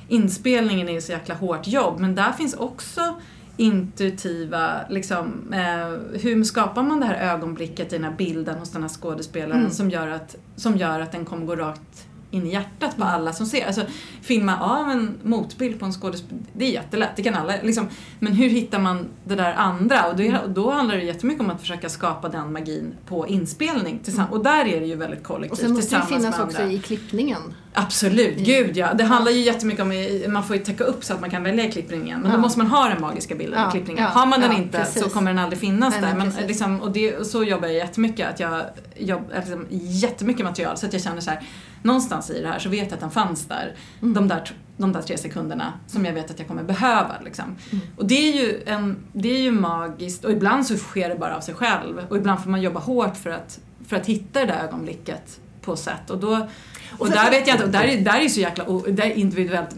inspelningen 0.09 0.89
är 0.89 0.93
ju 0.93 1.01
så 1.01 1.13
jäkla 1.13 1.35
hårt 1.35 1.67
jobb, 1.67 2.01
men 2.01 2.15
där 2.15 2.33
finns 2.33 2.55
också 2.55 3.15
intuitiva, 3.57 4.71
liksom, 4.91 5.53
eh, 5.53 6.19
hur 6.21 6.45
skapar 6.45 6.83
man 6.83 7.01
det 7.01 7.07
här 7.07 7.35
ögonblicket 7.35 7.93
i 7.93 7.97
den 7.97 8.05
här 8.05 8.15
bilden 8.19 8.59
hos 8.59 8.71
den 8.71 8.83
här 8.83 8.89
skådespelaren 8.89 9.61
Mm. 9.61 9.71
som, 9.73 9.91
gör 9.91 10.09
att, 10.09 10.37
som 10.57 10.77
gör 10.77 11.01
att 11.01 11.13
den 11.13 11.25
kommer 11.25 11.47
gå 11.47 11.57
rakt 11.57 12.07
in 12.31 12.47
i 12.47 12.53
hjärtat 12.53 12.97
på 12.97 13.05
alla 13.05 13.33
som 13.33 13.47
ser. 13.47 13.67
Alltså 13.67 13.83
filma 14.23 14.59
av 14.61 14.91
en 14.91 15.15
motbild 15.23 15.79
på 15.81 15.85
en 15.85 15.93
skådespelare, 15.93 16.45
det 16.53 16.65
är 16.65 16.73
jättelätt, 16.73 17.11
det 17.17 17.23
kan 17.23 17.35
alla. 17.35 17.53
Liksom. 17.63 17.89
Men 18.19 18.33
hur 18.33 18.49
hittar 18.49 18.79
man 18.79 19.07
det 19.25 19.35
där 19.35 19.55
andra? 19.55 20.07
Och 20.09 20.17
då, 20.17 20.39
då 20.49 20.71
handlar 20.71 20.97
det 20.97 21.03
jättemycket 21.03 21.41
om 21.45 21.51
att 21.51 21.61
försöka 21.61 21.89
skapa 21.89 22.29
den 22.29 22.53
magin 22.53 22.95
på 23.07 23.29
inspelning. 23.29 23.99
Tillsammans. 24.05 24.33
Och 24.33 24.43
där 24.43 24.65
är 24.65 24.81
det 24.81 24.87
ju 24.87 24.97
väldigt 24.97 25.23
kollektivt. 25.25 25.53
Och 25.53 25.59
sen 25.59 25.73
måste 25.73 25.97
det 25.97 26.07
finnas 26.07 26.39
också 26.39 26.59
andra. 26.63 26.73
i 26.73 26.79
klippningen. 26.79 27.41
Absolut, 27.85 28.39
gud 28.39 28.77
ja. 28.77 28.95
Det 28.95 29.05
handlar 29.05 29.33
ju 29.33 29.41
jättemycket 29.41 29.83
om, 29.83 30.33
man 30.33 30.45
får 30.45 30.57
ju 30.57 30.63
täcka 30.63 30.85
upp 30.85 31.05
så 31.05 31.15
att 31.15 31.21
man 31.21 31.31
kan 31.31 31.43
välja 31.43 31.71
klippningen. 31.71 32.21
Men 32.21 32.31
Ja. 32.31 32.37
då 32.37 32.43
måste 32.43 32.59
man 32.59 32.67
ha 32.67 32.89
den 32.89 33.01
magiska 33.01 33.35
bilden 33.35 33.61
Ja, 33.61 33.69
i 33.69 33.71
klippningen. 33.73 34.03
ja, 34.05 34.09
Har 34.09 34.27
man 34.27 34.41
den 34.41 34.53
inte 34.53 34.79
precis. 34.79 35.03
så 35.03 35.09
kommer 35.11 35.31
den 35.31 35.39
aldrig 35.39 35.61
finnas 35.61 35.95
Nej, 36.01 36.11
där. 36.11 36.19
Men 36.19 36.27
precis. 36.31 36.49
liksom, 36.49 36.81
och, 36.81 36.91
det, 36.93 37.17
och 37.17 37.27
så 37.27 37.45
jobbar 37.45 37.69
jag 37.69 37.77
jättemycket, 37.77 38.29
att 38.29 38.41
jag 38.41 38.63
jobbar 38.97 39.35
liksom, 39.37 39.67
jättemycket 39.71 40.45
material 40.45 40.77
så 40.77 40.87
att 40.87 40.93
jag 40.93 41.03
känner 41.03 41.21
så 41.21 41.31
här, 41.31 41.43
någonstans 41.83 42.31
i 42.31 42.43
det 42.43 42.49
här 42.49 42.59
så 42.59 42.69
vet 42.69 42.85
jag 42.85 42.93
att 42.93 43.01
den 43.01 43.11
fanns 43.11 43.47
där. 43.47 43.75
Mm. 44.03 44.15
De, 44.15 44.29
där 44.29 44.51
de 44.77 44.93
där 44.93 45.03
tre 45.03 45.19
sekunderna 45.19 45.73
som 45.87 46.05
jag 46.05 46.13
vet 46.13 46.31
att 46.31 46.39
jag 46.39 46.49
kommer 46.49 46.63
behöva. 46.63 47.15
Liksom. 47.25 47.45
Mm. 47.73 47.85
Och 47.97 48.07
det 48.07 48.15
är, 48.15 48.37
ju 48.43 48.63
en, 48.67 48.97
det 49.13 49.29
är 49.37 49.41
ju 49.41 49.51
magiskt 49.51 50.25
och 50.25 50.33
ibland 50.33 50.67
så 50.67 50.77
sker 50.77 51.09
det 51.09 51.15
bara 51.15 51.37
av 51.37 51.41
sig 51.41 51.55
själv 51.55 52.01
och 52.09 52.17
ibland 52.17 52.43
får 52.43 52.51
man 52.51 52.63
jobba 52.63 52.81
hårt 52.81 53.17
för 53.17 53.31
att, 53.31 53.59
för 53.89 53.97
att 53.97 54.07
hitta 54.07 54.41
det 54.41 54.47
där 54.47 54.65
ögonblicket 54.65 55.41
på 55.63 55.77
sätt. 55.77 56.11
Och 56.11 56.19
då 56.19 56.49
och 56.99 57.11
där 57.11 57.31
vet 57.31 57.47
jag 57.47 57.55
inte, 57.55 57.65
och 57.65 57.71
där 57.71 57.85
är, 57.85 58.01
där 58.01 58.15
är 58.19 58.23
ju 58.23 58.29
så 58.29 58.41
jäkla, 58.41 58.65
där 58.89 59.05
är 59.05 59.15
individuellt, 59.15 59.69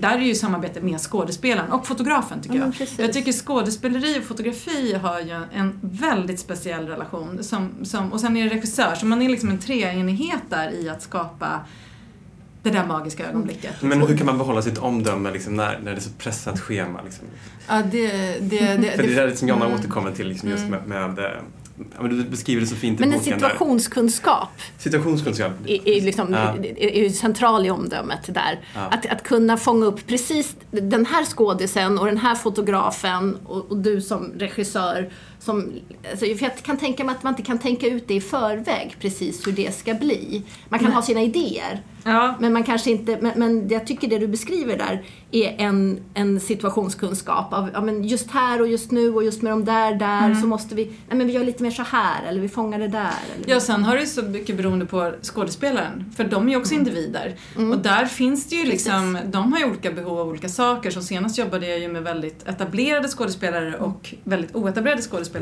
där 0.00 0.16
är 0.16 0.18
ju 0.18 0.34
samarbete 0.34 0.80
med 0.80 1.00
skådespelaren 1.00 1.72
och 1.72 1.86
fotografen 1.86 2.40
tycker 2.42 2.56
Ja, 2.56 2.64
jag. 2.64 2.78
precis. 2.78 2.98
Jag 2.98 3.12
tycker 3.12 3.32
skådespeleri 3.32 4.18
och 4.18 4.24
fotografi 4.24 4.94
har 4.94 5.20
ju 5.20 5.42
en 5.52 5.78
väldigt 5.82 6.40
speciell 6.40 6.86
relation. 6.88 7.44
Som, 7.44 7.70
som, 7.82 8.12
och 8.12 8.20
sen 8.20 8.36
är 8.36 8.44
det 8.48 8.54
regissör, 8.54 8.94
så 8.94 9.06
man 9.06 9.22
är 9.22 9.28
liksom 9.28 9.48
en 9.48 9.58
treenighet 9.58 10.42
där 10.50 10.70
i 10.70 10.88
att 10.88 11.02
skapa 11.02 11.60
det 12.62 12.70
där 12.70 12.86
magiska 12.86 13.28
ögonblicket. 13.28 13.82
Men 13.82 14.00
hur 14.02 14.16
kan 14.16 14.26
man 14.26 14.38
behålla 14.38 14.62
sitt 14.62 14.78
omdöme 14.78 15.30
liksom, 15.30 15.56
när, 15.56 15.78
när 15.84 15.90
det 15.92 15.98
är 15.98 16.00
så 16.00 16.10
pressat 16.18 16.60
schema? 16.60 17.00
Liksom? 17.04 17.24
Ja, 17.68 17.82
det, 17.92 18.08
det, 18.40 18.76
det, 18.76 18.96
För 18.96 19.02
det 19.02 19.18
är 19.18 19.26
det 19.26 19.36
som 19.36 19.48
Jonna 19.48 19.64
mm. 19.64 19.78
återkommer 19.78 20.12
till 20.12 20.28
liksom, 20.28 20.48
just 20.48 20.64
Mm. 20.64 20.80
med, 20.80 21.14
med 21.14 21.24
eh, 21.24 21.30
ja, 21.76 22.02
men 22.02 22.18
du 22.18 22.24
beskriver 22.24 22.60
det 22.60 22.66
så 22.66 22.76
fint 22.76 23.00
i 23.00 23.00
Men 23.00 23.12
en 23.12 23.18
boken. 23.18 23.38
Där. 23.38 23.48
situationskunskap 23.48 24.48
Situationskunskap. 24.78 25.52
är, 25.66 25.88
är, 25.88 26.00
liksom, 26.00 26.32
Ja. 26.32 26.54
är 26.76 27.02
ju 27.02 27.10
central 27.10 27.66
i 27.66 27.70
omdömet 27.70 28.34
där. 28.34 28.60
Ja. 28.74 28.80
Att, 28.80 29.06
att 29.06 29.22
kunna 29.22 29.56
fånga 29.56 29.86
upp 29.86 30.06
precis 30.06 30.56
den 30.70 31.06
här 31.06 31.24
skådisen 31.24 31.98
och 31.98 32.06
den 32.06 32.18
här 32.18 32.34
fotografen 32.34 33.36
och, 33.44 33.70
och 33.70 33.76
du 33.76 34.00
som 34.00 34.32
regissör. 34.38 35.10
Som, 35.44 35.72
alltså, 36.10 36.26
för 36.26 36.42
jag 36.42 36.56
kan 36.56 36.76
tänka 36.76 37.04
mig 37.04 37.14
att 37.14 37.22
man 37.22 37.32
inte 37.32 37.42
kan 37.42 37.58
tänka 37.58 37.86
ut 37.86 38.08
det 38.08 38.14
i 38.14 38.20
förväg 38.20 38.96
precis 39.00 39.46
hur 39.46 39.52
det 39.52 39.74
ska 39.78 39.94
bli. 39.94 40.42
Man 40.68 40.78
kan 40.80 40.88
Nej. 40.88 40.94
ha 40.94 41.02
sina 41.02 41.22
idéer. 41.22 41.82
Ja, 42.06 42.34
Men 42.40 42.52
man 42.52 42.64
kanske 42.64 42.90
inte, 42.90 43.18
men, 43.20 43.32
men 43.36 43.68
jag 43.68 43.86
tycker 43.86 44.08
det 44.08 44.18
du 44.18 44.26
beskriver 44.26 44.78
där 44.78 45.02
är 45.30 45.54
en, 45.58 46.00
en 46.14 46.40
situationskunskap 46.40 47.52
av, 47.52 47.70
ja 47.74 47.80
men 47.80 48.04
just 48.04 48.30
här 48.30 48.60
och 48.60 48.68
just 48.68 48.90
nu 48.90 49.14
och 49.14 49.24
just 49.24 49.42
med 49.42 49.52
de 49.52 49.64
där, 49.64 49.94
där 49.94 50.24
Mm. 50.26 50.40
så 50.40 50.46
måste 50.46 50.74
vi, 50.74 50.84
nej 50.84 51.18
men 51.18 51.26
vi 51.26 51.32
gör 51.32 51.44
lite 51.44 51.62
mer 51.62 51.70
så 51.70 51.82
här 51.82 52.24
eller 52.28 52.40
vi 52.40 52.48
fångar 52.48 52.78
det 52.78 52.88
där. 52.88 53.00
Eller, 53.36 53.54
Ja, 53.54 53.60
sen 53.60 53.84
har 53.84 53.96
det 53.96 54.06
så 54.06 54.22
mycket 54.22 54.56
beroende 54.56 54.86
på 54.86 55.12
skådespelaren. 55.22 56.12
För 56.16 56.24
de 56.24 56.46
är 56.46 56.50
ju 56.50 56.56
också 56.56 56.74
individer. 56.74 57.34
Mm. 57.56 57.70
Och 57.72 57.78
där 57.78 58.04
finns 58.06 58.46
det 58.48 58.56
ju 58.56 58.64
liksom, 58.64 59.18
de 59.26 59.52
har 59.52 59.60
ju 59.60 59.64
olika 59.66 59.90
behov 59.92 60.18
av 60.18 60.28
olika 60.28 60.48
saker. 60.48 60.90
Så 60.90 61.02
senast 61.02 61.38
jobbade 61.38 61.66
jag 61.68 61.78
ju 61.78 61.88
med 61.88 62.02
väldigt 62.02 62.48
etablerade 62.48 63.08
skådespelare 63.08 63.68
Mm. 63.68 63.80
och 63.80 64.14
väldigt 64.24 64.54
oetablerade 64.54 65.02
skådespelare. 65.02 65.33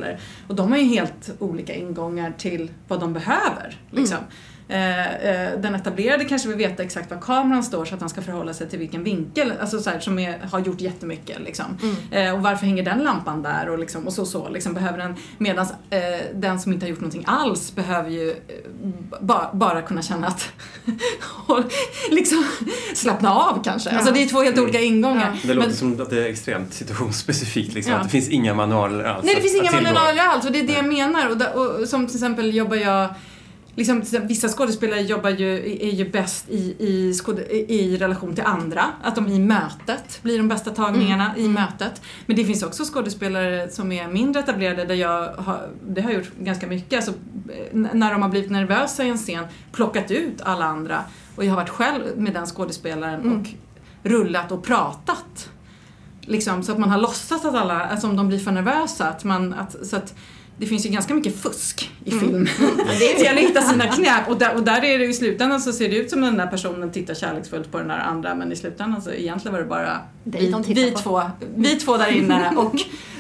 Och 0.49 0.55
de 0.55 0.73
har 0.73 0.79
ju 0.79 0.85
helt 0.85 1.31
olika 1.39 1.75
ingångar 1.75 2.33
till 2.39 2.71
vad 2.89 3.01
de 3.01 3.13
behöver. 3.13 3.77
Liksom. 3.91 4.19
Mm. 4.19 4.31
Eh, 4.73 5.15
eh, 5.15 5.59
den 5.59 5.75
etablerade 5.75 6.25
kanske 6.25 6.49
vill 6.49 6.57
veta 6.57 6.83
exakt 6.83 7.11
var 7.11 7.19
kameran 7.21 7.65
står 7.65 7.85
så 7.85 7.95
att 7.95 8.01
han 8.01 8.09
ska 8.11 8.23
förhålla 8.23 8.55
sig 8.55 8.69
till 8.69 8.79
vilken 8.79 9.05
vinkel, 9.05 9.53
alltså 9.61 9.81
så 9.81 9.91
här, 9.91 10.01
som 10.01 10.19
är, 10.19 10.39
har 10.53 10.59
gjort 10.61 10.81
jättemycket. 10.81 11.41
Liksom. 11.41 11.65
Mm. 11.83 12.27
Eh, 12.29 12.35
och 12.35 12.43
varför 12.43 12.67
hänger 12.67 12.83
den 12.83 12.99
lampan 12.99 13.43
där 13.43 13.69
och, 13.69 13.79
liksom, 13.79 14.07
och 14.07 14.13
så 14.13 14.27
så. 14.27 14.49
Liksom, 14.49 14.75
behöver 14.75 14.99
den, 14.99 15.15
medan 15.39 15.67
eh, 15.91 16.01
den 16.35 16.61
som 16.61 16.73
inte 16.73 16.87
har 16.87 16.91
gjort 16.91 17.01
någonting 17.01 17.25
alls 17.27 17.75
behöver 17.75 18.11
ju 18.11 18.31
eh, 18.31 18.37
ba, 19.21 19.51
bara 19.53 19.83
kunna 19.83 20.03
känna 20.03 20.27
att 20.27 20.49
och 21.47 21.61
liksom 22.11 22.47
slappna 22.95 23.35
av 23.35 23.65
kanske. 23.65 23.91
Ja. 23.91 23.97
Alltså 23.97 24.15
det 24.15 24.23
är 24.23 24.27
två 24.29 24.43
helt 24.43 24.59
olika 24.59 24.81
ingångar. 24.81 25.37
Det 25.43 25.55
låter 25.55 25.69
Men- 25.69 25.77
som 25.77 26.01
att 26.01 26.11
det 26.11 26.25
är 26.25 26.29
extremt 26.29 26.75
situationsspecifikt. 26.75 27.75
Liksom, 27.75 27.93
Ja. 27.93 27.99
att 27.99 28.05
det 28.05 28.11
finns 28.11 28.29
inga 28.29 28.55
manualer 28.55 29.05
alls 29.05 29.25
Nej, 29.25 29.35
det 29.35 29.41
finns 29.41 29.55
inga 29.55 29.73
manualer 29.73 30.23
alls 30.23 30.45
och 30.47 30.53
det 30.53 30.61
är 30.61 30.67
det 30.67 30.73
jag 30.73 30.85
menar. 30.87 31.29
Och, 31.31 31.37
där, 31.37 31.57
och 31.57 31.89
som 31.89 32.07
till 32.07 32.17
exempel 32.17 32.55
jobbar 32.55 32.77
jag 32.77 33.09
Liksom, 33.75 34.03
vissa 34.23 34.49
skådespelare 34.49 35.01
jobbar 35.01 35.31
ju, 35.31 35.57
är 35.83 35.91
ju 35.91 36.11
bäst 36.11 36.49
i, 36.49 36.77
i, 36.79 37.17
i 37.69 37.97
relation 37.97 38.35
till 38.35 38.45
andra. 38.45 38.85
Att 39.03 39.15
de 39.15 39.29
i 39.29 39.39
mötet 39.39 40.23
blir 40.23 40.39
de 40.39 40.49
bästa 40.49 40.71
tagningarna 40.71 41.37
i 41.37 41.49
mötet. 41.49 42.03
Men 42.27 42.37
det 42.37 42.45
finns 42.45 42.63
också 42.63 42.85
skådespelare 42.85 43.71
som 43.71 43.93
är 43.93 44.09
mindre 44.09 44.43
etablerade 44.43 44.85
där 44.85 44.95
jag 44.95 45.33
har, 45.33 45.69
det 45.89 46.01
har 46.01 46.11
jag 46.11 46.19
gjort 46.19 46.33
ganska 46.39 46.67
mycket. 46.67 46.97
Alltså, 46.97 47.13
när 47.73 48.13
de 48.13 48.23
har 48.23 48.29
blivit 48.29 48.51
nervösa 48.51 49.05
i 49.05 49.09
en 49.09 49.19
scen, 49.19 49.45
plockat 49.73 50.11
ut 50.11 50.41
alla 50.43 50.65
andra. 50.65 51.05
Och 51.37 51.45
jag 51.45 51.51
har 51.51 51.57
varit 51.57 51.69
själv 51.71 52.03
med 52.17 52.33
den 52.33 52.47
skådespelaren 52.47 53.21
Mm. 53.21 53.41
och 53.41 53.47
rullat 54.03 54.53
och 54.53 54.65
pratat. 54.65 55.51
Liksom, 56.21 56.63
så 56.63 56.73
att 56.73 56.79
man 56.79 56.91
har 56.91 56.99
låtsats 56.99 57.45
att 57.45 57.55
alla, 57.55 57.81
alltså 57.85 58.07
om 58.07 58.17
de 58.17 58.29
blir 58.29 58.39
för 58.39 58.53
nervösa, 58.53 59.09
att 59.09 59.25
man, 59.25 59.55
att, 59.55 59.87
så 59.87 59.97
att 59.97 60.15
det 60.63 60.69
finns 60.69 60.87
ju 60.87 60.91
ganska 60.91 61.15
mycket 61.15 61.43
fusk 61.43 61.91
i 62.05 62.11
Mm. 62.13 62.21
film. 62.21 62.49
Det 62.99 63.23
gäller 63.25 63.43
att 63.43 63.49
hitta 63.49 63.63
sina 63.63 63.87
knep 63.87 64.29
och 64.29 64.39
där, 64.39 64.55
och 64.55 64.63
där 64.63 64.85
är 64.85 64.99
det 64.99 65.05
i 65.05 65.13
slutändan 65.13 65.61
så 65.61 65.73
ser 65.73 65.89
det 65.89 65.97
ut 65.97 66.11
som 66.11 66.21
den 66.21 66.37
där 66.37 66.47
personen 66.47 66.93
tittar 66.93 67.15
kärleksfullt 67.15 67.73
på 67.73 67.79
den 67.79 67.89
där 67.89 67.99
andra 67.99 68.35
men 68.35 68.53
i 68.53 68.57
slutändan 68.57 69.03
så 69.03 69.11
egentligen 69.11 69.53
var 69.53 69.61
det 69.63 69.69
bara 69.69 69.99
vi, 70.25 70.55
vi, 70.69 70.91
två, 70.91 71.23
vi 71.57 71.77
två 71.77 71.97
där 71.97 72.13
inne 72.13 72.51
och, 72.57 72.75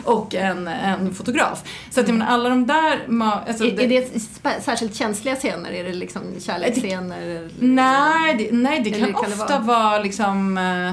och 0.04 0.34
en, 0.34 0.68
en 0.68 1.14
fotograf. 1.14 1.62
Så 1.90 2.00
att 2.00 2.08
jag 2.08 2.14
menar 2.18 2.32
alla 2.32 2.48
de 2.48 2.66
där... 2.66 3.22
Alltså, 3.48 3.64
är, 3.64 3.80
är 3.80 3.88
det 3.88 4.20
särskilt 4.62 4.94
känsliga 4.94 5.36
scener? 5.36 5.70
Är 5.70 5.84
det 5.84 5.92
liksom 5.92 6.22
kärleksscener? 6.40 7.50
Nej, 7.60 8.34
det, 8.38 8.48
nej, 8.56 8.80
det 8.84 8.90
kan, 8.90 9.00
kan 9.14 9.30
det 9.30 9.42
ofta 9.42 9.58
vara 9.58 9.98
liksom 9.98 10.58
eh, 10.58 10.92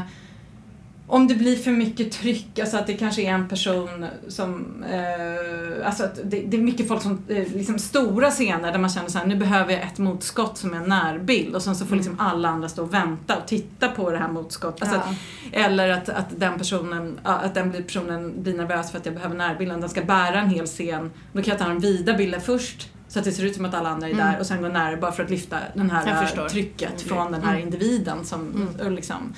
om 1.12 1.28
det 1.28 1.36
blir 1.36 1.56
för 1.56 1.72
mycket 1.72 2.12
tryck, 2.12 2.60
alltså 2.60 2.78
att 2.78 2.88
det 2.88 2.94
kanske 2.94 3.22
är 3.22 3.30
en 3.34 3.48
person 3.50 4.06
som, 4.28 4.84
eh, 4.84 5.88
alltså 5.88 6.04
att 6.04 6.16
det, 6.24 6.40
det 6.48 6.58
är 6.58 6.62
mycket 6.62 6.88
folk 6.88 7.02
som, 7.02 7.24
eh, 7.28 7.54
liksom 7.54 7.80
stora 7.80 8.32
scener 8.32 8.72
där 8.72 8.80
man 8.80 8.90
känner 8.90 9.10
så 9.10 9.18
här, 9.18 9.26
nu 9.26 9.36
behöver 9.36 9.74
jag 9.74 9.82
ett 9.82 9.98
motskott 9.98 10.58
som 10.58 10.74
är 10.74 10.78
en 10.78 10.84
närbild 10.90 11.56
och 11.56 11.62
sen 11.62 11.76
så 11.76 11.86
får 11.86 11.96
liksom 11.96 12.20
alla 12.20 12.50
andra 12.50 12.70
stå 12.70 12.84
och 12.84 12.94
vänta 12.94 13.38
och 13.38 13.48
titta 13.48 13.88
på 13.88 14.12
det 14.12 14.18
här 14.18 14.28
motskottet. 14.32 14.82
Alltså 14.82 14.96
Ja. 14.98 15.02
att, 15.12 15.66
eller 15.66 15.90
att, 15.90 16.10
att 16.10 16.26
den 16.40 16.58
personen, 16.58 17.20
att 17.24 17.54
den 17.54 17.70
blir, 17.72 17.82
personen 17.84 18.44
blir 18.44 18.58
nervös 18.58 18.92
för 18.92 18.98
att 18.98 19.06
jag 19.06 19.16
behöver 19.16 19.36
närbilden, 19.36 19.80
den 19.82 19.90
ska 19.90 20.02
bära 20.02 20.40
en 20.40 20.50
hel 20.50 20.66
scen. 20.66 21.12
Då 21.34 21.42
kan 21.42 21.50
jag 21.52 21.60
ta 21.60 21.68
den 21.68 21.80
vida 21.80 22.14
bilden 22.14 22.42
först 22.42 22.90
så 23.08 23.20
att 23.20 23.26
det 23.26 23.32
ser 23.32 23.46
ut 23.46 23.56
som 23.56 23.66
att 23.66 23.74
alla 23.74 23.90
andra 23.90 24.08
är 24.08 24.14
Mm. 24.14 24.26
där 24.32 24.40
och 24.40 24.46
sen 24.46 24.62
gå 24.62 24.68
nära 24.68 24.98
bara 24.98 25.12
för 25.12 25.24
att 25.24 25.30
lyfta 25.30 25.58
den 25.74 25.90
här 25.92 26.48
trycket 26.50 26.90
Mm. 26.90 27.00
från 27.00 27.32
den 27.32 27.42
här 27.44 27.52
Mm. 27.56 27.64
individen 27.68 28.26
som, 28.26 28.70
Mm. 28.80 28.94
liksom 28.96 29.34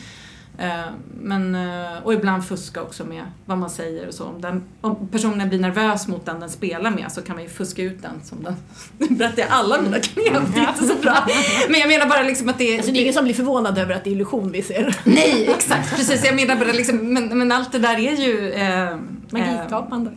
men, 1.21 1.55
eh, 1.55 2.03
och 2.03 2.13
ibland 2.13 2.45
fuska 2.45 2.81
också 2.81 3.05
med 3.05 3.23
vad 3.45 3.57
man 3.57 3.69
säger 3.69 4.07
och 4.07 4.13
så. 4.13 4.25
Om, 4.25 4.41
den, 4.41 4.63
om 4.81 5.07
personen 5.07 5.49
blir 5.49 5.59
nervös 5.59 6.07
mot 6.07 6.25
den 6.25 6.39
den 6.39 6.49
spelar 6.49 6.91
med 6.91 7.11
så 7.11 7.21
kan 7.21 7.35
man 7.35 7.43
ju 7.43 7.49
fuska 7.49 7.81
ut 7.83 8.01
den 8.01 8.21
som 8.23 8.43
den. 8.43 8.55
Nu 8.97 9.15
berättar 9.15 9.41
jag 9.41 9.51
alla 9.51 9.81
mina 9.81 9.99
knep, 9.99 10.53
det 10.53 10.59
är 10.59 10.69
inte 10.69 10.87
så 10.87 10.95
bra. 10.95 11.27
Men 11.69 11.79
jag 11.79 11.87
menar 11.87 12.05
bara 12.05 12.23
liksom 12.23 12.49
att 12.49 12.57
det 12.57 12.77
Alltså 12.77 12.91
det 12.91 12.99
är 12.99 13.01
ingen 13.01 13.13
som 13.13 13.23
blir 13.23 13.33
förvånad 13.33 13.77
över 13.77 13.95
att 13.95 14.03
det 14.03 14.09
är 14.09 14.11
illusion 14.11 14.51
vi 14.51 14.61
ser. 14.61 14.95
Nej, 15.03 15.49
exakt, 15.49 15.95
precis. 15.95 16.25
Jag 16.25 16.35
menar 16.35 16.55
bara 16.55 16.71
liksom, 16.71 17.13
men, 17.13 17.37
men 17.37 17.51
allt 17.51 17.71
det 17.71 17.79
där 17.79 17.99
är 17.99 18.15
ju... 18.15 18.51
Eh, 18.51 18.97
eh, 19.35 19.55
Magikapande. 19.55 20.11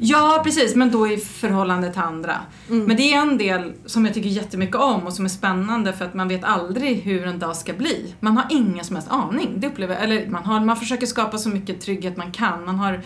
Ja, 0.00 0.40
precis, 0.44 0.74
men 0.74 0.90
då 0.90 1.08
i 1.08 1.16
förhållande 1.16 1.92
till 1.92 2.00
andra. 2.00 2.36
Mm. 2.68 2.84
Men 2.84 2.96
det 2.96 3.12
är 3.12 3.22
en 3.22 3.38
del 3.38 3.72
som 3.86 4.04
jag 4.04 4.14
tycker 4.14 4.28
jättemycket 4.28 4.76
om 4.76 5.06
och 5.06 5.12
som 5.12 5.24
är 5.24 5.28
spännande 5.28 5.92
för 5.92 6.04
att 6.04 6.14
man 6.14 6.28
vet 6.28 6.44
aldrig 6.44 7.00
hur 7.00 7.26
en 7.26 7.38
dag 7.38 7.56
ska 7.56 7.72
bli. 7.72 8.14
Man 8.20 8.36
har 8.36 8.46
ingen 8.50 8.84
som 8.84 8.96
helst 8.96 9.10
aning. 9.10 9.54
Det 9.56 9.66
upplever, 9.66 9.96
eller 9.96 10.26
man, 10.26 10.44
har, 10.44 10.60
man 10.60 10.76
försöker 10.76 11.06
skapa 11.06 11.38
så 11.38 11.48
mycket 11.48 11.80
trygghet 11.80 12.16
man 12.16 12.32
kan. 12.32 12.64
Man 12.64 12.74
har 12.74 13.02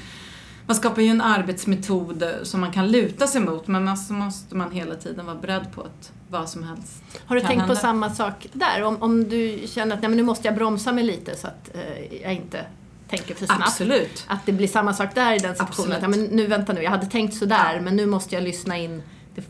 man 0.67 0.77
skapar 0.77 1.03
ju 1.03 1.09
en 1.09 1.21
arbetsmetod 1.21 2.25
som 2.43 2.61
man 2.61 2.73
kan 2.73 2.91
luta 2.91 3.27
sig 3.27 3.41
mot 3.41 3.67
men 3.67 3.97
så 3.97 4.13
måste 4.13 4.57
man 4.57 4.71
hela 4.71 4.95
tiden 4.95 5.27
vara 5.27 5.37
beredd 5.37 5.73
på 5.75 5.81
att 5.81 6.13
vad 6.31 6.49
som 6.49 6.63
helst 6.63 7.03
Har 7.27 7.37
du 7.37 7.41
tänkt 7.41 7.61
hända. 7.61 7.75
på 7.75 7.81
samma 7.81 8.11
sak 8.11 8.49
där? 8.53 8.83
Om, 8.83 8.97
om 9.03 9.29
du 9.29 9.63
känner 9.67 9.95
att 9.97 10.03
nej, 10.03 10.09
men 10.09 10.17
nu 10.17 10.23
måste 10.23 10.49
jag 10.49 10.55
bromsa 10.55 10.93
mig 10.93 11.05
lite 11.05 11.37
så 11.37 11.47
att 11.47 11.71
eh, 11.75 12.23
jag 12.23 12.35
inte 12.35 12.67
tänker 13.09 13.35
för 13.35 13.47
snabbt. 13.47 13.63
Absolut. 13.67 14.25
Att 14.27 14.47
det 14.47 14.53
blir 14.53 14.69
samma 14.69 14.95
sak 14.95 15.15
där 15.15 15.37
i 15.37 15.39
den 15.39 15.55
situationen. 15.55 15.93
Att, 15.93 16.03
ja, 16.03 16.09
men 16.09 16.25
nu 16.25 16.47
vänta 16.47 16.73
nu, 16.73 16.83
jag 16.83 16.91
hade 16.91 17.07
tänkt 17.07 17.35
sådär 17.35 17.81
men 17.81 17.97
nu 17.97 18.07
måste 18.07 18.35
jag 18.35 18.45
lyssna 18.45 18.79
in. 18.79 19.03
Det, 19.35 19.45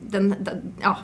den, 0.00 0.34
den, 0.40 0.74
ja, 0.80 0.98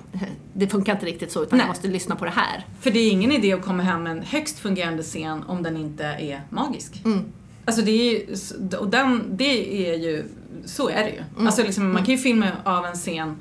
det 0.53 0.69
funkar 0.69 0.93
inte 0.93 1.07
riktigt 1.07 1.33
så 1.33 1.43
utan 1.43 1.59
Nej. 1.59 1.65
jag 1.65 1.69
måste 1.69 1.89
lyssna 1.89 2.17
på 2.17 2.25
det 2.25 2.31
här. 2.31 2.67
För 2.81 2.91
det 2.91 2.99
är 2.99 3.11
ingen 3.11 3.33
idé 3.33 3.53
att 3.53 3.65
komma 3.65 3.83
hem 3.83 4.03
med 4.03 4.13
en 4.13 4.23
högst 4.23 4.59
fungerande 4.59 5.03
scen 5.03 5.43
om 5.43 5.63
den 5.63 5.77
inte 5.77 6.05
är 6.05 6.43
magisk. 6.51 7.03
Mm. 7.05 7.25
Alltså 7.65 7.83
det 7.83 7.91
är 7.91 8.13
ju, 8.13 8.37
och 8.77 8.89
den, 8.89 9.25
det 9.37 9.89
är 9.91 9.97
ju, 9.97 10.25
så 10.65 10.89
är 10.89 11.05
det 11.05 11.11
ju. 11.11 11.23
Mm. 11.35 11.47
Alltså 11.47 11.63
liksom, 11.63 11.93
man 11.93 12.05
kan 12.05 12.15
ju 12.15 12.21
filma 12.21 12.47
av 12.65 12.87
en 12.87 12.95
scen 12.95 13.37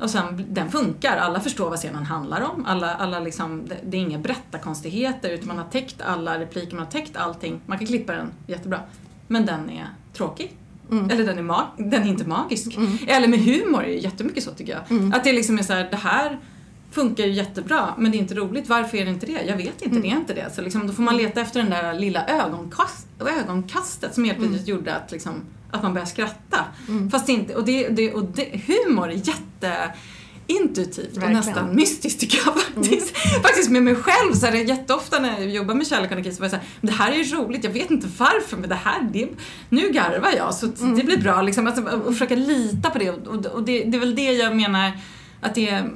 och 0.00 0.10
sen, 0.10 0.44
den 0.48 0.70
funkar, 0.70 1.16
alla 1.16 1.40
förstår 1.40 1.70
vad 1.70 1.78
scenen 1.78 2.04
handlar 2.04 2.40
om. 2.40 2.64
Alla, 2.66 2.94
alla 2.94 3.20
liksom, 3.20 3.62
det, 3.68 3.76
det 3.84 3.96
är 3.96 4.00
inga 4.00 4.18
berättarkonstigheter 4.18 5.30
utan 5.30 5.48
man 5.48 5.58
har 5.58 5.64
täckt 5.64 6.00
alla 6.02 6.38
repliker, 6.38 6.76
man 6.76 6.84
har 6.84 6.92
täckt 6.92 7.16
allting. 7.16 7.60
Man 7.66 7.78
kan 7.78 7.86
klippa 7.86 8.12
den 8.12 8.30
jättebra. 8.46 8.80
Men 9.28 9.46
den 9.46 9.70
är 9.70 9.86
tråkig. 10.12 10.56
Mm. 10.90 11.10
Eller 11.10 11.24
den 11.26 11.38
är, 11.38 11.42
mag- 11.42 11.66
den 11.90 12.02
är 12.02 12.06
inte 12.08 12.28
magisk. 12.28 12.76
Mm. 12.76 12.98
Eller 13.08 13.28
med 13.28 13.38
humor 13.40 13.82
är 13.82 13.86
det 13.88 13.94
jättemycket 13.94 14.44
så 14.44 14.50
tycker 14.50 14.72
jag. 14.72 14.98
Mm. 14.98 15.12
Att 15.12 15.24
det 15.24 15.32
liksom 15.32 15.58
är 15.58 15.62
så 15.62 15.72
här, 15.72 15.88
det 15.90 15.96
här 15.96 16.38
funkar 16.90 17.24
ju 17.24 17.32
jättebra 17.32 17.94
men 17.98 18.10
det 18.12 18.16
är 18.16 18.20
inte 18.20 18.34
roligt. 18.34 18.68
Varför 18.68 18.98
är 18.98 19.04
det 19.04 19.10
inte 19.10 19.26
det? 19.26 19.42
Jag 19.46 19.56
vet 19.56 19.82
inte, 19.82 19.84
Mm. 19.96 20.02
det 20.02 20.08
är 20.08 20.16
inte 20.16 20.34
det. 20.34 20.54
Så 20.54 20.62
liksom, 20.62 20.86
då 20.86 20.92
får 20.92 21.02
man 21.02 21.16
leta 21.16 21.40
efter 21.40 21.60
den 21.62 21.70
där 21.70 21.94
lilla 21.94 22.26
ögonkast, 22.26 23.06
ögonkastet 23.40 24.14
som 24.14 24.24
helt 24.24 24.38
plötsligt 24.38 24.68
gjorde 24.68 24.94
att, 24.96 25.12
liksom, 25.12 25.32
att 25.70 25.82
man 25.82 25.94
började 25.94 26.10
skratta. 26.10 26.64
Mm. 26.88 27.10
Fast 27.10 27.28
inte, 27.28 27.54
och, 27.54 27.64
det, 27.64 27.88
det, 27.88 28.14
och 28.14 28.24
det, 28.24 28.60
humor 28.66 29.08
är 29.08 29.14
jätte 29.14 29.92
intuitivt 30.46 31.16
och 31.16 31.22
Verkligen. 31.22 31.32
nästan 31.32 31.74
mystiskt 31.74 32.20
tycker 32.20 32.38
jag 32.44 32.60
faktiskt. 32.60 33.16
Faktiskt 33.42 33.70
med 33.70 33.82
mig 33.82 33.94
själv 33.94 34.32
så 34.34 34.46
är 34.46 34.52
det 34.52 34.62
jätteofta 34.62 35.18
när 35.18 35.40
jag 35.40 35.50
jobbar 35.50 35.74
med 35.74 35.86
kärlek 35.86 36.10
och 36.10 36.12
anarki 36.12 36.32
så 36.32 36.40
var 36.40 36.44
jag 36.44 36.50
såhär, 36.50 36.66
det 36.80 36.92
här 36.92 37.12
är 37.12 37.16
ju 37.16 37.36
roligt, 37.36 37.64
jag 37.64 37.70
vet 37.70 37.90
inte 37.90 38.08
varför 38.18 38.56
men 38.56 38.68
det 38.68 38.74
här, 38.74 39.08
det, 39.12 39.28
nu 39.68 39.92
garvar 39.92 40.32
jag 40.36 40.54
så 40.54 40.66
att 40.66 40.96
det 40.96 41.04
blir 41.04 41.18
bra 41.18 41.42
liksom. 41.42 41.66
Alltså, 41.66 41.82
och 41.82 42.12
försöka 42.12 42.34
lita 42.34 42.90
på 42.90 42.98
det 42.98 43.10
och, 43.10 43.46
och 43.46 43.62
det, 43.62 43.84
det 43.84 43.96
är 43.96 44.00
väl 44.00 44.14
det 44.14 44.32
jag 44.32 44.56
menar 44.56 44.92
att 45.40 45.54
det 45.54 45.68
är 45.68 45.90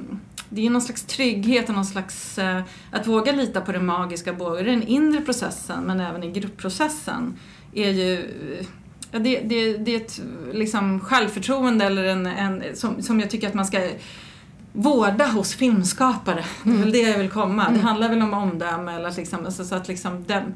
det 0.49 0.65
är 0.65 0.69
någon 0.69 0.81
slags 0.81 1.03
trygghet 1.03 1.69
och 1.69 1.75
någon 1.75 1.85
slags, 1.85 2.37
eh, 2.37 2.61
att 2.91 3.07
våga 3.07 3.31
lita 3.31 3.61
på 3.61 3.71
det 3.71 3.79
magiska 3.79 4.33
både 4.33 4.61
i 4.61 4.63
den 4.63 4.83
inre 4.83 5.21
processen 5.21 5.83
men 5.83 5.99
även 5.99 6.23
i 6.23 6.31
gruppprocessen 6.31 7.39
är 7.73 7.89
ju 7.89 8.13
eh, 8.59 8.65
Ja, 9.15 9.19
det, 9.19 9.39
det, 9.39 9.77
det 9.77 9.95
är 9.95 9.97
ett 9.97 10.21
liksom, 10.53 10.99
självförtroende 10.99 11.85
eller 11.85 12.03
en, 12.03 12.25
en, 12.25 12.63
som, 12.73 13.01
som 13.01 13.19
jag 13.19 13.29
tycker 13.29 13.47
att 13.47 13.53
man 13.53 13.65
ska 13.65 13.89
vårda 14.73 15.27
hos 15.27 15.55
filmskapare. 15.55 16.45
Det 16.63 16.71
är 16.71 16.77
väl 16.77 16.91
det 16.91 16.99
jag 16.99 17.17
vill 17.17 17.29
komma. 17.29 17.69
Det 17.69 17.79
handlar 17.79 18.09
väl 18.09 18.21
om 18.21 18.33
omdöme 18.33 18.95
eller 18.95 19.11
liksom, 19.11 19.45
alltså, 19.45 19.63
så 19.63 19.75
att 19.75 19.87
liksom 19.87 20.23
den, 20.27 20.53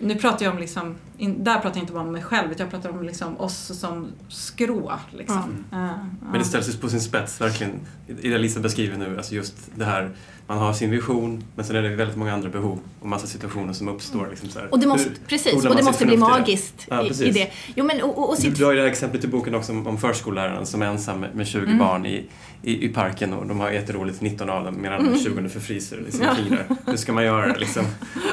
nu 0.00 0.14
pratar 0.14 0.44
jag 0.46 0.54
om 0.54 0.60
liksom, 0.60 0.94
in, 1.18 1.44
där 1.44 1.54
pratar 1.54 1.76
jag 1.76 1.82
inte 1.82 1.92
bara 1.92 2.02
om 2.02 2.12
mig 2.12 2.22
själv 2.22 2.50
utan 2.52 2.64
jag 2.64 2.70
pratar 2.70 2.90
om 2.98 3.02
liksom 3.02 3.40
oss 3.40 3.78
som 3.80 4.06
skrå. 4.28 4.92
Liksom. 5.10 5.64
Ja, 5.70 5.86
ja. 5.86 5.90
Men 6.30 6.38
det 6.38 6.44
ställs 6.44 6.68
ju 6.68 6.72
på 6.72 6.88
sin 6.88 7.00
spets, 7.00 7.40
verkligen. 7.40 7.72
I 8.20 8.28
det 8.28 8.38
Lisa 8.38 8.60
beskriver 8.60 8.96
nu, 8.98 9.16
alltså 9.16 9.34
just 9.34 9.54
det 9.74 9.84
här, 9.84 10.10
man 10.46 10.58
har 10.58 10.72
sin 10.72 10.90
vision, 10.90 11.44
men 11.54 11.64
sen 11.64 11.76
är 11.76 11.82
det 11.82 11.96
väldigt 11.96 12.16
många 12.16 12.34
andra 12.34 12.48
behov 12.48 12.78
och 13.00 13.08
massa 13.08 13.26
situationer 13.26 13.72
som 13.72 13.88
uppstår. 13.88 14.28
Liksom 14.30 14.48
så 14.48 14.58
här. 14.58 14.68
Och 14.72 14.78
det 14.80 14.86
måste, 14.86 15.08
Hur 15.08 15.16
precis, 15.26 15.66
och 15.66 15.76
det 15.76 15.82
måste 15.82 16.06
bli 16.06 16.16
förnuft 16.16 16.32
i 16.32 16.34
det? 16.34 16.40
magiskt 16.40 16.86
Ja, 16.90 17.02
i, 17.02 17.24
i 17.28 17.30
det. 17.30 17.50
Jo, 17.74 17.84
men, 17.84 18.02
och, 18.02 18.18
och, 18.18 18.28
och 18.30 18.36
Du 18.36 18.42
sitt, 18.42 18.58
drar 18.58 18.70
ju 18.70 18.76
det 18.76 18.82
här 18.82 18.88
exemplet 18.90 19.24
i 19.24 19.28
boken 19.28 19.54
också 19.54 19.72
om, 19.72 19.86
om 19.86 19.98
förskolläraren 19.98 20.66
som 20.66 20.82
är 20.82 20.86
ensam 20.86 21.20
med, 21.20 21.34
med 21.34 21.46
20 21.46 21.62
Mm. 21.66 21.78
barn 21.78 22.06
i, 22.06 22.24
i, 22.62 22.84
i 22.84 22.88
parken 22.88 23.32
och 23.32 23.46
de 23.46 23.60
har 23.60 23.70
jätteroligt, 23.70 24.20
19 24.20 24.50
av 24.50 24.64
dem, 24.64 24.80
medan 24.82 25.00
Mm. 25.00 25.12
de 25.12 25.18
20 25.18 25.48
förfryser 25.48 26.04
i 26.08 26.12
sina 26.12 26.34
fingrar. 26.34 26.66
Hur 26.86 26.96
ska 26.96 27.12
man 27.12 27.24
göra 27.24 27.56
liksom? 27.56 27.84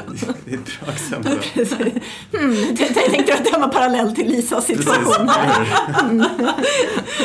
Det 0.44 0.52
är 0.52 0.58
ett 0.58 0.80
bra 0.84 0.92
exempel. 0.92 1.38
Jag 2.78 2.94
tänkte 2.94 3.34
att 3.34 3.44
det 3.44 3.58
var 3.58 3.68
parallell 3.68 4.14
till 4.14 4.26
Lisas 4.28 4.66
situation. 4.66 5.26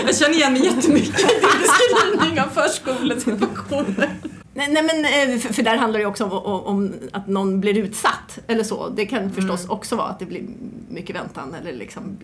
Jag 0.06 0.16
känner 0.18 0.34
igen 0.36 0.54
mig 0.54 0.66
jättemycket 0.66 1.20
i 1.20 1.24
din 1.24 1.50
beskrivning 1.62 2.42
av 2.42 2.48
förskolesituationer. 2.50 4.10
Nej, 4.54 4.68
nej 4.72 4.84
men 4.84 5.06
eh, 5.34 5.40
för, 5.40 5.64
där 5.64 5.78
handlar 5.78 6.00
det 6.00 6.04
ju 6.04 6.10
också 6.10 6.26
om, 6.26 6.94
att 7.14 7.28
någon 7.28 7.60
blir 7.62 7.78
utsatt 7.78 8.40
eller 8.48 8.64
så. 8.64 8.90
Det 8.90 9.06
kan 9.06 9.32
förstås 9.32 9.66
också 9.70 9.96
vara 9.96 10.08
att 10.08 10.20
det 10.20 10.26
blir 10.26 10.44
mycket 10.90 11.16
väntan 11.16 11.56
eller 11.62 11.74
liksom, 11.74 12.18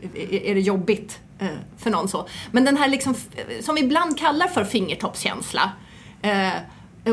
är, 0.43 0.55
det 0.55 0.61
jobbigt 0.61 1.19
eh, 1.39 1.47
för 1.77 1.89
någon 1.89 2.07
så. 2.07 2.27
Men 2.51 2.65
den 2.65 2.77
här 2.77 2.87
liksom, 2.87 3.15
f- 3.37 3.45
som 3.61 3.75
vi 3.75 3.81
ibland 3.81 4.19
kallar 4.19 4.47
för 4.47 4.63
fingertoppskänsla 4.63 5.71
eh, 6.21 6.49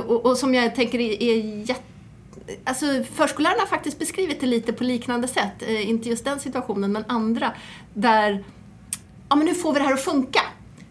och, 0.01 0.26
och 0.26 0.36
som 0.38 0.55
jag 0.55 0.74
tänker 0.74 0.99
är 1.01 1.36
jätte 1.68 1.82
Alltså 2.64 2.87
förskollärarna 3.14 3.61
har 3.61 3.66
faktiskt 3.66 3.99
beskrivit 3.99 4.41
det 4.41 4.47
lite 4.47 4.72
på 4.72 4.85
liknande 4.85 5.28
sätt, 5.28 5.62
eh, 5.62 5.89
inte 5.89 6.09
just 6.09 6.24
den 6.24 6.41
situationen 6.41 6.93
men 6.93 7.05
andra, 7.09 7.53
där 7.95 8.45
ja 9.28 9.37
men 9.37 9.47
hur 9.49 9.55
får 9.55 9.72
vi 9.72 9.78
det 9.78 9.85
här 9.85 9.93
att 9.95 10.01
funka. 10.05 10.41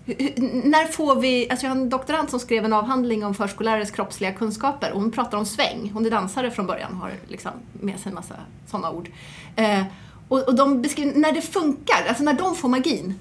Hur- 0.05 0.33
När 0.69 0.85
får 0.85 1.15
vi, 1.15 1.49
alltså 1.49 1.65
jag 1.65 1.71
har 1.71 1.81
en 1.81 1.89
doktorand 1.89 2.29
som 2.29 2.39
skrev 2.39 2.65
en 2.65 2.73
avhandling 2.73 3.25
om 3.25 3.33
förskollärares 3.33 3.91
kroppsliga 3.91 4.31
kunskaper 4.33 4.91
och 4.91 5.01
hon 5.01 5.11
pratar 5.11 5.37
om 5.37 5.45
sväng. 5.45 5.91
Hon 5.93 6.05
är 6.05 6.09
dansare 6.11 6.51
från 6.51 6.67
början 6.67 6.93
har 6.93 7.11
liksom 7.27 7.51
med 7.73 7.99
sig 7.99 8.09
en 8.09 8.15
massa 8.15 8.35
sådana 8.71 8.91
ord. 8.91 9.09
Eh, 9.55 9.83
och, 10.27 10.47
och 10.47 10.55
de 10.55 10.81
beskriver 10.81 11.19
när 11.19 11.31
det 11.31 11.41
funkar, 11.41 12.05
alltså 12.07 12.23
när 12.23 12.33
de 12.33 12.55
får 12.55 12.69
magin 12.69 13.19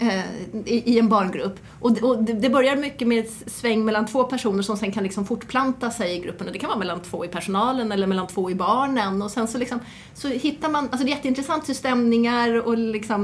Eh, 0.00 0.24
i, 0.64 0.98
en 0.98 1.08
barngrupp. 1.08 1.58
Och, 1.80 1.92
det- 1.92 2.50
börjar 2.50 2.76
mycket 2.76 3.08
med 3.08 3.24
ett 3.24 3.32
sväng 3.46 3.84
mellan 3.84 4.06
två 4.06 4.24
personer 4.24 4.62
som 4.62 4.76
sen 4.76 4.92
kan 4.92 5.02
liksom 5.02 5.26
fortplanta 5.26 5.90
sig 5.90 6.16
i 6.16 6.18
gruppen. 6.20 6.46
Och 6.46 6.52
det 6.52 6.58
kan 6.58 6.68
vara 6.68 6.78
mellan 6.78 7.00
två 7.00 7.24
i 7.24 7.28
personalen 7.28 7.92
eller 7.92 8.06
mellan 8.06 8.26
två 8.26 8.50
i 8.50 8.54
barnen. 8.54 9.22
Och 9.22 9.30
sen 9.30 9.48
så, 9.48 9.58
liksom, 9.58 9.80
så 10.14 10.28
hittar 10.28 10.68
man, 10.70 10.84
alltså 10.90 11.04
det 11.06 11.10
är 11.12 11.14
jätteintressant 11.16 11.68
hur 11.68 11.74
stämningar 11.74 12.66
och 12.66 12.78
liksom 12.78 13.22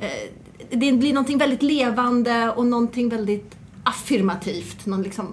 eh, 0.00 0.30
det 0.70 0.92
blir 0.92 1.12
någonting 1.12 1.38
väldigt 1.38 1.62
levande 1.62 2.50
och 2.56 2.66
någonting 2.66 3.08
väldigt 3.08 3.56
affirmativt, 3.82 4.86
något 4.86 5.04
liksom 5.04 5.26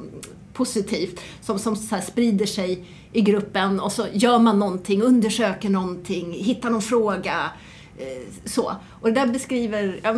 positivt 0.54 1.22
som, 1.42 1.60
som 1.60 1.76
så 1.76 1.96
här 1.96 2.02
sprider 2.02 2.46
sig 2.46 2.86
i 3.14 3.22
gruppen 3.22 3.80
och 3.80 3.92
så 3.92 4.06
gör 4.14 4.39
man 4.39 4.60
någonting, 4.60 5.02
undersöker 5.02 5.70
någonting, 5.70 6.32
hittar 6.34 6.70
någon 6.70 6.82
fråga 6.82 7.52
eh, 7.98 8.06
Så. 8.46 8.76
Och 9.02 9.08
det 9.08 9.20
där 9.20 9.28
beskriver 9.28 10.00
ja, 10.04 10.16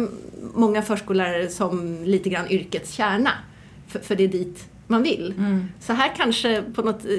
många 0.54 0.82
förskollärare 0.82 1.50
som 1.50 2.04
lite 2.04 2.30
grann 2.30 2.48
yrkets 2.52 2.92
kärna. 2.92 3.32
För, 3.88 4.00
för 4.00 4.16
det 4.16 4.24
är 4.24 4.28
dit 4.28 4.70
man 4.88 5.04
vill. 5.04 5.34
Så 5.80 5.94
här 5.94 6.14
kanske 6.18 6.62
på 6.76 6.82
något... 6.82 7.06
eh, 7.06 7.12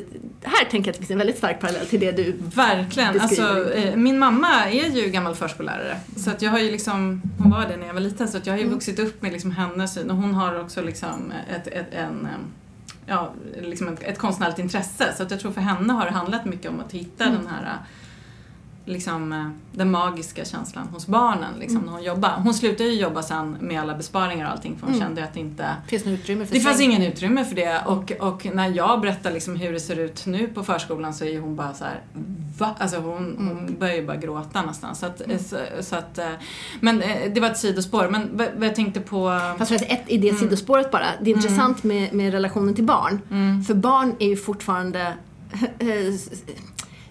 Här 0.43 0.65
tänker 0.71 0.89
jag 0.89 0.93
att 0.93 0.95
det 0.95 0.99
finns 1.07 1.11
en 1.11 1.19
väldigt 1.19 1.39
stark 1.39 1.61
parallell 1.61 1.87
till 1.87 2.01
det 2.01 2.13
du 2.13 2.35
Verkligen. 2.55 3.13
beskriver. 3.13 3.51
Alltså, 3.61 3.73
eh, 3.75 3.97
min 3.97 4.19
mamma 4.19 4.49
är 4.65 4.91
ju 4.91 5.09
gammal 5.11 5.35
förskollärare. 5.35 5.97
Så 6.17 6.31
att 6.31 6.43
jag 6.43 6.51
har 6.51 6.59
ju 6.59 6.71
liksom, 6.71 7.23
hon 7.39 7.51
var 7.51 7.67
det 7.69 7.77
när 7.77 7.87
jag 7.87 7.95
var 7.95 8.01
liten, 8.01 8.29
så 8.29 8.37
att 8.37 8.47
jag 8.47 8.53
har 8.53 8.59
ju 8.59 8.63
Mm. 8.65 8.75
vuxit 8.75 8.99
upp 8.99 9.23
med 9.23 9.33
liksom 9.33 9.51
hennes 9.51 9.95
syn 9.95 10.11
och 10.11 10.17
hon 10.17 10.35
har 10.35 10.61
också 10.61 10.83
liksom 10.83 11.33
ett, 11.57 11.67
ett, 11.67 11.87
en, 11.95 12.25
eh, 12.25 12.31
ja, 13.07 13.33
liksom 13.63 13.89
ett, 13.89 14.03
ett 14.03 14.19
konstnärligt 14.19 14.59
intresse. 14.59 15.15
Så 15.17 15.23
att 15.23 15.31
jag 15.31 15.41
tror 15.41 15.53
för 15.53 15.61
henne 15.61 15.93
har 15.93 16.05
det 16.05 16.11
handlat 16.13 16.45
mycket 16.45 16.71
om 16.71 16.81
att 16.81 16.93
hitta 16.93 17.25
Mm. 17.25 17.37
den 17.39 17.47
här 17.47 17.77
liksom, 18.87 19.33
eh, 19.33 19.49
den 19.73 19.91
magiska 19.91 20.45
känslan 20.45 20.87
hos 20.89 21.07
barnen 21.07 21.55
liksom, 21.59 21.77
Mm. 21.77 21.87
när 21.87 21.93
hon 21.93 22.03
jobbar. 22.03 22.31
Hon 22.45 22.55
slutade 22.55 22.89
ju 22.89 23.01
jobba 23.01 23.23
sen 23.23 23.57
med 23.61 23.81
alla 23.81 23.95
besparingar 23.95 24.47
och 24.47 24.53
allting 24.53 24.77
för 24.79 24.87
hon 24.87 24.95
Mm. 24.95 25.07
kände 25.07 25.25
att 25.25 25.35
det 25.35 25.41
inte 25.41 25.67
finns 25.89 26.05
något 26.05 26.13
utrymme 26.21 26.47
för 26.47 26.55
det 26.55 26.61
fanns 26.61 26.77
sväng. 26.77 26.91
ingen 26.91 27.03
utrymme 27.03 27.45
för 27.45 27.55
det 27.57 27.83
och, 27.87 28.13
och 28.21 28.47
när 28.55 28.69
jag 28.69 29.01
berättar 29.01 29.31
liksom 29.33 29.57
hur 29.57 29.73
det 29.73 29.81
ser 29.81 29.97
ut 29.99 30.27
nu 30.27 30.47
på 30.49 30.63
förskolan 30.63 31.15
så 31.15 31.25
är 31.25 31.41
hon 31.41 31.57
bara 31.57 31.75
så 31.75 31.85
här, 31.85 32.01
va? 32.59 32.75
Alltså 32.79 32.97
hon, 32.99 33.35
hon 33.39 33.77
börjar 33.79 33.95
ju 33.95 34.07
bara 34.07 34.17
gråta 34.17 34.63
nästan. 34.63 34.95
Så 34.95 35.07
att, 35.07 35.23
så, 35.41 35.57
så 35.81 35.97
att, 35.97 36.19
eh, 36.19 36.29
men 36.81 37.03
eh, 37.03 37.33
det 37.35 37.41
var 37.41 37.49
ett 37.51 37.59
sidospår. 37.59 38.09
Men 38.09 38.31
vad, 38.33 38.49
jag 38.61 38.75
tänkte 38.75 39.01
på... 39.01 39.41
Fast 39.59 39.69
för 39.69 39.77
att 39.77 39.83
ett 39.93 40.05
i 40.07 40.19
det 40.19 40.35
sidospåret 40.35 40.91
bara. 40.91 41.07
Det 41.23 41.31
är 41.31 41.35
intressant 41.35 41.83
med, 41.85 42.13
med 42.15 42.33
relationen 42.33 42.75
till 42.75 42.85
barn. 42.85 43.21
Mm. 43.31 43.65
För 43.65 43.75
barn 43.75 44.15
är 44.19 44.27
ju 44.29 44.37
fortfarande... 44.37 45.15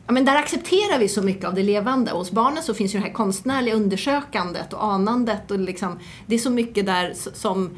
Ja, 0.08 0.14
men 0.14 0.26
där 0.26 0.36
accepterar 0.36 1.00
vi 1.00 1.08
så 1.08 1.22
mycket 1.22 1.46
av 1.46 1.54
det 1.54 1.64
levande. 1.64 2.12
Och 2.12 2.18
hos 2.18 2.32
barnen 2.32 2.64
så 2.64 2.74
finns 2.74 2.96
ju 2.96 3.00
det 3.00 3.06
här 3.06 3.14
konstnärliga 3.14 3.76
undersökandet 3.76 4.74
och 4.74 4.84
anandet. 4.84 5.52
Och 5.52 5.60
liksom, 5.60 6.00
det 6.26 6.36
är 6.36 6.40
så 6.40 6.50
mycket 6.50 6.86
där 6.86 7.14
som 7.34 7.78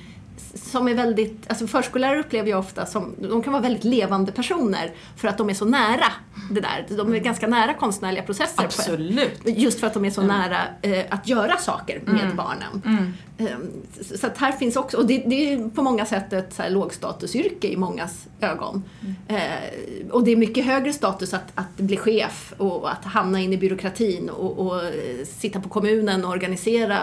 som 0.56 0.88
är 0.88 0.94
väldigt, 0.94 1.44
alltså 1.48 1.68
förskollärare 1.68 2.20
upplever 2.20 2.50
jag 2.50 2.60
ofta 2.60 2.86
som, 2.86 3.16
de 3.18 3.42
kan 3.42 3.54
vara 3.54 3.64
väldigt 3.64 3.84
levande 3.84 4.32
personer 4.32 4.92
för 5.18 5.28
att 5.28 5.38
de 5.38 5.50
är 5.50 5.54
så 5.54 5.66
nära 5.66 6.12
det 6.52 6.62
där. 6.62 6.86
De 6.98 7.14
är 7.14 7.20
ganska 7.20 7.48
nära 7.48 7.74
konstnärliga 7.74 8.24
processer. 8.24 8.64
Absolut. 8.64 9.42
Just 9.46 9.80
för 9.80 9.88
att 9.88 9.94
de 9.94 10.06
är 10.06 10.10
så 10.10 10.22
mm. 10.22 10.38
nära 10.38 10.62
eh, 10.82 11.06
att 11.10 11.28
göra 11.28 11.58
saker 11.58 12.02
med 12.06 12.24
mm. 12.24 12.36
barnen. 12.36 12.82
Mm. 12.86 13.14
Um, 13.38 13.72
så 14.20 14.28
att 14.28 14.38
här 14.38 14.52
finns 14.52 14.76
också, 14.76 14.98
och 14.98 15.08
det, 15.08 15.24
det 15.26 15.54
är 15.54 15.70
på 15.70 15.84
många 15.84 16.06
sätt 16.06 16.34
ett 16.34 16.54
så 16.54 16.62
här 16.62 16.70
lågstatusyrke 16.70 17.68
i 17.68 17.78
mångas 17.78 18.28
ögon. 18.42 18.84
Uh, 19.32 20.10
och 20.12 20.24
det 20.24 20.32
är 20.32 20.36
mycket 20.36 20.66
högre 20.66 20.94
status 20.94 21.34
att, 21.34 21.52
att 21.56 21.78
bli 21.78 21.98
chef 21.98 22.54
och 22.58 22.92
att 22.92 23.06
hamna 23.06 23.40
in 23.40 23.54
i 23.54 23.58
byråkratin 23.58 24.30
och, 24.30 24.60
och 24.60 24.82
sitta 25.28 25.62
på 25.62 25.70
kommunen 25.70 26.26
och 26.26 26.32
organisera 26.32 27.00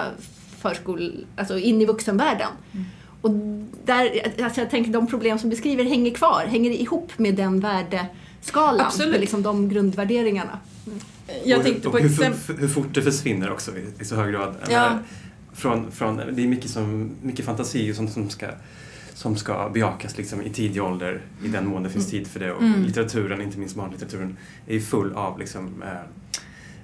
förskol, 0.58 1.26
alltså 1.36 1.58
in 1.58 1.80
i 1.80 1.84
vuxenvärlden. 1.84 2.48
Mm. 2.72 2.86
Och 3.22 3.30
där, 3.84 4.32
alltså 4.42 4.60
jag 4.60 4.70
tänker 4.70 4.92
de 4.92 5.06
problem 5.06 5.38
som 5.38 5.50
beskriver 5.50 5.84
hänger 5.84 6.10
kvar, 6.10 6.44
hänger 6.48 6.70
ihop 6.70 7.18
med 7.18 7.34
den 7.34 7.60
värdeskalan, 7.60 8.86
Absolut. 8.86 9.12
med 9.12 9.20
liksom 9.20 9.42
de 9.42 9.68
grundvärderingarna. 9.68 10.58
Mm. 10.86 10.98
Jag 11.44 11.62
tänkte 11.62 11.88
och, 11.88 11.94
och 11.94 12.00
hur, 12.00 12.58
hur, 12.60 12.68
fort 12.68 12.94
det 12.94 13.02
försvinner 13.02 13.50
också 13.50 13.70
i, 13.76 14.02
i 14.02 14.04
så 14.04 14.16
hög 14.16 14.32
grad. 14.32 14.54
Ja. 14.70 14.98
Från, 15.52 15.92
från, 15.92 16.16
det 16.16 16.42
är 16.42 16.48
mycket, 16.48 16.70
som, 16.70 17.10
mycket 17.22 17.44
fantasi 17.44 17.94
som, 17.94 18.08
som 18.08 18.30
ska 18.30 18.46
som 19.14 19.36
ska 19.36 19.68
bejakas 19.68 20.18
liksom, 20.18 20.42
i 20.42 20.50
tidig 20.50 20.82
ålder 20.82 21.22
i 21.44 21.48
den 21.48 21.66
mån 21.66 21.82
det 21.82 21.90
finns 21.90 22.12
mm. 22.12 22.24
tid 22.24 22.32
för 22.32 22.40
det. 22.40 22.52
Och 22.52 22.62
mm. 22.62 22.82
litteraturen, 22.82 23.42
inte 23.42 23.58
minst 23.58 23.76
barnlitteraturen, 23.76 24.36
är 24.66 24.80
full 24.80 25.12
av 25.12 25.38
liksom, 25.38 25.82
eh, 25.82 25.88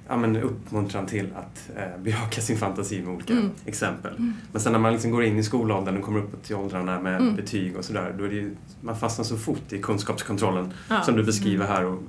ja, 0.09 0.17
men 0.17 0.37
uppmuntran 0.37 1.05
till 1.05 1.27
att 1.35 1.69
eh, 1.77 2.01
bejaka 2.03 2.41
sin 2.41 2.57
fantasi 2.57 3.01
med 3.01 3.15
olika 3.15 3.33
mm. 3.33 3.51
exempel. 3.65 4.11
Mm. 4.11 4.33
Men 4.51 4.61
sen 4.61 4.71
när 4.71 4.79
man 4.79 4.93
liksom 4.93 5.11
går 5.11 5.23
in 5.23 5.37
i 5.37 5.43
skolåldern 5.43 5.97
och 5.97 6.03
kommer 6.03 6.19
upp 6.19 6.43
till 6.43 6.55
åldrarna 6.55 6.99
med 6.99 7.21
mm. 7.21 7.35
betyg 7.35 7.77
och 7.77 7.85
sådär, 7.85 8.15
då 8.17 8.23
är 8.23 8.29
det 8.29 8.35
ju, 8.35 8.55
man 8.81 8.99
fastnar 8.99 9.25
så 9.25 9.37
fort 9.37 9.73
i 9.73 9.81
kunskapskontrollen 9.81 10.73
ja. 10.89 11.01
som 11.03 11.15
du 11.15 11.23
beskriver 11.23 11.67
här. 11.67 11.85
Och 11.85 11.99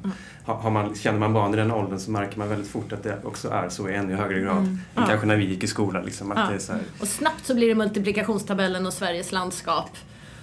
har 0.45 0.71
man, 0.71 0.95
känner 0.95 1.19
man 1.19 1.33
barn 1.33 1.55
i 1.55 1.57
den 1.57 1.71
åldern 1.71 1.99
så 1.99 2.11
märker 2.11 2.39
man 2.39 2.49
väldigt 2.49 2.71
fort 2.71 2.93
att 2.93 3.03
det 3.03 3.19
också 3.25 3.49
är 3.49 3.69
så 3.69 3.89
i 3.89 3.95
ännu 3.95 4.15
högre 4.15 4.41
grad 4.41 4.59
mm. 4.59 4.71
än 4.71 4.79
ja. 4.95 5.07
kanske 5.07 5.27
när 5.27 5.37
vi 5.37 5.45
gick 5.45 5.65
i 5.65 5.67
skolan. 5.67 6.05
Liksom, 6.05 6.33
att 6.33 6.39
ja. 6.39 6.47
det 6.49 6.55
är 6.55 6.59
så 6.59 6.73
här... 6.73 6.83
Och 7.01 7.09
snabbt 7.09 7.47
så 7.47 7.55
blir 7.55 7.69
det 7.69 7.75
multiplikationstabellen 7.75 8.87
och 8.87 8.93
Sveriges 8.93 9.33
landskap 9.33 9.91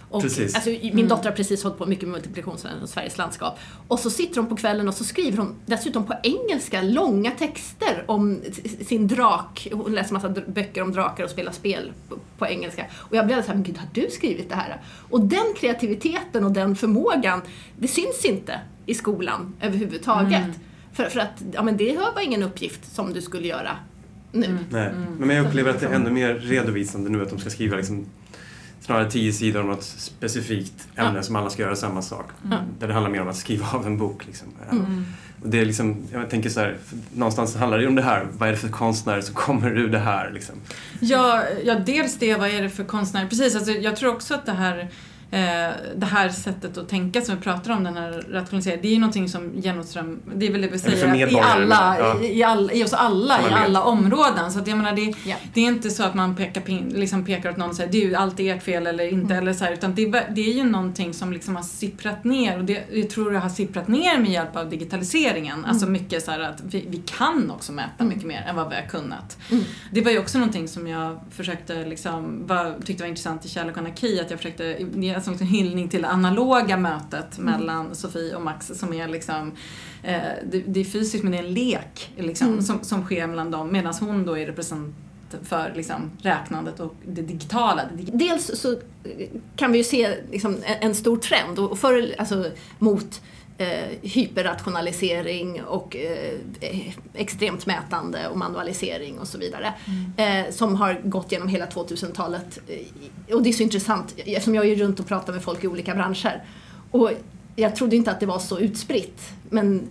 och, 0.09 0.21
precis. 0.21 0.55
Alltså, 0.55 0.69
min 0.69 0.91
mm. 0.91 1.07
dotter 1.07 1.29
har 1.29 1.35
precis 1.35 1.63
hållit 1.63 1.77
på 1.77 1.85
mycket 1.85 2.03
med 2.03 2.11
multiplikationsläran 2.11 2.81
och 2.81 2.89
Sveriges 2.89 3.17
landskap. 3.17 3.59
Och 3.87 3.99
så 3.99 4.09
sitter 4.09 4.41
hon 4.41 4.49
på 4.49 4.55
kvällen 4.55 4.87
och 4.87 4.93
så 4.93 5.03
skriver 5.03 5.37
hon 5.37 5.55
dessutom 5.65 6.05
på 6.05 6.13
engelska 6.23 6.81
långa 6.81 7.31
texter 7.31 8.03
om 8.05 8.41
sin 8.85 9.07
drak. 9.07 9.67
Hon 9.71 9.93
läser 9.93 10.13
massa 10.13 10.29
böcker 10.29 10.81
om 10.81 10.91
drakar 10.91 11.23
och 11.23 11.29
spelar 11.29 11.51
spel 11.51 11.91
på, 12.09 12.15
på 12.37 12.47
engelska. 12.47 12.85
Och 12.95 13.15
jag 13.15 13.25
blev 13.25 13.41
såhär, 13.41 13.55
men 13.55 13.63
gud 13.63 13.77
har 13.77 13.87
du 13.93 14.07
skrivit 14.11 14.49
det 14.49 14.55
här? 14.55 14.81
Och 15.09 15.21
den 15.21 15.53
kreativiteten 15.55 16.43
och 16.43 16.51
den 16.51 16.75
förmågan, 16.75 17.41
det 17.77 17.87
syns 17.87 18.25
inte 18.25 18.59
i 18.85 18.93
skolan 18.93 19.53
överhuvudtaget. 19.61 20.43
Mm. 20.43 20.53
För, 20.93 21.09
för 21.09 21.19
att 21.19 21.43
ja, 21.51 21.63
men 21.63 21.77
det 21.77 21.97
var 22.15 22.21
ingen 22.21 22.43
uppgift 22.43 22.95
som 22.95 23.13
du 23.13 23.21
skulle 23.21 23.47
göra 23.47 23.77
nu. 24.31 24.45
Mm. 24.45 24.63
Nej. 24.69 24.91
Men 25.19 25.35
jag 25.35 25.45
upplever 25.47 25.69
att 25.69 25.79
det 25.79 25.85
är 25.85 25.93
ännu 25.93 26.09
mer 26.09 26.33
redovisande 26.33 27.09
nu 27.09 27.21
att 27.21 27.29
de 27.29 27.39
ska 27.39 27.49
skriva 27.49 27.77
liksom 27.77 28.05
snarare 28.87 29.11
tio 29.11 29.33
sidor 29.33 29.61
om 29.61 29.67
något 29.67 29.83
specifikt 29.83 30.87
ämne 30.95 31.19
ja. 31.19 31.23
som 31.23 31.35
alla 31.35 31.49
ska 31.49 31.61
göra 31.61 31.75
samma 31.75 32.01
sak. 32.01 32.29
Mm. 32.45 32.59
Där 32.79 32.87
det 32.87 32.93
handlar 32.93 33.11
mer 33.11 33.21
om 33.21 33.27
att 33.27 33.35
skriva 33.35 33.67
av 33.71 33.85
en 33.85 33.97
bok. 33.97 34.25
Liksom. 34.25 34.47
Mm. 34.71 35.05
Och 35.41 35.49
det 35.49 35.59
är 35.59 35.65
liksom, 35.65 36.07
jag 36.13 36.29
tänker 36.29 36.49
så 36.49 36.59
här, 36.59 36.77
någonstans 37.13 37.55
handlar 37.55 37.77
det 37.77 37.81
ju 37.81 37.87
om 37.87 37.95
det 37.95 38.01
här. 38.01 38.27
Vad 38.31 38.49
är 38.49 38.53
det 38.53 38.59
för 38.59 38.69
konstnär 38.69 39.21
som 39.21 39.35
kommer 39.35 39.77
ur 39.77 39.89
det 39.89 39.99
här? 39.99 40.31
Liksom? 40.31 40.55
Ja, 40.99 41.43
ja, 41.63 41.75
dels 41.75 42.17
det, 42.17 42.35
vad 42.35 42.49
är 42.49 42.61
det 42.61 42.69
för 42.69 42.83
konstnär? 42.83 43.27
Precis, 43.27 43.55
alltså, 43.55 43.71
jag 43.71 43.95
tror 43.95 44.13
också 44.13 44.33
att 44.33 44.45
det 44.45 44.51
här 44.51 44.89
det 45.95 46.05
här 46.05 46.29
sättet 46.29 46.77
att 46.77 46.89
tänka 46.89 47.21
som 47.21 47.35
vi 47.35 47.41
pratar 47.41 47.71
om, 47.71 47.83
den 47.83 47.97
här 47.97 48.25
rationaliseringen, 48.29 48.81
det 48.81 48.87
är 48.87 48.93
ju 48.93 48.99
någonting 48.99 49.29
som 49.29 49.55
genomström, 49.55 50.19
det 50.35 50.47
är 50.47 50.51
väl 50.51 50.61
det 50.61 50.67
vi 50.67 50.79
säger, 50.79 51.33
i 51.33 51.39
alla, 51.39 51.97
ja. 51.99 52.23
i, 52.23 52.43
all, 52.43 52.71
i 52.73 52.83
oss 52.83 52.93
alla, 52.93 53.41
i 53.41 53.53
alla 53.53 53.83
områden. 53.83 54.51
Så 54.51 54.59
att 54.59 54.67
jag 54.67 54.77
menar, 54.77 54.93
det, 54.93 55.01
yeah. 55.01 55.39
det 55.53 55.61
är 55.61 55.67
inte 55.67 55.89
så 55.89 56.03
att 56.03 56.13
man 56.13 56.35
pekar, 56.35 56.93
liksom 56.93 57.25
pekar 57.25 57.49
åt 57.49 57.57
någon 57.57 57.69
och 57.69 57.75
säger 57.75 57.91
det 57.91 57.97
är 57.97 58.07
ju 58.07 58.15
alltid 58.15 58.51
ert 58.51 58.63
fel 58.63 58.87
eller 58.87 59.03
inte, 59.03 59.33
mm. 59.33 59.37
eller 59.37 59.53
så 59.53 59.65
här, 59.65 59.73
utan 59.73 59.95
det, 59.95 60.05
det 60.35 60.49
är 60.49 60.53
ju 60.53 60.63
någonting 60.63 61.13
som 61.13 61.33
liksom 61.33 61.55
har 61.55 61.63
sipprat 61.63 62.23
ner 62.23 62.57
och 62.57 62.63
det, 62.65 62.83
jag 62.91 63.09
tror 63.09 63.31
det 63.31 63.39
har 63.39 63.49
sipprat 63.49 63.87
ner 63.87 64.17
med 64.17 64.31
hjälp 64.31 64.55
av 64.55 64.69
digitaliseringen. 64.69 65.57
Mm. 65.57 65.69
Alltså 65.69 65.85
mycket 65.85 66.23
så 66.23 66.31
att 66.31 66.61
vi, 66.63 66.85
vi 66.89 67.03
kan 67.17 67.51
också 67.51 67.71
mäta 67.71 67.89
mm. 67.99 68.09
mycket 68.09 68.27
mer 68.27 68.45
än 68.49 68.55
vad 68.55 68.69
vi 68.69 68.75
har 68.75 68.87
kunnat. 68.87 69.37
Mm. 69.51 69.63
Det 69.91 70.01
var 70.01 70.11
ju 70.11 70.19
också 70.19 70.37
någonting 70.37 70.67
som 70.67 70.87
jag 70.87 71.19
försökte 71.31 71.85
liksom, 71.85 72.47
var, 72.47 72.75
tyckte 72.85 73.03
var 73.03 73.09
intressant 73.09 73.45
i 73.45 73.49
Kärlek 73.49 73.75
och 73.75 73.81
anarki, 73.81 74.19
att 74.21 74.31
jag 74.31 74.39
försökte 74.39 74.77
en 75.25 75.47
hyllning 75.47 75.89
till 75.89 76.01
det 76.01 76.07
analoga 76.07 76.77
mötet 76.77 77.37
mm. 77.37 77.51
mellan 77.51 77.95
Sofie 77.95 78.35
och 78.35 78.41
Max 78.41 78.71
som 78.75 78.93
är 78.93 79.07
liksom 79.07 79.51
eh, 80.03 80.21
det, 80.51 80.59
det, 80.67 80.79
är 80.79 80.85
fysiskt 80.85 81.23
men 81.23 81.31
det 81.31 81.37
är 81.37 81.43
en 81.43 81.53
lek 81.53 82.13
liksom, 82.17 82.47
mm. 82.47 82.61
som, 82.61 82.83
som 82.83 83.03
sker 83.03 83.27
mellan 83.27 83.51
dem 83.51 83.71
medan 83.71 83.93
hon 83.99 84.25
då 84.25 84.37
är 84.37 84.45
representant 84.45 84.95
för 85.43 85.73
liksom, 85.75 86.11
räknandet 86.21 86.79
och 86.79 86.95
det 87.05 87.21
digitala. 87.21 87.81
Dels 88.13 88.61
så 88.61 88.75
kan 89.55 89.71
vi 89.71 89.77
ju 89.77 89.83
se 89.83 90.15
liksom, 90.31 90.57
en 90.63 90.95
stor 90.95 91.17
trend 91.17 91.59
och 91.59 91.79
för, 91.79 92.15
alltså, 92.17 92.45
mot 92.79 93.21
eh, 93.57 93.97
hyperrationalisering 94.01 95.63
och 95.63 95.95
eh, 95.95 96.39
extremt 97.13 97.65
mätande 97.65 98.27
och 98.27 98.37
manualisering 98.37 99.19
och 99.19 99.27
så 99.27 99.37
vidare. 99.37 99.73
Mm. 100.17 100.45
Eh, 100.45 100.51
som 100.51 100.75
har 100.75 101.01
gått 101.03 101.31
genom 101.31 101.47
hela 101.47 101.65
2000-talet. 101.65 102.59
Eh, 102.67 103.35
och 103.35 103.43
det 103.43 103.49
är 103.49 103.53
så 103.53 103.63
intressant 103.63 104.15
eftersom 104.17 104.55
jag 104.55 104.67
är 104.67 104.75
runt 104.75 104.99
och 104.99 105.07
pratar 105.07 105.33
med 105.33 105.43
folk 105.43 105.63
i 105.63 105.67
olika 105.67 105.95
branscher. 105.95 106.43
Och 106.91 107.11
jag 107.55 107.75
trodde 107.75 107.95
inte 107.95 108.11
att 108.11 108.19
det 108.19 108.25
var 108.25 108.39
så 108.39 108.59
utspritt. 108.59 109.21
Men 109.49 109.87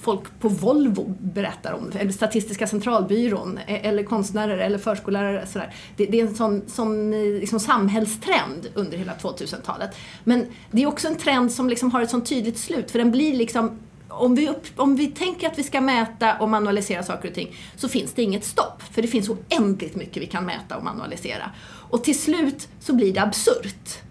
folk 0.00 0.40
på 0.40 0.48
Volvo 0.48 1.14
berättar 1.20 1.72
om 1.72 1.92
eller 1.98 2.12
Statistiska 2.12 2.66
centralbyrån, 2.66 3.58
e- 3.66 3.80
eller 3.82 4.02
konstnärer 4.02 4.58
eller 4.58 4.78
förskollärare. 4.78 5.46
Sådär. 5.46 5.74
Det, 5.96 6.06
det 6.06 6.20
är 6.20 6.26
en 6.26 6.34
sån, 6.34 6.62
sån 6.66 7.10
liksom 7.40 7.60
samhällstrend 7.60 8.68
under 8.74 8.98
hela 8.98 9.14
2000-talet. 9.14 9.90
Men 10.24 10.46
det 10.70 10.82
är 10.82 10.86
också 10.86 11.08
en 11.08 11.16
trend 11.16 11.52
som 11.52 11.68
liksom 11.68 11.90
har 11.90 12.02
ett 12.02 12.10
sånt 12.10 12.28
tydligt 12.28 12.58
slut, 12.58 12.90
för 12.90 12.98
den 12.98 13.10
blir 13.10 13.34
liksom 13.34 13.78
om 14.08 14.34
vi, 14.34 14.48
upp, 14.48 14.66
om 14.76 14.96
vi 14.96 15.06
tänker 15.06 15.46
att 15.46 15.58
vi 15.58 15.62
ska 15.62 15.80
mäta 15.80 16.38
och 16.38 16.48
manualisera 16.48 17.02
saker 17.02 17.28
och 17.28 17.34
ting 17.34 17.56
så 17.76 17.88
finns 17.88 18.12
det 18.12 18.22
inget 18.22 18.44
stopp. 18.44 18.82
För 18.92 19.02
det 19.02 19.08
finns 19.08 19.28
oändligt 19.28 19.96
mycket 19.96 20.22
vi 20.22 20.26
kan 20.26 20.44
mäta 20.44 20.76
och 20.76 20.84
manualisera. 20.84 21.50
Och 21.90 22.04
till 22.04 22.20
slut 22.20 22.68
så 22.80 22.94
blir 22.94 23.12
det 23.12 23.22
absurt. 23.22 24.07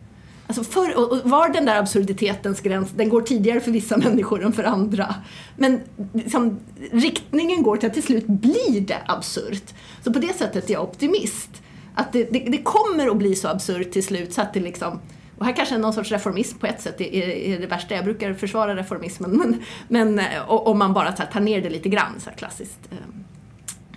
Alltså 0.47 0.63
för, 0.63 0.97
och 0.97 1.29
var 1.29 1.49
den 1.49 1.65
där 1.65 1.79
absurditetens 1.79 2.61
gräns, 2.61 2.89
den 2.95 3.09
går 3.09 3.21
tidigare 3.21 3.59
för 3.59 3.71
vissa 3.71 3.97
människor 4.07 4.45
än 4.45 4.53
för 4.53 4.63
andra. 4.63 5.15
Men 5.55 5.81
liksom, 6.13 6.59
riktningen 6.91 7.63
går 7.63 7.77
till 7.77 7.87
att 7.87 7.93
till 7.93 8.03
slut 8.03 8.27
blir 8.27 8.81
det 8.81 9.01
absurt. 9.05 9.73
Så 10.03 10.13
på 10.13 10.19
det 10.19 10.33
sättet 10.33 10.69
är 10.69 10.73
jag 10.73 10.83
optimist. 10.83 11.49
Att 11.95 12.13
det, 12.13 12.23
det, 12.23 12.39
det 12.39 12.57
kommer 12.57 13.07
att 13.07 13.17
bli 13.17 13.35
så 13.35 13.47
absurt 13.47 13.91
till 13.91 14.03
slut 14.03 14.33
så 14.33 14.41
att 14.41 14.53
det 14.53 14.59
liksom 14.59 14.99
och 15.37 15.45
här 15.45 15.53
kanske 15.55 15.77
någon 15.77 15.93
sorts 15.93 16.11
reformism 16.11 16.57
på 16.57 16.67
ett 16.67 16.81
sätt 16.81 17.01
är, 17.01 17.29
är 17.29 17.59
det 17.59 17.67
värsta. 17.67 17.95
Jag 17.95 18.03
brukar 18.03 18.33
försvara 18.33 18.75
reformismen 18.75 19.31
men, 19.37 19.63
men 19.87 20.19
eh, 20.19 20.49
om 20.49 20.77
man 20.77 20.93
bara 20.93 21.11
tar 21.11 21.39
ner 21.39 21.61
det 21.61 21.69
lite 21.69 21.89
grann, 21.89 22.19
så 22.19 22.29
här 22.29 22.37
klassiskt 22.37 22.79
eh, 22.91 22.97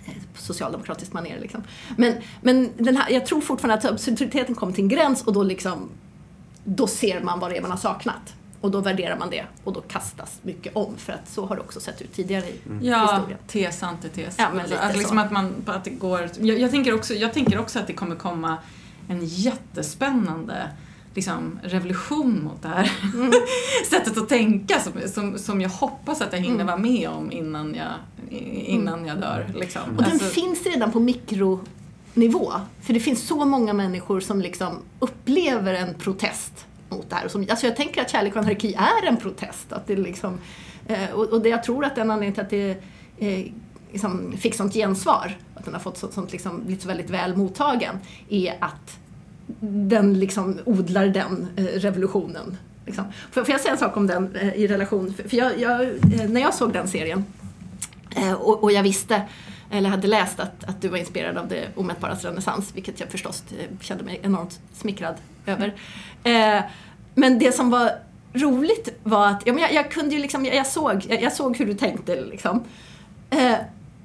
eh, 0.05 0.13
socialdemokratiskt 0.37 1.13
manér. 1.13 1.39
Liksom. 1.41 1.63
Men, 1.97 2.13
men 2.41 2.69
den 2.77 2.97
här, 2.97 3.11
jag 3.11 3.25
tror 3.25 3.41
fortfarande 3.41 3.75
att 3.75 3.93
absurditeten 3.93 4.55
kom 4.55 4.73
till 4.73 4.83
en 4.83 4.89
gräns 4.89 5.23
och 5.23 5.33
då 5.33 5.43
liksom 5.43 5.89
då 6.63 6.87
ser 6.87 7.21
man 7.21 7.39
vad 7.39 7.51
det 7.51 7.57
är 7.57 7.61
man 7.61 7.71
har 7.71 7.77
saknat. 7.77 8.35
Och 8.61 8.71
då 8.71 8.79
värderar 8.79 9.17
man 9.17 9.29
det 9.29 9.45
och 9.63 9.73
då 9.73 9.81
kastas 9.81 10.39
mycket 10.41 10.75
om 10.75 10.97
för 10.97 11.13
att 11.13 11.29
så 11.29 11.45
har 11.45 11.55
det 11.55 11.61
också 11.61 11.79
sett 11.79 12.01
ut 12.01 12.13
tidigare 12.13 12.45
i 12.45 12.59
mm. 12.65 12.85
ja, 12.85 13.15
historien. 13.15 13.39
tes 13.47 13.83
antites. 13.83 14.35
Ja, 14.37 14.49
men 14.51 14.59
alltså, 14.59 14.77
att, 14.77 14.97
liksom 14.97 15.17
att, 15.17 15.31
man, 15.31 15.55
att 15.65 15.83
det 15.83 15.89
går, 15.89 16.29
jag, 16.39 16.59
jag, 16.59 16.71
tänker 16.71 16.93
också, 16.93 17.13
jag 17.13 17.33
tänker 17.33 17.59
också 17.59 17.79
att 17.79 17.87
det 17.87 17.93
kommer 17.93 18.15
komma 18.15 18.57
en 19.09 19.25
jättespännande 19.25 20.69
liksom, 21.13 21.59
revolution 21.63 22.43
mot 22.43 22.61
det 22.61 22.67
här 22.67 22.91
mm. 23.13 23.31
sättet 23.89 24.17
att 24.17 24.29
tänka 24.29 24.79
som, 24.79 24.93
som, 25.13 25.37
som 25.37 25.61
jag 25.61 25.69
hoppas 25.69 26.21
att 26.21 26.33
jag 26.33 26.39
hinner 26.39 26.55
mm. 26.55 26.67
vara 26.67 26.77
med 26.77 27.09
om 27.09 27.31
innan 27.31 27.75
jag, 27.75 27.93
innan 28.51 28.93
mm. 28.93 29.05
jag 29.07 29.17
dör. 29.17 29.47
Liksom. 29.55 29.81
Och 29.97 30.03
den 30.03 30.11
alltså, 30.11 30.29
finns 30.29 30.65
redan 30.65 30.91
på 30.91 30.99
mikro 30.99 31.59
nivå. 32.13 32.51
För 32.81 32.93
det 32.93 32.99
finns 32.99 33.27
så 33.27 33.45
många 33.45 33.73
människor 33.73 34.19
som 34.19 34.41
liksom 34.41 34.77
upplever 34.99 35.73
en 35.73 35.93
protest 35.93 36.65
mot 36.89 37.09
det 37.09 37.15
här. 37.15 37.27
Som, 37.27 37.45
alltså 37.49 37.65
jag 37.65 37.75
tänker 37.75 38.01
att 38.01 38.11
kärlek 38.11 38.35
och 38.35 38.41
anarki 38.41 38.73
är 38.73 39.07
en 39.07 39.17
protest. 39.17 39.73
Att 39.73 39.87
det 39.87 39.95
liksom, 39.95 40.37
eh, 40.87 41.11
och, 41.11 41.41
det 41.41 41.49
jag 41.49 41.63
tror 41.63 41.85
att 41.85 41.95
den 41.95 42.11
anledningen 42.11 42.33
till 42.33 42.43
att 42.43 42.49
det 42.49 42.77
eh, 43.27 43.51
liksom 43.91 44.37
fick 44.37 44.55
sånt 44.55 44.73
gensvar, 44.73 45.37
att 45.55 45.65
den 45.65 45.73
har 45.73 45.81
fått 45.81 45.97
sånt, 45.97 46.13
sånt 46.13 46.31
liksom, 46.31 46.63
blivit 46.65 46.81
så 46.81 46.87
väldigt 46.87 47.09
väl 47.09 47.35
mottagen, 47.35 47.95
är 48.29 48.57
att 48.59 48.97
den 49.59 50.19
liksom 50.19 50.59
odlar 50.65 51.07
den 51.07 51.47
eh, 51.55 51.63
revolutionen. 51.63 52.57
Liksom. 52.85 53.05
Får, 53.31 53.43
får 53.43 53.51
jag 53.51 53.61
säga 53.61 53.71
en 53.71 53.77
sak 53.77 53.97
om 53.97 54.07
den 54.07 54.35
i 54.55 54.67
relation, 54.67 55.13
för, 55.13 55.37
jag, 55.37 55.59
jag, 55.59 55.89
när 56.29 56.41
jag 56.41 56.53
såg 56.53 56.73
den 56.73 56.87
serien 56.87 57.25
och, 58.39 58.63
och 58.63 58.71
jag 58.71 58.83
visste 58.83 59.21
eller 59.71 59.89
hade 59.89 60.07
läst 60.07 60.39
att, 60.39 60.63
att 60.63 60.81
du 60.81 60.87
var 60.87 60.97
inspirerad 60.97 61.37
av 61.37 61.47
det 61.47 61.67
omätbaras 61.75 62.25
renässans, 62.25 62.75
vilket 62.75 62.99
jag 62.99 63.09
förstås 63.09 63.43
eh, 63.59 63.77
kände 63.81 64.03
mig 64.03 64.19
enormt 64.23 64.59
smickrad 64.73 65.15
över. 65.45 65.73
Eh, 66.23 66.63
men 67.15 67.39
det 67.39 67.51
som 67.51 67.69
var 67.69 67.91
roligt 68.33 68.89
var 69.03 69.27
att 69.27 69.43
ja, 69.45 69.53
men 69.53 69.61
jag, 69.61 69.73
jag 69.73 69.91
kunde 69.91 70.15
ju 70.15 70.21
liksom, 70.21 70.45
jag, 70.45 70.55
jag 70.55 70.67
såg, 70.67 71.05
jag, 71.09 71.21
jag, 71.21 71.33
såg 71.33 71.57
hur 71.57 71.65
du 71.65 71.73
tänkte 71.73 72.21
liksom. 72.21 72.63
Eh, 73.29 73.55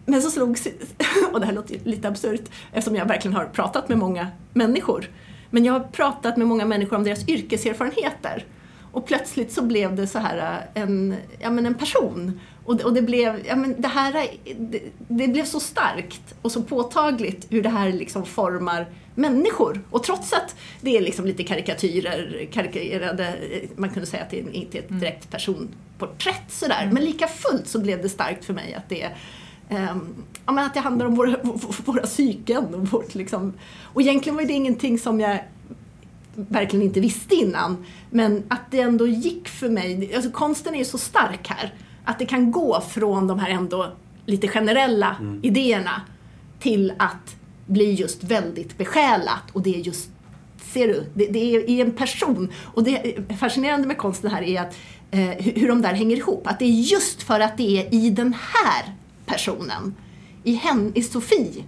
men 0.04 0.22
så 0.22 0.30
slogs, 0.30 0.68
och 1.32 1.40
det 1.40 1.46
här 1.46 1.52
låter 1.52 1.78
lite 1.84 2.08
absurt 2.08 2.44
eftersom 2.72 2.96
jag 2.96 3.06
verkligen 3.06 3.36
har 3.36 3.44
pratat 3.44 3.88
med 3.88 3.98
många 3.98 4.28
människor. 4.52 5.10
Men 5.50 5.64
jag 5.64 5.72
har 5.72 5.80
pratat 5.80 6.36
med 6.36 6.46
många 6.46 6.64
människor 6.64 6.96
om 6.96 7.04
deras 7.04 7.28
yrkeserfarenheter. 7.28 8.44
Och 8.92 9.06
plötsligt 9.06 9.52
så 9.52 9.62
blev 9.62 9.96
det 9.96 10.06
så 10.06 10.18
här 10.18 10.66
eh, 10.74 10.82
en, 10.82 11.16
ja, 11.38 11.50
men 11.50 11.66
en 11.66 11.74
person. 11.74 12.40
Och, 12.66 12.80
och 12.80 12.92
det, 12.92 13.02
blev, 13.02 13.46
ja, 13.46 13.56
men 13.56 13.80
det, 13.80 13.88
här, 13.88 14.26
det, 14.58 14.82
det, 15.08 15.28
blev 15.28 15.44
så 15.44 15.60
starkt 15.60 16.34
och 16.42 16.52
så 16.52 16.62
påtagligt 16.62 17.46
hur 17.50 17.62
det 17.62 17.68
här 17.68 17.92
liksom 17.92 18.26
formar 18.26 18.86
människor. 19.14 19.80
Och 19.90 20.02
trots 20.02 20.32
att 20.32 20.56
det 20.80 20.96
är 20.96 21.00
liksom 21.00 21.26
lite 21.26 21.44
karikatyrer, 21.44 22.48
karikerade, 22.52 23.34
man 23.76 23.90
kunde 23.90 24.06
säga 24.06 24.22
att 24.22 24.30
det 24.30 24.36
inte 24.38 24.78
är 24.78 24.82
ett 24.82 24.90
mm. 24.90 25.00
direkt 25.00 25.30
personporträtt 25.30 26.50
sådär, 26.52 26.82
mm. 26.82 26.94
men 26.94 27.04
lika 27.04 27.28
fullt 27.28 27.68
så 27.68 27.80
blev 27.80 28.02
det 28.02 28.08
starkt 28.08 28.44
för 28.44 28.54
mig 28.54 28.74
att 28.74 28.88
det 28.88 29.10
Um, 29.68 30.24
ja, 30.46 30.52
men 30.52 30.64
att 30.64 30.74
det 30.74 30.80
handlar 30.80 31.06
om 31.06 31.14
våra, 31.14 31.36
våra 31.84 32.02
psyken. 32.02 32.74
Och, 32.74 32.88
vårt, 32.88 33.14
liksom. 33.14 33.52
och 33.82 34.02
egentligen 34.02 34.36
var 34.36 34.44
det 34.44 34.52
ingenting 34.52 34.98
som 34.98 35.20
jag 35.20 35.44
verkligen 36.34 36.86
inte 36.86 37.00
visste 37.00 37.34
innan. 37.34 37.84
Men 38.10 38.42
att 38.48 38.70
det 38.70 38.80
ändå 38.80 39.06
gick 39.06 39.48
för 39.48 39.68
mig. 39.68 40.14
Alltså 40.14 40.30
konsten 40.30 40.74
är 40.74 40.78
ju 40.78 40.84
så 40.84 40.98
stark 40.98 41.48
här. 41.48 41.74
Att 42.06 42.18
det 42.18 42.26
kan 42.26 42.50
gå 42.50 42.80
från 42.80 43.26
de 43.26 43.38
här 43.38 43.50
ändå 43.50 43.92
lite 44.26 44.48
generella 44.48 45.16
mm. 45.20 45.40
idéerna 45.42 46.00
till 46.60 46.92
att 46.98 47.36
bli 47.66 47.92
just 47.92 48.24
väldigt 48.24 48.78
besjälat. 48.78 49.42
Och 49.52 49.62
det 49.62 49.74
är 49.74 49.78
just, 49.78 50.10
ser 50.72 50.88
du, 50.88 51.10
det, 51.14 51.26
det 51.26 51.54
är 51.54 51.70
i 51.70 51.80
en 51.80 51.92
person. 51.92 52.52
Och 52.64 52.84
det 52.84 53.16
fascinerande 53.38 53.86
med 53.88 53.98
konsten 53.98 54.30
här 54.30 54.42
är 54.42 54.60
att 54.60 54.76
eh, 55.10 55.44
hur 55.54 55.68
de 55.68 55.82
där 55.82 55.94
hänger 55.94 56.16
ihop. 56.16 56.46
Att 56.46 56.58
det 56.58 56.64
är 56.64 56.70
just 56.70 57.22
för 57.22 57.40
att 57.40 57.56
det 57.56 57.80
är 57.80 57.94
i 57.94 58.10
den 58.10 58.34
här 58.34 58.94
personen, 59.26 59.94
i, 60.44 60.54
hen, 60.54 60.92
i 60.94 61.02
Sofie, 61.02 61.64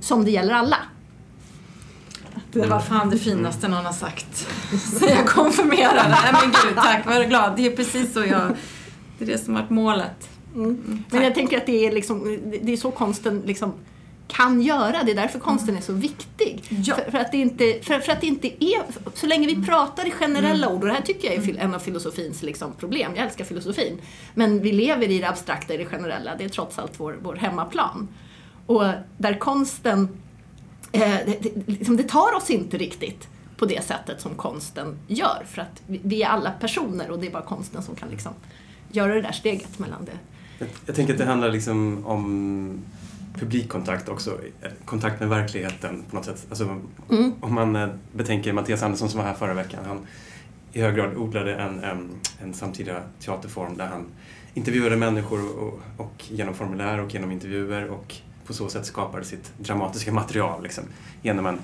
som 0.00 0.24
det 0.24 0.30
gäller 0.30 0.54
alla. 0.54 0.78
Det 2.52 2.66
var 2.66 2.80
fan 2.80 3.10
det 3.10 3.18
finaste 3.18 3.68
någon 3.68 3.84
har 3.84 3.92
sagt. 3.92 4.48
Så 5.00 5.06
jag 5.06 5.26
konfirmerar. 5.26 6.08
Nej 6.08 6.32
men 6.32 6.52
gud, 6.62 6.76
tack, 6.76 7.06
vad 7.06 7.28
glad. 7.28 7.56
Det 7.56 7.66
är 7.66 7.76
precis 7.76 8.12
så 8.12 8.24
jag... 8.24 8.56
Det 9.18 9.24
är 9.24 9.28
det 9.28 9.38
som 9.38 9.54
varit 9.54 9.70
målet. 9.70 10.28
Mm. 10.54 10.68
mm 10.68 11.04
men 11.10 11.22
jag 11.22 11.34
tänker 11.34 11.56
att 11.56 11.66
det 11.66 11.86
är, 11.86 11.92
liksom, 11.92 12.42
det 12.62 12.72
är 12.72 12.76
så 12.76 12.90
konsten 12.90 13.42
liksom 13.46 13.72
kan 14.28 14.62
göra. 14.62 15.02
Det 15.02 15.10
är 15.10 15.16
därför 15.16 15.38
konsten 15.38 15.68
mm. 15.68 15.78
är 15.78 15.82
så 15.82 15.92
viktig. 15.92 16.62
Ja. 16.68 16.94
För, 16.94 17.10
för, 17.10 17.18
att 17.18 17.32
det 17.32 17.38
inte, 17.38 17.78
för, 17.82 17.98
för, 17.98 18.12
att 18.12 18.20
det 18.20 18.26
inte 18.26 18.64
är... 18.64 18.82
Så 19.14 19.26
länge 19.26 19.46
vi 19.46 19.52
mm. 19.52 19.66
pratar 19.66 20.06
i 20.06 20.10
generella 20.10 20.68
ord, 20.68 20.82
och 20.82 20.86
det 20.86 20.94
här 20.94 21.02
tycker 21.02 21.32
jag 21.32 21.48
är 21.48 21.58
en 21.58 21.74
av 21.74 21.78
filosofins 21.78 22.42
liksom 22.42 22.72
problem, 22.72 23.12
jag 23.16 23.24
älskar 23.24 23.44
filosofin, 23.44 23.98
men 24.34 24.62
vi 24.62 24.72
lever 24.72 25.10
i 25.10 25.18
det 25.18 25.28
abstrakta, 25.28 25.74
i 25.74 25.76
det 25.76 25.84
generella, 25.84 26.36
det 26.38 26.44
är 26.44 26.48
trots 26.48 26.78
allt 26.78 27.00
vår, 27.00 27.18
vår 27.22 27.34
hemmaplan. 27.34 28.08
Och 28.66 28.84
där 29.18 29.38
konsten 29.38 30.08
Eh, 30.96 31.16
det, 31.26 31.38
det, 31.40 31.68
liksom, 31.68 31.96
det 31.96 32.02
tar 32.02 32.34
oss 32.34 32.50
inte 32.50 32.78
riktigt 32.78 33.28
på 33.56 33.66
det 33.66 33.84
sättet 33.84 34.20
som 34.20 34.34
konsten 34.34 34.98
gör. 35.06 35.44
För 35.46 35.62
att 35.62 35.82
vi, 35.86 36.00
vi 36.04 36.22
är 36.22 36.28
alla 36.28 36.50
personer 36.50 37.10
och 37.10 37.18
det 37.18 37.26
är 37.26 37.30
bara 37.30 37.42
konsten 37.42 37.82
som 37.82 37.94
kan 37.96 38.08
liksom 38.08 38.32
göra 38.92 39.14
det 39.14 39.20
där 39.20 39.32
steget 39.32 39.78
mellan 39.78 40.04
det. 40.04 40.18
Jag, 40.58 40.68
jag 40.86 40.96
tänker 40.96 41.12
att 41.12 41.18
det 41.18 41.24
handlar 41.24 41.50
liksom 41.50 42.06
om 42.06 42.84
publikkontakt 43.34 44.08
också, 44.08 44.38
kontakt 44.84 45.20
med 45.20 45.28
verkligheten 45.28 46.04
på 46.10 46.16
något 46.16 46.24
sätt. 46.24 46.46
Alltså, 46.48 46.80
mm. 47.10 47.32
Om 47.40 47.54
man 47.54 47.76
eh, 47.76 47.88
betänker 48.12 48.52
Mattias 48.52 48.82
Andersson 48.82 49.08
som 49.08 49.18
var 49.20 49.26
här 49.26 49.34
förra 49.34 49.54
veckan, 49.54 49.84
han 49.86 50.06
i 50.72 50.80
hög 50.80 50.94
grad 50.96 51.16
odlade 51.16 51.54
en, 51.54 51.84
en, 51.84 52.10
en 52.42 52.54
samtida 52.54 53.02
teaterform 53.20 53.76
där 53.76 53.86
han 53.86 54.06
intervjuade 54.54 54.96
människor 54.96 55.58
och, 55.58 55.80
och 55.96 56.24
genom 56.28 56.54
formulär 56.54 57.00
och 57.00 57.14
genom 57.14 57.32
intervjuer 57.32 57.88
och 57.88 58.14
på 58.46 58.52
så 58.52 58.68
sätt 58.68 58.86
skapade 58.86 59.24
sitt 59.24 59.52
dramatiska 59.58 60.12
material 60.12 60.62
liksom, 60.62 60.84
genom 61.22 61.46
en 61.46 61.58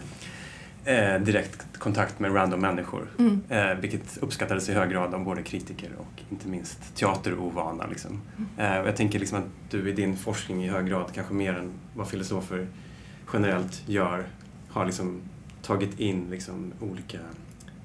eh, 0.84 1.20
direkt 1.20 1.78
kontakt 1.78 2.18
med 2.18 2.34
random 2.34 2.60
människor. 2.60 3.10
Mm. 3.18 3.42
Eh, 3.48 3.74
vilket 3.74 4.18
uppskattades 4.20 4.68
i 4.68 4.72
hög 4.72 4.90
grad 4.90 5.14
av 5.14 5.24
både 5.24 5.42
kritiker 5.42 5.90
och 5.98 6.22
inte 6.30 6.48
minst 6.48 6.96
teaterovana. 6.96 7.86
Liksom. 7.86 8.20
Mm. 8.36 8.72
Eh, 8.72 8.86
jag 8.86 8.96
tänker 8.96 9.18
liksom 9.18 9.38
att 9.38 9.70
du 9.70 9.88
i 9.88 9.92
din 9.92 10.16
forskning 10.16 10.64
i 10.64 10.68
hög 10.68 10.86
grad, 10.86 11.10
kanske 11.14 11.34
mer 11.34 11.52
än 11.52 11.70
vad 11.94 12.08
filosofer 12.08 12.66
generellt 13.32 13.82
gör, 13.88 14.24
har 14.68 14.86
liksom 14.86 15.20
tagit 15.62 16.00
in 16.00 16.26
liksom 16.30 16.72
olika 16.80 17.18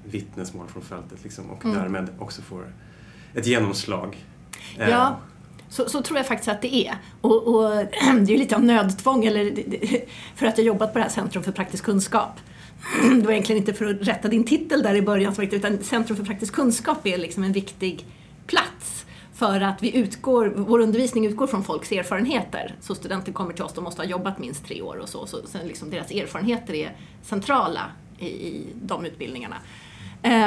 vittnesmål 0.04 0.68
från 0.68 0.82
fältet 0.82 1.18
liksom, 1.22 1.50
och 1.50 1.64
mm. 1.64 1.76
därmed 1.76 2.08
också 2.18 2.42
får 2.42 2.72
ett 3.34 3.46
genomslag. 3.46 4.16
Ja, 4.78 5.08
eh, 5.08 5.12
så, 5.68 5.88
så, 5.88 6.02
tror 6.02 6.18
jag 6.18 6.26
faktiskt 6.26 6.48
att 6.48 6.62
det 6.62 6.74
är. 6.74 6.98
Och, 7.20 7.48
och 7.48 7.70
det 8.20 8.34
är 8.34 8.38
lite 8.38 8.56
av 8.56 8.64
nödtvång, 8.64 9.24
eller, 9.24 9.64
för 10.36 10.46
att 10.46 10.58
jag 10.58 10.66
jobbat 10.66 10.92
på 10.92 10.98
det 10.98 11.02
här 11.02 11.10
Centrum 11.10 11.44
för 11.44 11.52
praktisk 11.52 11.84
kunskap. 11.84 12.40
Det 13.02 13.24
var 13.24 13.32
egentligen 13.32 13.62
inte 13.62 13.74
för 13.74 13.84
att 13.84 14.08
rätta 14.08 14.28
din 14.28 14.44
titel 14.44 14.82
där 14.82 14.94
i 14.94 15.02
början, 15.02 15.34
utan 15.38 15.78
Centrum 15.78 16.16
för 16.16 16.24
praktisk 16.24 16.54
kunskap 16.54 17.06
är 17.06 17.18
liksom 17.18 17.42
en 17.42 17.52
viktig 17.52 18.06
plats. 18.46 19.06
För 19.34 19.60
att 19.60 19.82
vi 19.82 19.96
utgår, 19.96 20.52
vår 20.56 20.78
undervisning 20.78 21.26
utgår 21.26 21.46
från 21.46 21.64
folks 21.64 21.92
erfarenheter. 21.92 22.74
Så 22.80 22.94
studenter 22.94 23.32
kommer 23.32 23.52
till 23.52 23.64
oss, 23.64 23.72
de 23.72 23.84
måste 23.84 24.02
ha 24.02 24.06
jobbat 24.06 24.38
minst 24.38 24.64
tre 24.64 24.82
år 24.82 24.96
och 24.96 25.08
så. 25.08 25.26
så 25.26 25.46
sen 25.46 25.68
liksom 25.68 25.90
deras 25.90 26.10
erfarenheter 26.10 26.74
är 26.74 26.96
centrala 27.22 27.80
i, 28.18 28.26
i 28.26 28.66
de 28.82 29.04
utbildningarna. 29.04 29.56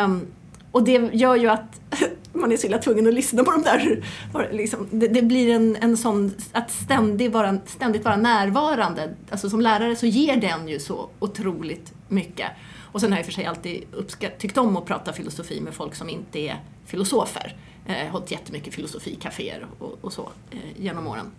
Um, 0.06 0.28
och 0.72 0.84
det 0.84 1.10
gör 1.14 1.36
ju 1.36 1.48
att 1.48 1.82
man 2.34 2.52
är 2.52 2.58
så 2.58 2.68
illa 2.68 2.78
tvungen 2.78 3.08
att 3.08 3.14
lyssna 3.14 3.44
på 3.44 3.52
de 3.52 3.62
där. 3.62 4.04
Liksom, 4.52 4.88
det, 4.92 5.08
det, 5.08 5.22
blir 5.22 5.50
en, 5.50 5.76
en 5.76 5.98
sån, 5.98 6.34
att 6.52 6.72
ständigt 6.72 7.32
vara, 7.32 7.58
ständigt 7.66 8.06
vara 8.06 8.18
närvarande. 8.18 9.16
Alltså 9.30 9.50
som 9.50 9.62
lärare 9.62 9.96
så 9.96 10.06
ger 10.06 10.38
den 10.38 10.68
ju 10.68 10.80
så 10.80 11.10
otroligt 11.20 11.94
mycket. 12.08 12.48
Och 12.92 13.02
sen 13.02 13.12
har 13.12 13.18
jag 13.18 13.22
i 13.22 13.24
och 13.24 13.26
för 13.26 13.34
sig 13.34 13.46
alltid 13.46 13.84
uppskatt, 13.92 14.40
tyckt 14.40 14.58
om 14.58 14.78
att 14.78 14.86
prata 14.86 15.14
filosofi 15.14 15.62
med 15.62 15.74
folk 15.74 15.96
som 15.96 16.10
inte 16.10 16.40
är 16.40 16.60
filosofer. 16.86 17.56
Eh, 17.86 18.12
hållit 18.12 18.32
jättemycket 18.32 18.74
filosofikaféer 18.74 19.68
och, 19.80 19.98
och 20.02 20.14
så 20.14 20.30
eh, 20.52 20.84
genom 20.84 21.08
åren. 21.08 21.32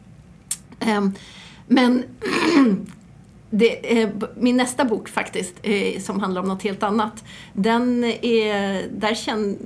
Eh, 0.80 1.08
men 1.66 2.04
det, 3.54 4.00
eh, 4.00 4.08
min 4.36 4.56
nästa 4.56 4.84
bok 4.84 5.08
faktiskt, 5.08 5.54
eh, 5.62 6.00
som 6.00 6.20
handlar 6.20 6.42
om 6.42 6.48
något 6.48 6.62
helt 6.62 6.82
annat, 6.82 7.24
den, 7.52 8.04
är, 8.04 8.88
där 8.88 9.14
känn, 9.14 9.58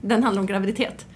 den 0.00 0.22
handlar 0.22 0.40
om 0.40 0.46
graviditet. 0.46 1.06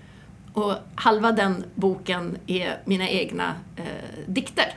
Och 0.52 0.74
halva 0.94 1.32
den 1.32 1.64
boken 1.74 2.38
är 2.46 2.82
mina 2.84 3.08
egna 3.08 3.54
eh, 3.76 3.84
dikter. 4.26 4.74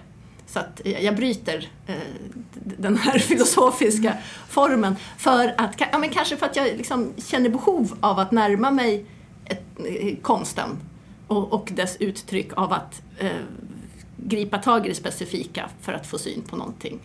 Så 0.48 0.60
att 0.60 0.82
jag 0.84 1.16
bryter 1.16 1.68
eh, 1.88 1.96
den 2.54 2.98
här 2.98 3.20
filosofiska 3.30 4.18
formen. 4.50 4.96
För 5.18 5.54
att, 5.58 5.76
ja, 5.92 5.98
men 5.98 6.10
kanske 6.10 6.38
för 6.38 6.46
att 6.46 6.56
jag 6.56 6.78
liksom 6.78 7.14
känner 7.18 7.50
behov 7.50 7.98
av 8.02 8.20
att 8.20 8.32
närma 8.32 8.72
mig 8.72 9.06
ett, 9.46 9.64
eh, 9.86 10.16
konsten 10.22 10.70
och, 11.28 11.54
och, 11.54 11.70
dess 11.74 11.98
uttryck 12.00 12.58
av 12.58 12.74
att 12.74 13.02
eh, 13.18 13.32
gripa 14.18 14.58
tag 14.58 14.86
i 14.86 14.90
det 14.90 14.96
specifika 14.96 15.70
för 15.82 15.94
att 15.94 16.08
få 16.08 16.18
syn 16.18 16.42
på 16.42 16.56
någonting 16.56 17.00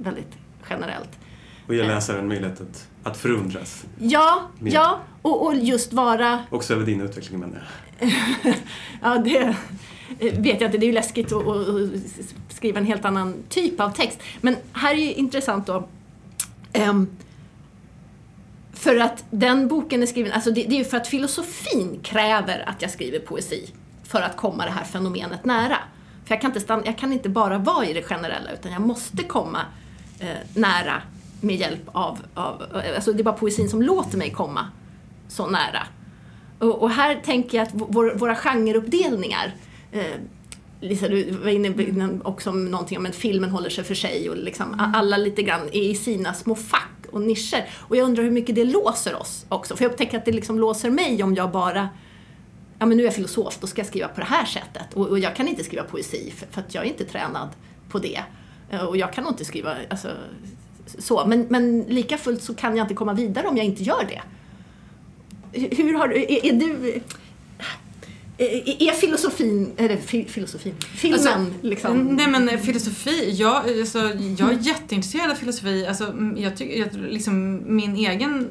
väldigt 0.00 0.38
generellt. 0.70 1.18
Och 1.66 1.74
ge 1.74 1.82
läsaren 1.82 2.28
möjlighet 2.28 2.60
att, 2.60 2.88
att 3.02 3.16
förundras. 3.16 3.84
Ja, 3.98 4.42
ja 4.64 5.00
och, 5.22 5.46
och 5.46 5.54
just 5.54 5.92
vara... 5.92 6.44
Också 6.50 6.74
över 6.74 6.86
din 6.86 7.00
utveckling 7.00 7.40
menar 7.40 7.62
jag. 8.00 8.12
ja, 9.02 9.18
det 9.18 9.56
vet 10.18 10.60
jag 10.60 10.68
inte. 10.68 10.78
Det 10.78 10.84
är 10.84 10.88
ju 10.88 10.92
läskigt 10.92 11.32
att, 11.32 11.46
att, 11.46 11.86
skriva 12.48 12.78
en 12.78 12.86
helt 12.86 13.04
annan 13.04 13.34
typ 13.48 13.80
av 13.80 13.90
text. 13.90 14.22
Men 14.40 14.56
här 14.72 14.94
är 14.94 14.98
ju 14.98 15.12
intressant 15.12 15.66
då. 15.66 15.88
Um, 16.88 17.08
för 18.72 18.96
att 18.96 19.24
den 19.30 19.68
boken 19.68 20.02
är 20.02 20.06
skriven, 20.06 20.32
alltså 20.32 20.50
det, 20.50 20.62
det 20.62 20.74
är 20.74 20.78
ju 20.78 20.84
för 20.84 20.96
att 20.96 21.08
filosofin 21.08 22.00
kräver 22.02 22.68
att 22.68 22.82
jag 22.82 22.90
skriver 22.90 23.18
poesi 23.18 23.70
för 24.04 24.22
att 24.22 24.36
komma 24.36 24.64
det 24.64 24.70
här 24.70 24.84
fenomenet 24.84 25.44
nära. 25.44 25.76
För 26.24 26.34
jag 26.34 26.40
kan 26.40 26.50
inte, 26.50 26.60
stanna, 26.60 26.82
jag 26.86 26.98
kan 26.98 27.12
inte 27.12 27.28
bara 27.28 27.58
vara 27.58 27.86
i 27.86 27.92
det 27.92 28.02
generella 28.02 28.52
utan 28.52 28.72
jag 28.72 28.80
måste 28.80 29.22
komma 29.22 29.58
eh, 29.58 29.64
nära 30.54 31.02
med 31.40 31.56
hjälp 31.56 31.82
av, 31.86 32.18
av, 32.34 32.62
alltså 32.94 33.12
det 33.12 33.22
är 33.22 33.24
bara 33.24 33.34
poesin 33.34 33.68
som 33.68 33.82
låter 33.82 34.18
mig 34.18 34.30
komma 34.30 34.66
så 35.28 35.46
nära. 35.46 35.86
Och, 36.58 36.82
och 36.82 36.90
här 36.90 37.14
tänker 37.24 37.58
jag 37.58 37.66
att 37.66 37.74
vår, 37.74 38.14
våra 38.14 38.34
genreuppdelningar 38.34 39.54
eh, 39.92 40.04
Lisa, 40.80 41.08
du 41.08 41.30
var 41.30 41.50
inne 41.50 42.20
också 42.24 42.50
om 42.50 42.64
någonting 42.64 42.98
om 42.98 43.06
att 43.06 43.14
filmen 43.14 43.50
håller 43.50 43.70
sig 43.70 43.84
för 43.84 43.94
sig 43.94 44.30
och 44.30 44.36
liksom 44.36 44.74
mm. 44.74 44.94
alla 44.94 45.16
lite 45.16 45.42
grann 45.42 45.68
är 45.72 45.82
i 45.82 45.94
sina 45.94 46.34
små 46.34 46.54
fack 46.54 47.06
och 47.10 47.20
nischer. 47.20 47.68
Och 47.78 47.96
jag 47.96 48.04
undrar 48.04 48.24
hur 48.24 48.30
mycket 48.30 48.54
det 48.54 48.64
låser 48.64 49.14
oss 49.14 49.46
också. 49.48 49.76
För 49.76 49.84
jag 49.84 49.92
upptäcker 49.92 50.18
att 50.18 50.24
det 50.24 50.32
liksom 50.32 50.58
låser 50.58 50.90
mig 50.90 51.22
om 51.22 51.34
jag 51.34 51.50
bara 51.50 51.88
ja 52.78 52.86
men 52.86 52.96
nu 52.96 53.02
är 53.02 53.06
jag 53.06 53.14
filosof, 53.14 53.58
då 53.60 53.66
ska 53.66 53.80
jag 53.80 53.86
skriva 53.86 54.08
på 54.08 54.20
det 54.20 54.26
här 54.26 54.44
sättet. 54.44 54.94
Och, 54.94 55.08
och 55.08 55.18
jag 55.18 55.36
kan 55.36 55.48
inte 55.48 55.64
skriva 55.64 55.84
poesi 55.84 56.32
för, 56.36 56.46
för, 56.46 56.60
att 56.60 56.74
jag 56.74 56.84
är 56.84 56.88
inte 56.88 57.04
tränad 57.04 57.48
på 57.88 57.98
det. 57.98 58.22
Eh, 58.70 58.84
Och 58.84 58.96
jag 58.96 59.12
kan 59.12 59.24
nog 59.24 59.32
inte 59.32 59.44
skriva 59.44 59.76
alltså, 59.90 60.08
så, 60.98 61.26
men, 61.26 61.46
men 61.50 61.80
lika 61.82 62.18
fullt 62.18 62.42
så 62.42 62.54
kan 62.54 62.76
jag 62.76 62.84
inte 62.84 62.94
komma 62.94 63.12
vidare 63.14 63.46
om 63.46 63.56
jag 63.56 63.66
inte 63.66 63.82
gör 63.82 64.04
det. 64.08 64.22
Hur- 65.76 65.94
har 65.98 66.08
du, 66.08 66.14
är, 66.16 66.46
är 66.46 66.52
du... 66.52 67.00
Är 68.38 68.82
är 68.82 68.92
filosofin, 68.92 69.72
eller 69.76 69.96
fi- 69.96 70.24
filosofin, 70.28 70.74
filmen 70.80 71.20
Alltså, 71.20 71.46
liksom? 71.62 72.04
Nej 72.06 72.28
men 72.28 72.48
eh, 72.48 72.58
filosofi, 72.58 73.30
jag, 73.30 73.56
alltså, 73.80 73.98
jag 74.38 74.52
är 74.52 74.58
jätteintresserad 74.60 75.30
av 75.30 75.34
filosofi. 75.34 75.86
Alltså, 75.86 76.14
jag 76.36 76.56
tycker, 76.56 76.78
jag, 76.78 76.88
liksom 77.12 77.62
min 77.76 77.96
egen... 77.96 78.46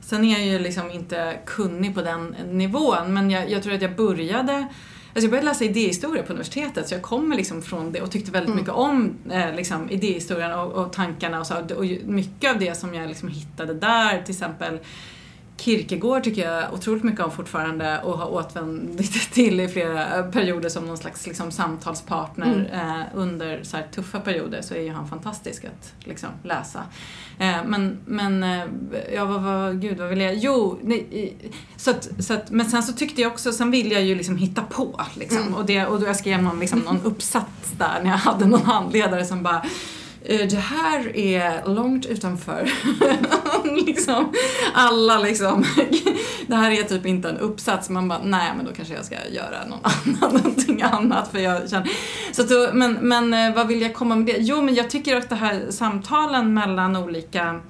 Sen 0.00 0.24
är 0.24 0.38
jag 0.38 0.46
ju 0.46 0.58
liksom 0.58 0.90
inte 0.90 1.38
kunnig 1.46 1.94
på 1.94 2.02
den 2.02 2.34
nivån 2.52 3.14
men 3.14 3.30
jag, 3.30 3.50
jag 3.50 3.62
tror 3.62 3.74
att 3.74 3.82
jag 3.82 3.96
började 3.96 4.66
Alltså 5.16 5.24
jag 5.24 5.30
började 5.30 5.48
läsa 5.48 5.64
idéhistoria 5.64 6.22
på 6.22 6.32
universitetet 6.32 6.88
så 6.88 6.94
jag 6.94 7.02
kommer 7.02 7.36
liksom 7.36 7.62
från 7.62 7.92
det 7.92 8.00
och 8.00 8.10
tyckte 8.10 8.30
väldigt 8.30 8.54
mycket 8.54 8.70
om 8.70 9.16
eh, 9.30 9.54
liksom 9.54 9.90
idéhistorien 9.90 10.52
och, 10.52 10.72
och 10.72 10.92
tankarna 10.92 11.40
och 11.40 11.46
så. 11.46 11.54
Och 11.76 11.84
mycket 12.04 12.50
av 12.50 12.58
det 12.58 12.76
som 12.76 12.94
jag 12.94 13.08
liksom 13.08 13.28
hittade 13.28 13.74
där, 13.74 14.22
till 14.22 14.34
exempel 14.34 14.78
Kierkegaard 15.56 16.24
tycker 16.24 16.50
jag 16.50 16.74
otroligt 16.74 17.02
mycket 17.02 17.20
om 17.20 17.30
fortfarande 17.30 18.00
och 18.02 18.18
har 18.18 18.26
återvänt 18.32 19.12
till 19.32 19.60
i 19.60 19.68
flera 19.68 20.18
eh, 20.18 20.30
perioder 20.30 20.68
som 20.68 20.86
någon 20.86 20.98
slags 20.98 21.26
liksom, 21.26 21.50
samtalspartner 21.50 22.70
eh, 22.72 23.18
under 23.18 23.62
så 23.62 23.76
här, 23.76 23.86
tuffa 23.94 24.20
perioder 24.20 24.62
så 24.62 24.74
är 24.74 24.80
ju 24.80 24.92
han 24.92 25.08
fantastisk 25.08 25.64
att 25.64 25.92
liksom, 26.04 26.28
läsa. 26.42 26.82
Eh, 27.38 27.64
men, 27.66 27.98
men, 28.06 28.42
eh, 28.42 28.64
ja 29.14 29.24
vad, 29.24 29.42
vad, 29.42 29.80
gud 29.80 29.98
vad 29.98 30.08
vill 30.08 30.20
jag, 30.20 30.34
jo, 30.34 30.78
nej, 30.82 31.36
så 31.76 31.90
att, 31.90 32.08
så 32.18 32.34
att, 32.34 32.50
men 32.50 32.66
sen 32.66 32.82
så 32.82 32.92
tyckte 32.92 33.22
jag 33.22 33.32
också, 33.32 33.52
sen 33.52 33.70
ville 33.70 33.94
jag 33.94 34.04
ju 34.04 34.14
liksom 34.14 34.36
hitta 34.36 34.62
på 34.62 35.00
liksom. 35.14 35.54
Och, 35.54 35.66
det, 35.66 35.86
och 35.86 36.00
då 36.00 36.06
jag 36.06 36.16
skrev 36.16 36.42
någon, 36.42 36.60
liksom, 36.60 36.78
någon 36.78 37.00
uppsats 37.04 37.72
där 37.78 38.00
när 38.02 38.10
jag 38.10 38.18
hade 38.18 38.46
någon 38.46 38.62
handledare 38.62 39.24
som 39.24 39.42
bara 39.42 39.56
"Eh, 39.56 39.70
det 40.26 40.56
här 40.56 41.16
är 41.16 41.74
långt 41.74 42.06
utanför 42.06 42.70
liksom, 43.86 44.32
alla 44.74 45.18
liksom. 45.18 45.64
Det 46.46 46.54
här 46.54 46.70
är 46.70 46.82
typ 46.82 47.06
inte 47.06 47.28
en 47.28 47.38
uppsats. 47.38 47.90
Man 47.90 48.08
bara, 48.08 48.22
nej 48.22 48.52
men 48.56 48.66
då 48.66 48.72
kanske 48.72 48.94
jag 48.94 49.04
ska 49.04 49.14
göra 49.32 49.66
någon 49.66 49.78
annan, 49.82 50.36
någonting 50.36 50.82
annat. 50.82 51.28
För 51.32 51.38
jag 51.38 51.70
känner, 51.70 51.90
så 52.32 52.42
då, 52.42 52.70
men, 52.72 52.92
men 52.92 53.34
eh, 53.34 53.54
vad 53.54 53.66
vill 53.66 53.82
jag 53.82 53.94
komma 53.94 54.16
med 54.16 54.26
det? 54.26 54.36
Jo 54.38 54.62
men 54.62 54.74
jag 54.74 54.90
tycker 54.90 55.16
att 55.16 55.28
det 55.28 55.34
här 55.34 55.66
samtalen 55.70 56.54
mellan 56.54 56.96
olika 56.96 57.60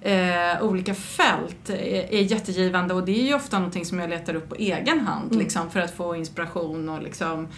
eh, 0.00 0.62
olika 0.62 0.94
fält 0.94 1.70
är, 1.70 2.14
är 2.14 2.20
jättegivande 2.20 2.94
och 2.94 3.04
det 3.04 3.20
är 3.20 3.24
ju 3.26 3.34
ofta 3.34 3.58
någonting 3.58 3.84
som 3.84 3.98
jag 3.98 4.10
letar 4.10 4.34
upp 4.34 4.48
på 4.48 4.54
egen 4.54 5.00
hand 5.00 5.34
liksom, 5.34 5.70
för 5.70 5.80
att 5.80 5.96
få 5.96 6.16
inspiration 6.16 6.88
och 6.88 7.02
liksom 7.02 7.48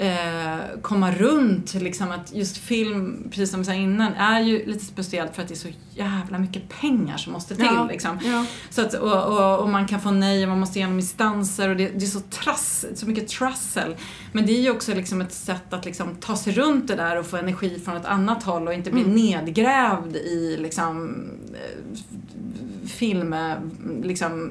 eh, 0.00 0.80
komma 0.82 1.12
runt. 1.12 1.74
Liksom, 1.74 2.10
att 2.10 2.34
just 2.34 2.56
film, 2.56 3.24
precis 3.30 3.50
som 3.50 3.60
vi 3.60 3.66
sa 3.66 3.74
innan, 3.74 4.12
är 4.12 4.40
ju 4.40 4.66
lite 4.66 4.84
speciellt 4.84 5.34
för 5.34 5.42
att 5.42 5.48
det 5.48 5.54
är 5.54 5.56
så 5.56 5.68
jävla 5.94 6.38
mycket 6.38 6.68
pengar 6.68 7.16
som 7.16 7.32
måste 7.32 7.54
till. 7.56 7.64
Ja, 7.64 7.88
Liksom. 7.90 8.18
ja. 8.24 8.46
Så 8.70 8.82
att, 8.82 8.94
och, 8.94 9.24
och, 9.24 9.58
och 9.58 9.68
man 9.68 9.86
kan 9.88 10.00
få 10.00 10.10
nej 10.10 10.42
och 10.42 10.48
man 10.48 10.60
måste 10.60 10.78
igenom 10.78 10.98
instanser 10.98 11.68
och 11.68 11.76
det, 11.76 11.88
det 11.88 12.04
är 12.04 12.08
så, 12.08 12.20
trass, 12.20 12.84
så 12.94 13.06
mycket 13.06 13.28
trassel. 13.28 13.96
Men 14.32 14.46
det 14.46 14.52
är 14.52 14.60
ju 14.60 14.70
också 14.70 14.94
liksom 14.94 15.20
ett 15.20 15.32
sätt 15.32 15.72
att 15.72 15.84
liksom 15.84 16.16
ta 16.16 16.36
sig 16.36 16.52
runt 16.52 16.88
det 16.88 16.94
där 16.94 17.18
och 17.18 17.26
få 17.26 17.36
energi 17.36 17.80
från 17.84 17.96
ett 17.96 18.06
annat 18.06 18.42
håll 18.42 18.66
och 18.66 18.74
inte 18.74 18.90
bli 18.90 19.04
nedgrävd 19.04 20.16
i 20.16 20.56
liksom 20.60 21.24
eh, 21.54 21.98
film, 22.88 23.34
liksom, 24.02 24.50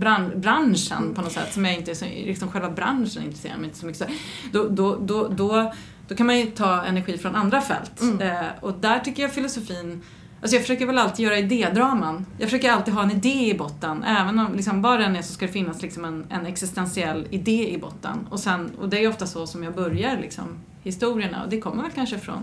bran, 0.00 0.30
branschen 0.34 1.14
på 1.14 1.22
något 1.22 1.32
sätt 1.32 1.52
som 1.52 1.64
jag 1.64 1.74
inte 1.74 1.90
är 1.90 1.94
så, 1.94 2.04
liksom 2.04 2.50
själva 2.50 2.70
branschen 2.70 3.22
intresserar 3.22 3.56
mig 3.56 3.64
inte 3.64 3.78
så 3.78 3.86
mycket. 3.86 3.98
Så 3.98 4.06
då, 4.52 4.68
då, 4.68 4.96
då, 4.96 5.28
då, 5.28 5.72
då 6.08 6.14
kan 6.14 6.26
man 6.26 6.38
ju 6.38 6.46
ta 6.46 6.84
energi 6.84 7.18
från 7.18 7.34
andra 7.34 7.60
fält. 7.60 8.02
Eh, 8.20 8.46
och 8.60 8.72
där 8.72 8.98
tycker 8.98 9.22
jag 9.22 9.32
filosofin 9.32 10.02
Alltså 10.42 10.56
jag 10.56 10.62
försöker 10.62 10.86
väl 10.86 10.98
alltid 10.98 11.24
göra 11.24 11.38
idédraman. 11.38 12.26
Jag 12.38 12.50
försöker 12.50 12.72
alltid 12.72 12.94
ha 12.94 13.02
en 13.02 13.10
idé 13.10 13.50
i 13.50 13.54
botten. 13.54 14.04
Även 14.04 14.38
om 14.38 14.54
liksom 14.54 14.82
vad 14.82 15.00
den 15.00 15.16
är 15.16 15.22
så 15.22 15.32
ska 15.32 15.46
det 15.46 15.52
finnas 15.52 15.82
liksom 15.82 16.04
en, 16.04 16.26
en 16.30 16.46
existentiell 16.46 17.26
idé 17.30 17.74
i 17.74 17.78
botten. 17.78 18.26
Och, 18.30 18.40
sen, 18.40 18.70
och 18.80 18.88
det 18.88 19.04
är 19.04 19.08
ofta 19.08 19.26
så 19.26 19.46
som 19.46 19.62
jag 19.62 19.74
börjar 19.74 20.18
liksom, 20.20 20.44
historierna 20.82 21.44
och 21.44 21.50
det 21.50 21.60
kommer 21.60 21.82
väl 21.82 21.92
kanske 21.92 22.18
från 22.18 22.42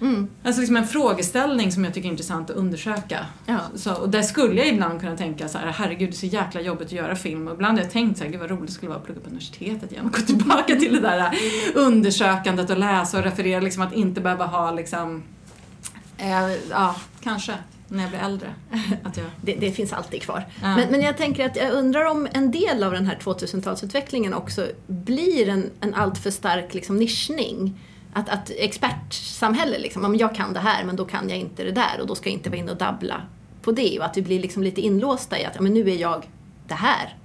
Mm. 0.00 0.28
Alltså 0.44 0.60
liksom 0.60 0.76
en 0.76 0.86
frågeställning 0.86 1.72
som 1.72 1.84
jag 1.84 1.94
tycker 1.94 2.08
är 2.08 2.10
intressant 2.10 2.50
att 2.50 2.56
undersöka. 2.56 3.26
Ja. 3.46 3.58
Så, 3.74 3.94
och 3.94 4.08
där 4.08 4.22
skulle 4.22 4.60
jag 4.60 4.68
ibland 4.68 5.00
kunna 5.00 5.16
tänka 5.16 5.48
så 5.48 5.58
här, 5.58 5.66
herregud 5.66 6.08
det 6.10 6.14
är 6.14 6.16
så 6.16 6.26
jäkla 6.26 6.60
jobbigt 6.60 6.86
att 6.86 6.92
göra 6.92 7.16
film. 7.16 7.48
Och 7.48 7.54
ibland 7.54 7.78
har 7.78 7.84
jag 7.84 7.92
tänkt 7.92 8.18
så 8.18 8.24
här, 8.24 8.30
gud 8.30 8.40
vad 8.40 8.50
roligt 8.50 8.66
det 8.66 8.72
skulle 8.72 8.88
vara 8.88 8.98
att 8.98 9.04
plugga 9.04 9.20
på 9.20 9.26
universitetet 9.26 9.92
igen 9.92 10.06
och 10.06 10.12
gå 10.12 10.20
tillbaka 10.26 10.76
till 10.76 10.94
det 10.94 11.00
där 11.00 11.34
undersökandet 11.74 12.70
och 12.70 12.78
läsa 12.78 13.18
och 13.18 13.24
referera. 13.24 13.60
Liksom 13.60 13.82
att 13.82 13.92
inte 13.92 14.20
behöva 14.20 14.46
ha 14.46 14.70
liksom, 14.70 15.22
eh, 16.18 16.52
ja 16.70 16.96
kanske 17.20 17.52
när 17.88 18.02
jag 18.02 18.10
blir 18.10 18.20
äldre. 18.20 18.54
Att 19.02 19.16
jag, 19.16 19.26
Det, 19.40 19.54
det 19.54 19.72
finns 19.72 19.92
alltid 19.92 20.22
kvar. 20.22 20.44
Ja. 20.62 20.76
Men, 20.76 20.90
men 20.90 21.00
jag 21.00 21.16
tänker 21.16 21.46
att 21.46 21.56
jag 21.56 21.72
undrar 21.72 22.04
om 22.04 22.28
en 22.32 22.50
del 22.50 22.82
av 22.82 22.92
den 22.92 23.06
här 23.06 23.18
2000-talsutvecklingen 23.22 24.34
också 24.34 24.66
blir 24.86 25.48
en, 25.48 25.70
en 25.80 25.94
alltför 25.94 26.30
stark 26.30 26.74
liksom, 26.74 26.96
nischning. 26.96 27.80
Att, 28.16 28.28
att 28.28 28.50
expertsamhälle, 28.50 29.78
liksom, 29.78 30.04
om 30.04 30.16
jag 30.16 30.34
kan 30.34 30.52
det 30.52 30.60
här 30.60 30.84
men 30.84 30.96
då 30.96 31.04
kan 31.04 31.28
jag 31.28 31.38
inte 31.38 31.64
det 31.64 31.72
där 31.72 32.00
och 32.00 32.06
då 32.06 32.14
ska 32.14 32.28
jag 32.28 32.34
inte 32.34 32.50
vara 32.50 32.58
inne 32.58 32.72
och 32.72 32.78
dabbla 32.78 33.22
på 33.62 33.72
det. 33.72 33.98
Och 33.98 34.04
att 34.04 34.16
vi 34.16 34.22
blir 34.22 34.40
liksom 34.40 34.62
lite 34.62 34.80
inlåsta 34.80 35.38
i 35.38 35.44
att 35.44 35.60
men 35.60 35.74
nu 35.74 35.90
är 35.90 35.96
jag 35.96 36.28
det 36.68 36.74
här. 36.74 37.16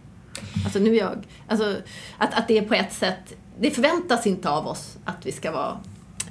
Alltså 0.63 0.79
nu 0.79 0.95
är 0.95 0.99
jag, 0.99 1.27
alltså, 1.47 1.75
att, 2.17 2.33
att 2.33 2.47
det 2.47 2.57
är 2.57 2.61
på 2.61 2.73
ett 2.73 2.93
sätt, 2.93 3.35
det 3.59 3.71
förväntas 3.71 4.27
inte 4.27 4.49
av 4.49 4.67
oss 4.67 4.97
att 5.05 5.25
vi 5.25 5.31
ska 5.31 5.51
vara 5.51 5.79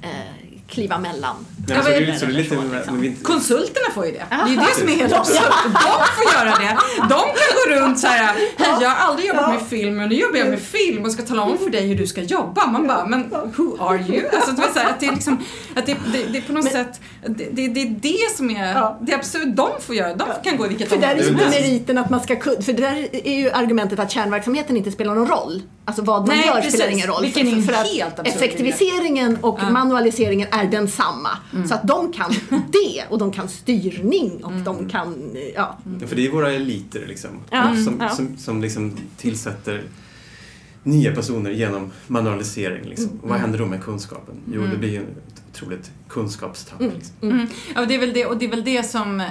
eh, 0.01 0.50
kliva 0.71 0.97
mellan. 0.97 1.35
Nej, 1.67 1.77
Ja, 1.77 1.83
så, 1.83 1.89
det, 1.89 2.05
det 2.05 2.15
så 2.19 2.25
det 2.25 2.31
är 2.31 2.35
lite... 2.35 2.55
liksom? 2.55 2.95
men 2.95 3.03
inte- 3.05 3.23
Konsulterna 3.23 3.93
får 3.93 4.05
ju 4.05 4.11
det. 4.11 4.25
Det 4.29 4.35
är 4.35 4.47
ju 4.47 4.55
det 4.55 4.75
som 4.79 4.89
är 4.89 4.93
helt 4.93 5.13
absurt. 5.13 5.53
De 5.63 6.05
får 6.23 6.33
göra 6.33 6.55
det. 6.59 6.77
De 6.97 7.19
kan 7.19 7.51
gå 7.65 7.75
runt 7.85 7.99
så 7.99 8.07
här. 8.07 8.33
Hej, 8.57 8.77
jag 8.81 8.89
har 8.89 9.07
aldrig 9.09 9.27
jobbat 9.27 9.49
med 9.53 9.61
film 9.69 9.95
men 9.97 10.09
nu 10.09 10.15
jobbar 10.15 10.37
jag 10.37 10.47
med 10.49 10.61
film 10.61 11.05
och 11.05 11.11
ska 11.11 11.23
tala 11.23 11.41
om 11.41 11.57
för 11.57 11.69
dig 11.69 11.87
hur 11.87 11.95
du 11.95 12.07
ska 12.07 12.21
jobba. 12.21 12.65
Man 12.67 12.87
bara, 12.87 13.05
men 13.05 13.29
who 13.29 13.77
are 13.79 13.97
you? 13.97 14.27
Alltså, 14.33 14.51
det, 14.51 14.61
är 14.63 14.73
så 14.73 14.79
här, 14.79 14.89
att 14.89 14.99
det 14.99 15.05
är 15.05 15.11
liksom, 15.11 15.37
att 15.75 15.85
det, 15.85 15.93
det, 16.13 16.23
det 16.31 16.37
är 16.37 16.41
på 16.41 16.53
något 16.53 16.71
sätt, 16.71 17.01
det, 17.27 17.45
det, 17.51 17.67
det 17.67 17.81
är 17.81 17.89
det 18.01 18.35
som 18.37 18.49
är, 18.51 18.73
Ja. 18.73 18.99
det 19.01 19.11
är 19.13 19.17
absurt. 19.17 19.55
De 19.55 19.69
får 19.81 19.95
göra 19.95 20.13
De 20.15 20.25
kan 20.43 20.57
gå 20.57 20.65
i 20.65 20.69
vilket 20.69 20.89
För 20.89 20.97
där 20.97 21.07
är 21.07 21.15
Det 21.15 21.21
är 21.21 21.25
ju 21.27 21.33
väl 21.33 21.43
inte 21.45 21.57
det. 21.59 21.61
meriten 21.61 21.97
att 21.97 22.09
man 22.09 22.19
ska 22.19 22.35
kunna, 22.35 22.61
för 22.61 22.73
där 22.73 23.07
är 23.25 23.37
ju 23.39 23.51
argumentet 23.51 23.99
att 23.99 24.11
kärnverksamheten 24.11 24.77
inte 24.77 24.91
spelar 24.91 25.15
någon 25.15 25.27
roll. 25.27 25.61
Alltså 25.85 26.01
vad 26.03 26.27
man 26.27 26.37
Nej, 26.37 26.45
gör 26.47 26.55
precis. 26.55 26.73
spelar 26.73 26.91
ingen 26.91 27.07
roll. 27.07 27.21
Vilken 27.21 27.63
för, 27.63 27.73
för 27.73 27.93
helt 27.95 28.19
att 28.19 28.27
effektiviseringen 28.27 29.37
och 29.41 29.59
Ja. 29.61 29.69
Manualiseringen 29.69 30.47
är 30.51 30.60
densamma. 30.67 31.29
Så 31.67 31.73
att 31.73 31.87
de 31.87 32.13
kan 32.13 32.31
det 32.49 33.05
och 33.09 33.19
de 33.19 33.31
kan 33.31 33.49
styrning 33.49 34.43
och 34.43 34.51
de 34.51 34.89
kan, 34.89 35.35
ja. 35.55 35.77
Ja, 36.01 36.07
för 36.07 36.15
det 36.15 36.25
är 36.27 36.31
våra 36.31 36.51
eliter 36.51 37.05
liksom, 37.07 37.29
Ja, 37.49 37.75
som, 37.85 37.97
ja. 37.99 38.09
som, 38.09 38.37
som 38.37 38.61
liksom 38.61 38.97
tillsätter 39.17 39.83
nya 40.83 41.15
personer 41.15 41.51
genom 41.51 41.91
manualisering. 42.07 42.83
Liksom. 42.89 43.19
Och 43.21 43.29
vad 43.29 43.39
händer 43.39 43.59
då 43.59 43.65
med 43.65 43.83
kunskapen? 43.83 44.35
Jo, 44.53 44.61
det 44.71 44.77
blir 44.77 44.89
ju 44.89 44.99
ett 45.01 45.30
otroligt 45.51 45.91
kunskapstapp. 46.09 46.81
Liksom. 46.81 47.15
Mm. 47.21 47.47
Ja, 47.75 47.85
det 47.85 47.95
är 47.95 47.99
väl 47.99 48.13
det, 48.13 48.25
och 48.25 48.37
det 48.37 48.45
är 48.45 48.49
väl 48.49 48.63
det 48.63 48.83
som 48.83 49.19
eh, 49.19 49.27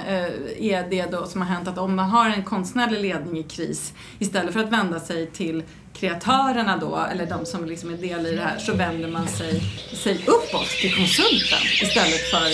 är 0.59 0.89
det 0.89 1.11
då 1.11 1.25
som 1.25 1.41
har 1.41 1.47
hänt 1.47 1.67
att 1.67 1.77
om 1.77 1.95
man 1.95 2.09
har 2.09 2.29
en 2.29 2.43
konstnärlig 2.43 3.01
ledning 3.01 3.37
i 3.37 3.43
kris 3.43 3.93
istället 4.19 4.53
för 4.53 4.59
att 4.59 4.71
vända 4.71 4.99
sig 4.99 5.27
till 5.27 5.63
kreatörerna 5.93 6.77
då, 6.77 7.05
eller 7.11 7.25
de 7.25 7.45
som 7.45 7.65
liksom 7.65 7.93
är 7.93 7.97
del 7.97 8.25
i 8.27 8.35
det 8.35 8.41
här, 8.41 8.57
så 8.57 8.73
vänder 8.73 9.07
man 9.09 9.27
sig, 9.27 9.61
sig 10.03 10.25
uppåt 10.27 10.67
till 10.81 10.95
konsulten 10.95 11.59
istället 11.81 12.21
för 12.31 12.51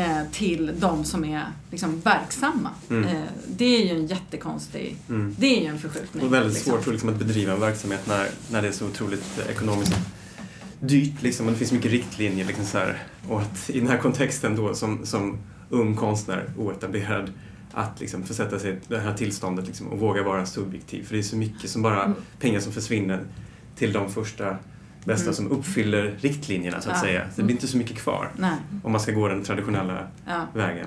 eh, 0.00 0.30
till 0.32 0.72
de 0.76 1.04
som 1.04 1.24
är 1.24 1.44
liksom 1.70 2.00
verksamma. 2.00 2.70
Mm. 2.90 3.04
Eh, 3.04 3.22
det 3.46 3.64
är 3.64 3.84
ju 3.84 3.90
en 3.90 4.06
jättekonstig, 4.06 4.96
Mm. 5.08 5.36
det 5.38 5.58
är 5.58 5.60
ju 5.60 5.66
en 5.66 5.78
förskjutning. 5.78 6.26
Och 6.26 6.34
väldigt 6.34 6.54
liksom. 6.54 6.72
svårt 6.72 6.86
liksom, 6.86 7.08
att 7.08 7.16
bedriva 7.16 7.52
en 7.52 7.60
verksamhet 7.60 8.06
när, 8.06 8.28
när 8.50 8.62
det 8.62 8.68
är 8.68 8.72
så 8.72 8.86
otroligt 8.86 9.38
ekonomiskt 9.48 9.92
dyrt. 10.80 11.22
Liksom, 11.22 11.46
och 11.46 11.52
det 11.52 11.58
finns 11.58 11.72
mycket 11.72 11.90
riktlinjer. 11.90 12.46
Liksom, 12.46 12.64
så 12.64 12.78
här, 12.78 12.98
och 13.28 13.40
att 13.40 13.70
i 13.70 13.80
den 13.80 13.88
här 13.88 13.98
kontexten 13.98 14.56
då 14.56 14.74
som, 14.74 15.06
som 15.06 15.38
ung 15.70 15.96
konstnär, 15.96 16.44
oetablerad, 16.56 17.32
att 17.72 18.00
liksom 18.00 18.22
försätta 18.22 18.58
sig 18.58 18.72
i 18.72 18.76
det 18.88 18.98
här 18.98 19.14
tillståndet 19.14 19.66
liksom, 19.66 19.86
och 19.88 19.98
våga 19.98 20.22
vara 20.22 20.46
subjektiv. 20.46 21.04
För 21.04 21.14
det 21.14 21.20
är 21.20 21.22
så 21.22 21.36
mycket 21.36 21.70
som 21.70 21.82
bara 21.82 22.14
pengar 22.40 22.60
som 22.60 22.72
försvinner 22.72 23.20
till 23.76 23.92
de 23.92 24.10
första 24.12 24.56
bästa 25.04 25.32
som 25.32 25.50
uppfyller 25.50 26.16
riktlinjerna 26.20 26.80
så 26.80 26.90
att 26.90 26.96
Ja. 26.96 27.02
säga. 27.02 27.24
Så 27.34 27.40
det 27.40 27.42
blir 27.42 27.54
inte 27.56 27.66
så 27.68 27.76
mycket 27.76 27.96
kvar 27.98 28.28
Nej, 28.38 28.52
om 28.82 28.92
man 28.92 29.00
ska 29.00 29.12
gå 29.12 29.28
den 29.28 29.42
traditionella 29.44 30.06
ja. 30.26 30.46
vägen. 30.54 30.86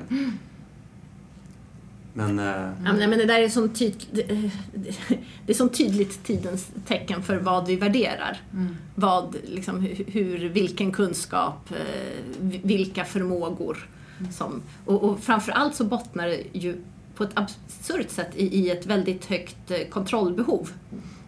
Men 2.14 2.40
eh, 2.40 2.46
Ja, 2.86 2.94
men, 2.94 3.10
det 3.10 3.26
där 3.26 3.40
är 3.40 3.50
sånt 3.50 3.76
tyd, 3.80 4.06
det, 4.12 4.24
det 5.46 5.52
är 5.52 5.54
sånt 5.54 5.78
tydligt 5.78 6.24
tidens 6.24 6.72
tecken 6.88 7.24
för 7.24 7.38
vad 7.38 7.68
vi 7.68 7.76
värderar. 7.76 8.42
Mm. 8.54 8.76
Vad, 8.96 9.36
liksom, 9.48 9.82
hu- 9.82 10.12
hur, 10.12 10.50
vilken 10.50 10.92
kunskap, 10.92 11.72
eh, 11.72 11.78
vi- 12.40 12.62
vilka 12.64 13.06
förmågor. 13.06 13.90
Som, 14.34 14.62
och, 14.86 15.04
och 15.04 15.20
framförallt 15.20 15.76
så 15.76 15.84
bottnar 15.84 16.28
det 16.28 16.44
ju 16.54 16.76
på 17.16 17.24
ett 17.24 17.32
absurt 17.34 18.10
sätt 18.10 18.30
i, 18.36 18.60
i 18.60 18.70
ett 18.70 18.86
väldigt 18.86 19.26
högt 19.26 19.72
eh, 19.72 19.78
kontrollbehov. 19.90 20.70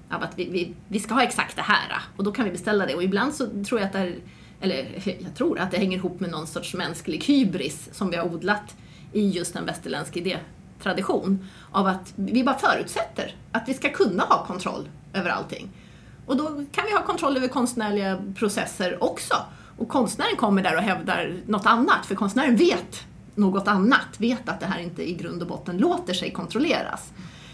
av 0.10 0.24
att 0.24 0.34
vi, 0.40 0.50
vi, 0.50 0.74
vi 0.88 1.00
ska 1.00 1.14
ha 1.14 1.24
exakt 1.24 1.56
det 1.56 1.62
här 1.62 2.02
och 2.18 2.24
då 2.24 2.32
kan 2.32 2.46
vi 2.46 2.52
beställa 2.52 2.86
det. 2.86 2.96
Och 2.96 3.04
ibland 3.04 3.34
så 3.34 3.64
tror 3.64 3.80
jag 3.80 3.88
att 3.88 3.94
det 3.94 4.00
här, 4.00 4.16
eller 4.62 4.86
jag 5.24 5.36
tror 5.36 5.60
att 5.60 5.72
det 5.72 5.78
hänger 5.78 5.98
ihop 5.98 6.20
med 6.20 6.32
någon 6.32 6.48
sorts 6.48 6.74
mänsklig 6.74 7.24
hybris 7.24 7.90
som 7.92 8.10
vi 8.10 8.18
har 8.18 8.26
odlat 8.34 8.76
i 9.14 9.30
just 9.30 9.56
en 9.56 9.66
västerländsk 9.66 10.18
idétradition. 10.76 11.48
Av 11.72 11.88
att 11.88 12.14
vi 12.16 12.44
bara 12.44 12.58
förutsätter 12.58 13.36
att 13.52 13.64
vi 13.70 13.74
ska 13.74 13.90
kunna 13.90 14.24
ha 14.24 14.46
kontroll 14.46 14.90
över 15.14 15.30
allting. 15.30 15.70
Och 16.26 16.38
då 16.38 16.46
kan 16.72 16.86
vi 16.86 16.94
ha 16.94 17.04
kontroll 17.04 17.38
över 17.38 17.48
konstnärliga 17.48 18.24
processer 18.36 19.04
också. 19.04 19.36
Och 19.78 19.90
konstnären 19.90 20.36
kommer 20.38 20.64
där 20.64 20.76
och 20.76 20.82
hävdar 20.82 21.34
något 21.48 21.66
annat, 21.66 22.06
för 22.06 22.16
konstnären 22.16 22.56
vet 22.56 23.04
något 23.36 23.68
annat, 23.68 24.08
vet 24.18 24.50
att 24.50 24.60
det 24.60 24.66
här 24.66 24.80
inte 24.80 25.10
i 25.10 25.14
grund 25.14 25.42
och 25.42 25.48
botten 25.48 25.78
låter 25.78 26.14
sig 26.14 26.32
kontrolleras. 26.32 27.12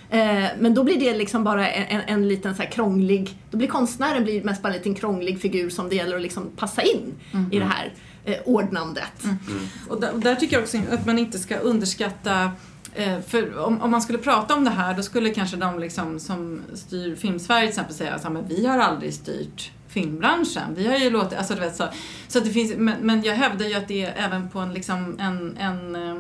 Eh, 0.10 0.46
men 0.60 0.74
då 0.74 0.84
blir 0.84 1.00
det 1.00 1.18
liksom 1.18 1.44
bara 1.44 1.70
en, 1.70 2.02
en 2.02 2.28
liten 2.28 2.56
så 2.56 2.62
här 2.62 2.70
krånglig, 2.70 3.38
då 3.52 3.58
blir 3.58 3.68
konstnären 3.68 4.24
blir 4.24 4.44
mest 4.44 4.62
bara 4.62 4.70
en 4.70 4.78
liten 4.78 4.96
krånglig 4.96 5.42
figur 5.42 5.70
som 5.70 5.90
det 5.90 5.96
gäller 5.96 6.16
att 6.16 6.22
liksom 6.22 6.50
passa 6.56 6.82
in 6.82 7.14
mm. 7.32 7.52
i 7.52 7.60
det 7.60 7.66
här 7.66 7.94
eh, 8.26 8.38
ordnandet. 8.46 9.24
Mm. 9.24 9.38
Mm. 9.48 9.68
Och, 9.90 10.02
där, 10.02 10.12
och, 10.12 10.20
där, 10.20 10.36
tycker 10.36 10.56
jag 10.56 10.64
också 10.64 10.78
att 10.92 11.06
man 11.06 11.20
inte 11.20 11.40
ska 11.40 11.56
underskatta 11.56 12.52
Eh, 12.96 13.22
för 13.22 13.60
om, 13.60 13.82
om, 13.82 13.92
man 13.92 14.02
skulle 14.02 14.18
prata 14.18 14.54
om 14.54 14.64
det 14.64 14.70
här 14.70 14.94
då 14.94 15.04
skulle 15.04 15.30
kanske 15.30 15.58
de 15.58 15.80
liksom 15.80 16.20
som 16.20 16.62
styr 16.74 17.16
Filmsverige 17.16 17.62
till 17.62 17.70
exempel 17.70 17.96
säga 17.96 18.14
att 18.14 18.26
vi 18.48 18.66
har 18.66 18.80
aldrig 18.80 19.14
styrt 19.14 19.72
filmbranschen. 19.88 20.76
Vi 20.76 20.88
har 20.88 20.98
ju 20.98 21.10
låtit, 21.10 21.38
alltså 21.38 21.54
du 21.54 21.60
vet 21.60 21.76
så. 21.76 21.88
så 22.28 22.38
att 22.38 22.46
det 22.46 22.52
finns, 22.52 22.74
men, 22.78 22.96
men 23.02 23.24
jag 23.24 23.36
hävdar 23.36 23.66
ju 23.66 23.74
att 23.74 23.88
det 23.88 24.04
är 24.04 24.14
även 24.26 24.50
på 24.50 24.60
en 24.60 24.74
liksom 24.74 25.20
en, 25.20 25.58
en 25.58 25.96
Eh, 25.96 26.18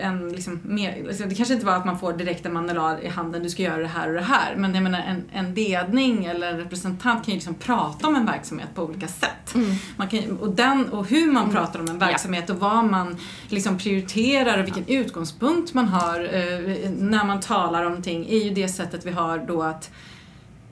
en 0.00 0.28
liksom 0.28 0.60
mer, 0.62 1.04
liksom, 1.08 1.28
det 1.28 1.34
kanske 1.34 1.54
inte 1.54 1.66
var 1.66 1.76
att 1.76 1.84
man 1.84 1.98
får 1.98 2.12
direkt 2.12 2.46
en 2.46 2.52
manual 2.52 2.96
i 3.02 3.08
handen, 3.08 3.42
du 3.42 3.50
ska 3.50 3.62
göra 3.62 3.82
det 3.82 3.88
här 3.88 4.08
och 4.08 4.14
det 4.14 4.20
här. 4.20 4.54
Men 4.56 4.74
jag 4.74 4.82
menar 4.82 5.00
en, 5.00 5.24
en 5.32 5.54
ledning 5.54 6.24
eller 6.24 6.52
en 6.52 6.58
representant 6.58 7.24
kan 7.24 7.32
ju 7.32 7.36
liksom 7.36 7.54
prata 7.54 8.08
om 8.08 8.16
en 8.16 8.26
verksamhet 8.26 8.68
på 8.74 8.82
olika 8.82 9.08
sätt. 9.08 9.54
Mm. 9.54 9.74
Man 9.96 10.08
kan, 10.08 10.38
och, 10.38 10.50
den, 10.50 10.88
och 10.88 11.06
hur 11.06 11.32
man 11.32 11.42
mm. 11.42 11.54
pratar 11.54 11.80
om 11.80 11.88
en 11.88 11.98
verksamhet 11.98 12.50
och 12.50 12.56
vad 12.56 12.84
man 12.84 13.16
liksom 13.48 13.78
prioriterar 13.78 14.58
och 14.58 14.66
vilken 14.66 14.86
utgångspunkt 14.86 15.74
man 15.74 15.88
har 15.88 16.20
eh, 16.20 16.90
när 16.90 17.24
man 17.24 17.40
talar 17.40 17.84
om 17.84 17.92
någonting 17.92 18.26
är 18.30 18.44
ju 18.44 18.50
det 18.50 18.68
sättet 18.68 19.06
vi 19.06 19.10
har 19.10 19.38
då 19.38 19.62
att 19.62 19.90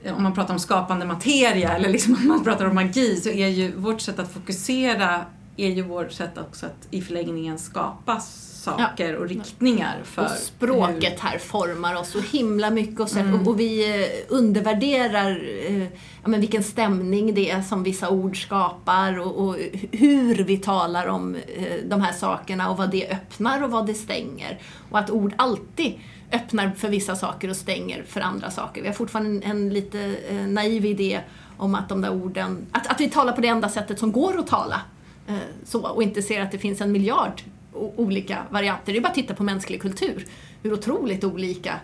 eh, 0.03 0.17
om 0.17 0.23
man 0.23 0.33
pratar 0.33 0.53
om 0.53 0.59
skapande 0.59 1.05
materia 1.05 1.73
eller 1.75 1.89
liksom 1.89 2.13
om 2.21 2.27
man 2.27 2.43
pratar 2.43 2.65
om 2.65 2.75
magi 2.75 3.15
så 3.15 3.29
är 3.29 3.47
ju 3.47 3.71
vårt 3.75 4.01
sätt 4.01 4.19
att 4.19 4.33
fokusera 4.33 5.25
är 5.57 5.69
ju 5.69 5.81
vårt 5.81 6.11
sätt 6.11 6.37
också 6.37 6.65
att 6.65 6.87
i 6.91 7.01
förlängningen 7.01 7.59
skapas 7.59 8.51
saker 8.61 9.13
ja. 9.13 9.19
och 9.19 9.29
riktningar 9.29 9.99
för 10.03 10.23
Och 10.23 10.29
språket 10.29 11.13
hur... 11.13 11.29
här 11.29 11.37
formar 11.37 11.95
oss 11.95 12.09
så 12.09 12.19
himla 12.19 12.69
mycket 12.69 12.99
och, 12.99 13.09
så, 13.09 13.19
mm. 13.19 13.33
och, 13.33 13.47
och, 13.47 13.59
vi 13.59 14.01
eh, 14.03 14.09
undervärderar 14.29 15.43
eh, 15.67 15.83
ja, 15.83 16.27
men 16.27 16.39
vilken 16.39 16.63
stämning 16.63 17.33
det 17.33 17.51
är 17.51 17.61
som 17.61 17.83
vissa 17.83 18.09
ord 18.09 18.43
skapar 18.43 19.19
och, 19.19 19.47
och 19.47 19.55
hur 19.91 20.43
vi 20.43 20.57
talar 20.57 21.07
om 21.07 21.35
eh, 21.35 21.73
de 21.85 22.01
här 22.01 22.13
sakerna 22.13 22.69
och 22.69 22.77
vad 22.77 22.91
det 22.91 23.09
öppnar 23.09 23.63
och 23.63 23.71
vad 23.71 23.87
det 23.87 23.93
stänger. 23.93 24.59
Och 24.89 24.99
att 24.99 25.09
ord 25.09 25.33
alltid 25.35 25.99
öppnar 26.31 26.71
för 26.71 26.89
vissa 26.89 27.15
saker 27.15 27.49
och 27.49 27.55
stänger 27.55 28.03
för 28.07 28.21
andra 28.21 28.51
saker. 28.51 28.81
Vi 28.81 28.87
har 28.87 28.95
fortfarande 28.95 29.45
en, 29.45 29.51
en 29.51 29.69
lite 29.69 30.15
eh, 30.29 30.35
naiv 30.35 30.85
idé 30.85 31.21
om 31.57 31.75
att 31.75 31.89
de 31.89 32.01
där 32.01 32.11
orden, 32.11 32.65
att, 32.71 32.87
att 32.87 33.01
vi 33.01 33.09
talar 33.09 33.33
på 33.33 33.41
det 33.41 33.47
enda 33.47 33.69
sättet 33.69 33.99
som 33.99 34.11
går 34.11 34.39
att 34.39 34.47
tala. 34.47 34.81
Eh, 35.27 35.35
så, 35.65 35.87
och 35.87 36.03
inte 36.03 36.21
ser 36.21 36.41
att 36.41 36.51
det 36.51 36.57
finns 36.57 36.81
en 36.81 36.91
miljard 36.91 37.41
olika 37.73 38.43
varianter. 38.49 38.93
Det 38.93 38.99
är 38.99 39.01
bara 39.01 39.09
att 39.09 39.15
titta 39.15 39.33
på 39.33 39.43
mänsklig 39.43 39.81
kultur. 39.81 40.25
Hur 40.63 40.73
otroligt 40.73 41.23
olika 41.23 41.79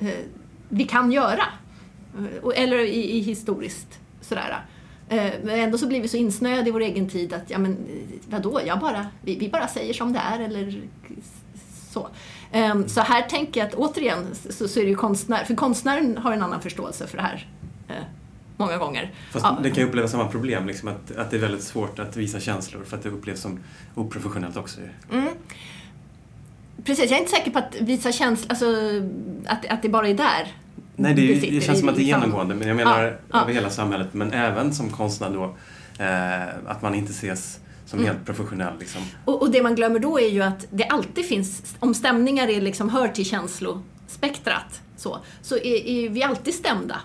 eh, 0.00 0.08
vi 0.68 0.84
kan 0.84 1.12
göra. 1.12 1.44
Eh, 2.18 2.62
eller 2.62 2.78
i, 2.78 3.16
i 3.16 3.20
historiskt 3.20 3.98
sådär. 4.20 4.64
Eh, 5.08 5.32
men 5.42 5.58
ändå 5.58 5.78
så 5.78 5.86
blir 5.86 6.02
vi 6.02 6.08
så 6.08 6.16
insnöade 6.16 6.68
i 6.68 6.72
vår 6.72 6.80
egen 6.80 7.08
tid 7.08 7.32
att, 7.32 7.50
ja 7.50 7.58
men 7.58 7.72
eh, 7.72 8.18
vadå, 8.26 8.60
jag 8.66 8.80
bara, 8.80 9.06
vi, 9.22 9.38
vi 9.38 9.48
bara 9.48 9.68
säger 9.68 9.94
som 9.94 10.12
det 10.12 10.18
är 10.18 10.40
eller 10.40 10.82
så. 11.90 12.08
Ehm, 12.52 12.88
så 12.88 13.00
här 13.00 13.22
tänker 13.22 13.60
jag 13.60 13.68
att 13.68 13.74
återigen 13.74 14.26
så, 14.50 14.68
så 14.68 14.80
är 14.80 14.84
det 14.84 14.90
ju 14.90 14.96
konstnär, 14.96 15.44
för 15.44 15.54
konstnären 15.54 16.18
har 16.18 16.32
en 16.32 16.42
annan 16.42 16.60
förståelse 16.60 17.06
för 17.06 17.16
det 17.16 17.22
här 17.22 17.48
många 18.64 18.78
gånger. 18.78 19.14
Fast 19.30 19.44
ja. 19.44 19.58
det 19.62 19.70
kan 19.70 19.82
ju 19.82 19.88
upplevas 19.88 20.10
samma 20.10 20.28
problem, 20.28 20.66
liksom, 20.66 20.88
att, 20.88 21.16
att 21.16 21.30
det 21.30 21.36
är 21.36 21.40
väldigt 21.40 21.62
svårt 21.62 21.98
att 21.98 22.16
visa 22.16 22.40
känslor 22.40 22.84
för 22.84 22.96
att 22.96 23.02
det 23.02 23.08
upplevs 23.08 23.40
som 23.40 23.58
oprofessionellt 23.94 24.56
också. 24.56 24.80
Mm. 25.12 25.28
Precis, 26.84 27.10
jag 27.10 27.16
är 27.16 27.20
inte 27.20 27.30
säker 27.30 27.50
på 27.50 27.58
att 27.58 27.76
visa 27.80 28.12
känslor, 28.12 28.50
alltså 28.50 28.66
att, 29.46 29.66
att 29.66 29.82
det 29.82 29.88
bara 29.88 30.08
är 30.08 30.14
där 30.14 30.52
Nej, 30.96 31.14
det, 31.14 31.34
det, 31.34 31.50
det 31.50 31.60
känns 31.60 31.78
som 31.78 31.88
att 31.88 31.96
det 31.96 32.02
är 32.02 32.04
genomgående, 32.04 32.54
men 32.54 32.68
jag 32.68 32.76
menar 32.76 33.02
ja, 33.04 33.12
ja. 33.32 33.42
över 33.42 33.52
hela 33.52 33.70
samhället, 33.70 34.08
men 34.12 34.32
även 34.32 34.74
som 34.74 34.90
konstnär 34.90 35.30
då, 35.30 35.44
eh, 36.04 36.70
att 36.70 36.82
man 36.82 36.94
inte 36.94 37.12
ses 37.12 37.60
som 37.86 37.98
mm. 37.98 38.12
helt 38.12 38.26
professionell. 38.26 38.78
Liksom. 38.78 39.02
Och, 39.24 39.42
och, 39.42 39.50
det 39.50 39.62
man 39.62 39.74
glömmer 39.74 39.98
då 39.98 40.20
är 40.20 40.28
ju 40.28 40.42
att 40.42 40.66
det 40.70 40.84
alltid 40.84 41.26
finns, 41.26 41.76
om 41.78 41.94
stämningar 41.94 42.48
är 42.48 42.60
liksom, 42.60 42.88
hör 42.88 43.08
till 43.08 43.24
känslospektrat, 43.24 44.82
så, 44.96 45.18
så 45.42 45.56
är, 45.56 45.86
är 45.86 46.08
vi 46.08 46.22
alltid 46.22 46.54
stämda. 46.54 46.96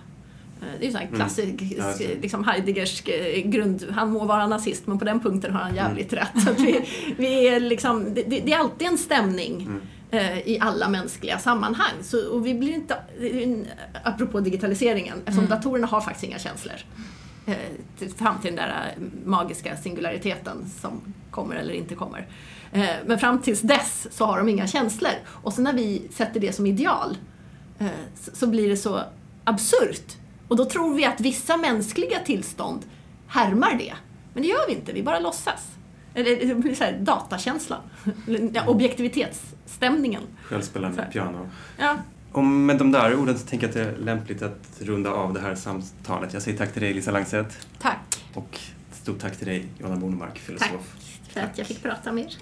Eh, 0.62 0.68
det 0.80 0.88
är 0.88 0.92
ju 0.92 0.98
en 0.98 1.16
klassisk, 1.16 1.62
mm. 1.62 1.74
ja, 1.78 1.94
liksom 2.22 2.44
Heideggers 2.44 3.08
eh, 3.08 3.50
grund, 3.50 3.86
han 3.92 4.12
må 4.12 4.26
vara 4.26 4.48
nazist 4.48 4.88
men 4.88 5.00
på 5.00 5.06
den 5.06 5.20
punkten 5.20 5.54
har 5.54 5.60
han 5.60 5.72
mm. 5.72 5.86
jävligt 5.86 6.14
mm. 6.14 6.26
rätt. 6.26 6.44
Så 6.44 6.64
vi, 6.64 6.90
vi 7.18 7.48
är 7.48 7.60
liksom, 7.60 8.14
det, 8.14 8.24
det, 8.24 8.54
är 8.54 8.58
alltid 8.58 8.88
en 8.88 8.98
stämning 8.98 9.62
mm. 9.62 9.82
eh, 10.12 10.48
i 10.48 10.60
alla 10.62 10.90
mänskliga 10.90 11.40
sammanhang. 11.40 11.94
Så, 12.02 12.30
och 12.30 12.46
vi 12.46 12.54
blir 12.54 12.74
inte, 12.74 12.98
apropå 14.04 14.40
digitaliseringen, 14.40 15.18
eftersom 15.18 15.46
mm. 15.46 15.50
datorerna 15.50 15.88
har 15.88 16.02
faktiskt 16.02 16.24
inga 16.24 16.40
känslor. 16.40 16.76
Eh, 17.46 18.10
fram 18.18 18.40
till 18.42 18.56
den 18.56 18.66
där 18.66 18.96
magiska 19.26 19.78
singulariteten 19.78 20.66
som 20.82 21.14
kommer 21.32 21.56
eller 21.56 21.74
inte 21.74 21.96
kommer. 21.96 22.28
Eh, 22.72 22.90
men 23.06 23.20
fram 23.20 23.42
tills 23.42 23.62
dess 23.62 24.08
så 24.12 24.26
har 24.26 24.38
de 24.38 24.50
inga 24.50 24.68
känslor. 24.68 25.14
Och 25.28 25.54
så 25.54 25.62
när 25.62 25.74
vi 25.74 26.08
sätter 26.12 26.40
det 26.40 26.54
som 26.54 26.66
ideal 26.66 27.18
så, 28.16 28.32
så 28.36 28.48
blir 28.48 28.70
det 28.70 28.78
så 28.78 29.02
absurt 29.44 30.18
och 30.48 30.56
då 30.56 30.66
tror 30.66 30.96
vi 30.96 31.06
att 31.06 31.22
vissa 31.22 31.58
mänskliga 31.58 32.20
tillstånd 32.20 32.86
härmar 33.28 33.74
det. 33.74 33.94
Men 34.34 34.44
det 34.44 34.50
gör 34.50 34.68
vi 34.68 34.74
inte, 34.74 34.94
vi 34.94 35.04
bara 35.04 35.20
låtsas. 35.20 35.68
Eller 36.14 36.76
så 36.76 36.84
här, 36.84 36.98
datakänslan. 37.02 37.82
Ja, 38.54 38.68
objektivitetsstämningen. 38.68 40.22
Självspelande 40.44 41.08
piano. 41.12 41.50
Ja. 41.78 41.98
Och 42.32 42.44
med 42.44 42.78
de 42.78 42.92
där 42.92 43.16
orden 43.16 43.40
så 43.40 43.48
tänker 43.48 43.68
jag 43.68 43.70
att 43.70 43.86
det 43.86 44.02
är 44.02 44.06
lämpligt 44.06 44.42
att 44.42 44.82
runda 44.82 45.12
av 45.12 45.34
det 45.34 45.40
här 45.40 45.56
samtalet. 45.56 46.34
Jag 46.34 46.42
säger 46.42 46.58
tack 46.58 46.74
till 46.74 46.82
dig 46.82 46.94
Lisa 46.94 47.12
Langset. 47.12 47.68
Tack. 47.80 48.24
Och 48.34 48.60
stort 48.92 49.20
tack 49.20 49.38
till 49.38 49.48
dig 49.48 49.66
Jonna 49.80 49.96
Bonemark, 49.96 50.38
filosof. 50.38 50.70
Tack 50.70 51.34
för 51.34 51.40
att 51.40 51.58
jag 51.58 51.68
fick 51.68 51.84
prata 51.84 52.12
med 52.12 52.24
er. 52.24 52.34